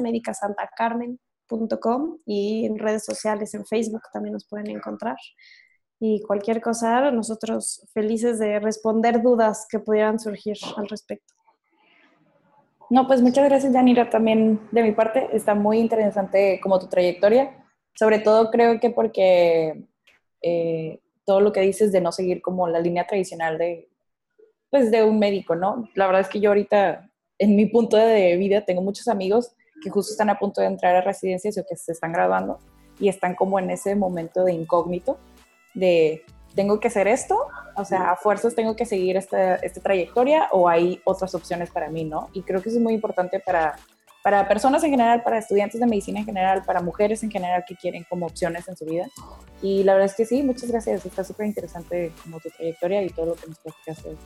medicasantacarmen.com 1.50 2.18
y 2.26 2.66
en 2.66 2.78
redes 2.78 3.04
sociales, 3.04 3.54
en 3.54 3.64
Facebook 3.66 4.02
también 4.12 4.32
nos 4.32 4.46
pueden 4.46 4.68
encontrar. 4.70 5.16
Y 5.98 6.22
cualquier 6.22 6.60
cosa, 6.60 7.10
nosotros 7.10 7.86
felices 7.92 8.38
de 8.38 8.58
responder 8.58 9.22
dudas 9.22 9.66
que 9.68 9.78
pudieran 9.78 10.18
surgir 10.18 10.56
al 10.76 10.88
respecto. 10.88 11.34
No, 12.88 13.06
pues 13.06 13.22
muchas 13.22 13.44
gracias, 13.48 13.72
Yanira, 13.72 14.10
también 14.10 14.60
de 14.72 14.82
mi 14.82 14.92
parte. 14.92 15.28
Está 15.32 15.54
muy 15.54 15.78
interesante 15.78 16.58
como 16.62 16.78
tu 16.78 16.88
trayectoria. 16.88 17.64
Sobre 17.94 18.18
todo 18.18 18.50
creo 18.50 18.80
que 18.80 18.90
porque 18.90 19.84
eh, 20.42 20.98
todo 21.24 21.40
lo 21.40 21.52
que 21.52 21.60
dices 21.60 21.92
de 21.92 22.00
no 22.00 22.12
seguir 22.12 22.40
como 22.42 22.66
la 22.66 22.80
línea 22.80 23.06
tradicional 23.06 23.58
de, 23.58 23.88
pues, 24.70 24.90
de 24.90 25.04
un 25.04 25.18
médico, 25.18 25.54
¿no? 25.54 25.88
La 25.94 26.06
verdad 26.06 26.22
es 26.22 26.28
que 26.28 26.40
yo 26.40 26.50
ahorita 26.50 27.10
en 27.38 27.56
mi 27.56 27.66
punto 27.66 27.96
de 27.96 28.36
vida 28.36 28.64
tengo 28.64 28.82
muchos 28.82 29.06
amigos 29.06 29.54
que 29.82 29.90
justo 29.90 30.12
están 30.12 30.30
a 30.30 30.38
punto 30.38 30.60
de 30.60 30.66
entrar 30.66 30.94
a 30.96 31.00
residencias 31.00 31.56
o 31.58 31.64
que 31.68 31.76
se 31.76 31.92
están 31.92 32.12
graduando 32.12 32.58
y 32.98 33.08
están 33.08 33.34
como 33.34 33.58
en 33.58 33.70
ese 33.70 33.94
momento 33.94 34.44
de 34.44 34.52
incógnito 34.52 35.18
de 35.74 36.22
tengo 36.54 36.80
que 36.80 36.88
hacer 36.88 37.06
esto, 37.06 37.46
o 37.76 37.84
sea, 37.84 38.10
a 38.10 38.16
fuerzas 38.16 38.54
tengo 38.54 38.74
que 38.74 38.84
seguir 38.84 39.16
esta, 39.16 39.54
esta 39.56 39.80
trayectoria 39.80 40.48
o 40.52 40.68
hay 40.68 41.00
otras 41.04 41.34
opciones 41.34 41.70
para 41.70 41.88
mí, 41.88 42.04
¿no? 42.04 42.28
Y 42.32 42.42
creo 42.42 42.60
que 42.60 42.68
eso 42.68 42.78
es 42.78 42.84
muy 42.84 42.94
importante 42.94 43.40
para, 43.40 43.76
para 44.22 44.46
personas 44.48 44.82
en 44.84 44.90
general, 44.90 45.22
para 45.22 45.38
estudiantes 45.38 45.80
de 45.80 45.86
medicina 45.86 46.20
en 46.20 46.26
general, 46.26 46.62
para 46.64 46.80
mujeres 46.80 47.22
en 47.22 47.30
general 47.30 47.64
que 47.66 47.76
quieren 47.76 48.04
como 48.08 48.26
opciones 48.26 48.66
en 48.68 48.76
su 48.76 48.84
vida. 48.84 49.06
Y 49.62 49.84
la 49.84 49.94
verdad 49.94 50.10
es 50.10 50.16
que 50.16 50.26
sí, 50.26 50.42
muchas 50.42 50.70
gracias, 50.70 51.06
está 51.06 51.22
súper 51.24 51.46
interesante 51.46 52.12
como 52.22 52.40
tu 52.40 52.50
trayectoria 52.50 53.02
y 53.02 53.10
todo 53.10 53.26
lo 53.26 53.34
que 53.34 53.46
nos 53.46 53.58
hacer. 53.88 54.16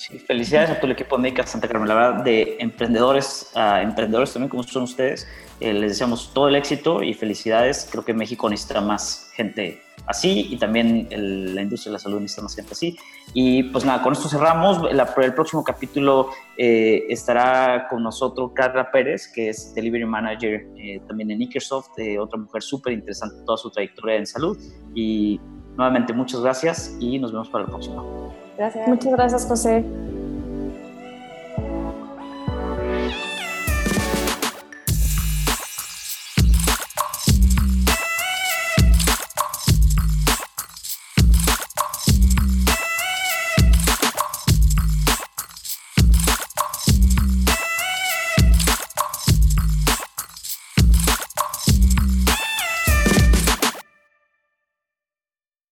Sí, 0.00 0.18
felicidades 0.18 0.70
a 0.70 0.76
todo 0.76 0.86
el 0.86 0.92
equipo 0.92 1.16
de 1.16 1.22
Médica 1.24 1.46
Santa 1.46 1.68
Carmen. 1.68 1.86
La 1.86 1.94
verdad, 1.94 2.24
de 2.24 2.56
emprendedores 2.58 3.52
a 3.54 3.82
emprendedores 3.82 4.32
también, 4.32 4.48
como 4.48 4.62
son 4.62 4.84
ustedes, 4.84 5.28
eh, 5.60 5.74
les 5.74 5.90
deseamos 5.90 6.32
todo 6.32 6.48
el 6.48 6.56
éxito 6.56 7.02
y 7.02 7.12
felicidades. 7.12 7.86
Creo 7.92 8.02
que 8.02 8.14
México 8.14 8.48
necesita 8.48 8.80
más 8.80 9.30
gente 9.34 9.82
así 10.06 10.48
y 10.50 10.56
también 10.56 11.06
la 11.54 11.60
industria 11.60 11.90
de 11.90 11.92
la 11.92 11.98
salud 11.98 12.18
necesita 12.18 12.40
más 12.44 12.56
gente 12.56 12.72
así. 12.72 12.96
Y 13.34 13.64
pues 13.64 13.84
nada, 13.84 14.02
con 14.02 14.14
esto 14.14 14.26
cerramos. 14.30 14.78
el 14.90 15.34
próximo 15.34 15.62
capítulo 15.62 16.30
eh, 16.56 17.04
estará 17.10 17.86
con 17.90 18.02
nosotros 18.02 18.52
Carla 18.54 18.90
Pérez, 18.90 19.30
que 19.30 19.50
es 19.50 19.74
Delivery 19.74 20.06
Manager 20.06 20.66
eh, 20.78 21.02
también 21.06 21.30
en 21.30 21.36
Microsoft, 21.36 21.90
otra 22.18 22.38
mujer 22.38 22.62
súper 22.62 22.94
interesante, 22.94 23.44
toda 23.44 23.58
su 23.58 23.70
trayectoria 23.70 24.16
en 24.16 24.26
salud. 24.26 24.56
Y 24.94 25.38
nuevamente, 25.76 26.14
muchas 26.14 26.40
gracias 26.40 26.96
y 26.98 27.18
nos 27.18 27.32
vemos 27.32 27.50
para 27.50 27.64
el 27.64 27.70
próximo. 27.70 28.49
Gracias. 28.60 28.88
Muchas 28.88 29.12
gracias, 29.12 29.46
José. 29.46 29.84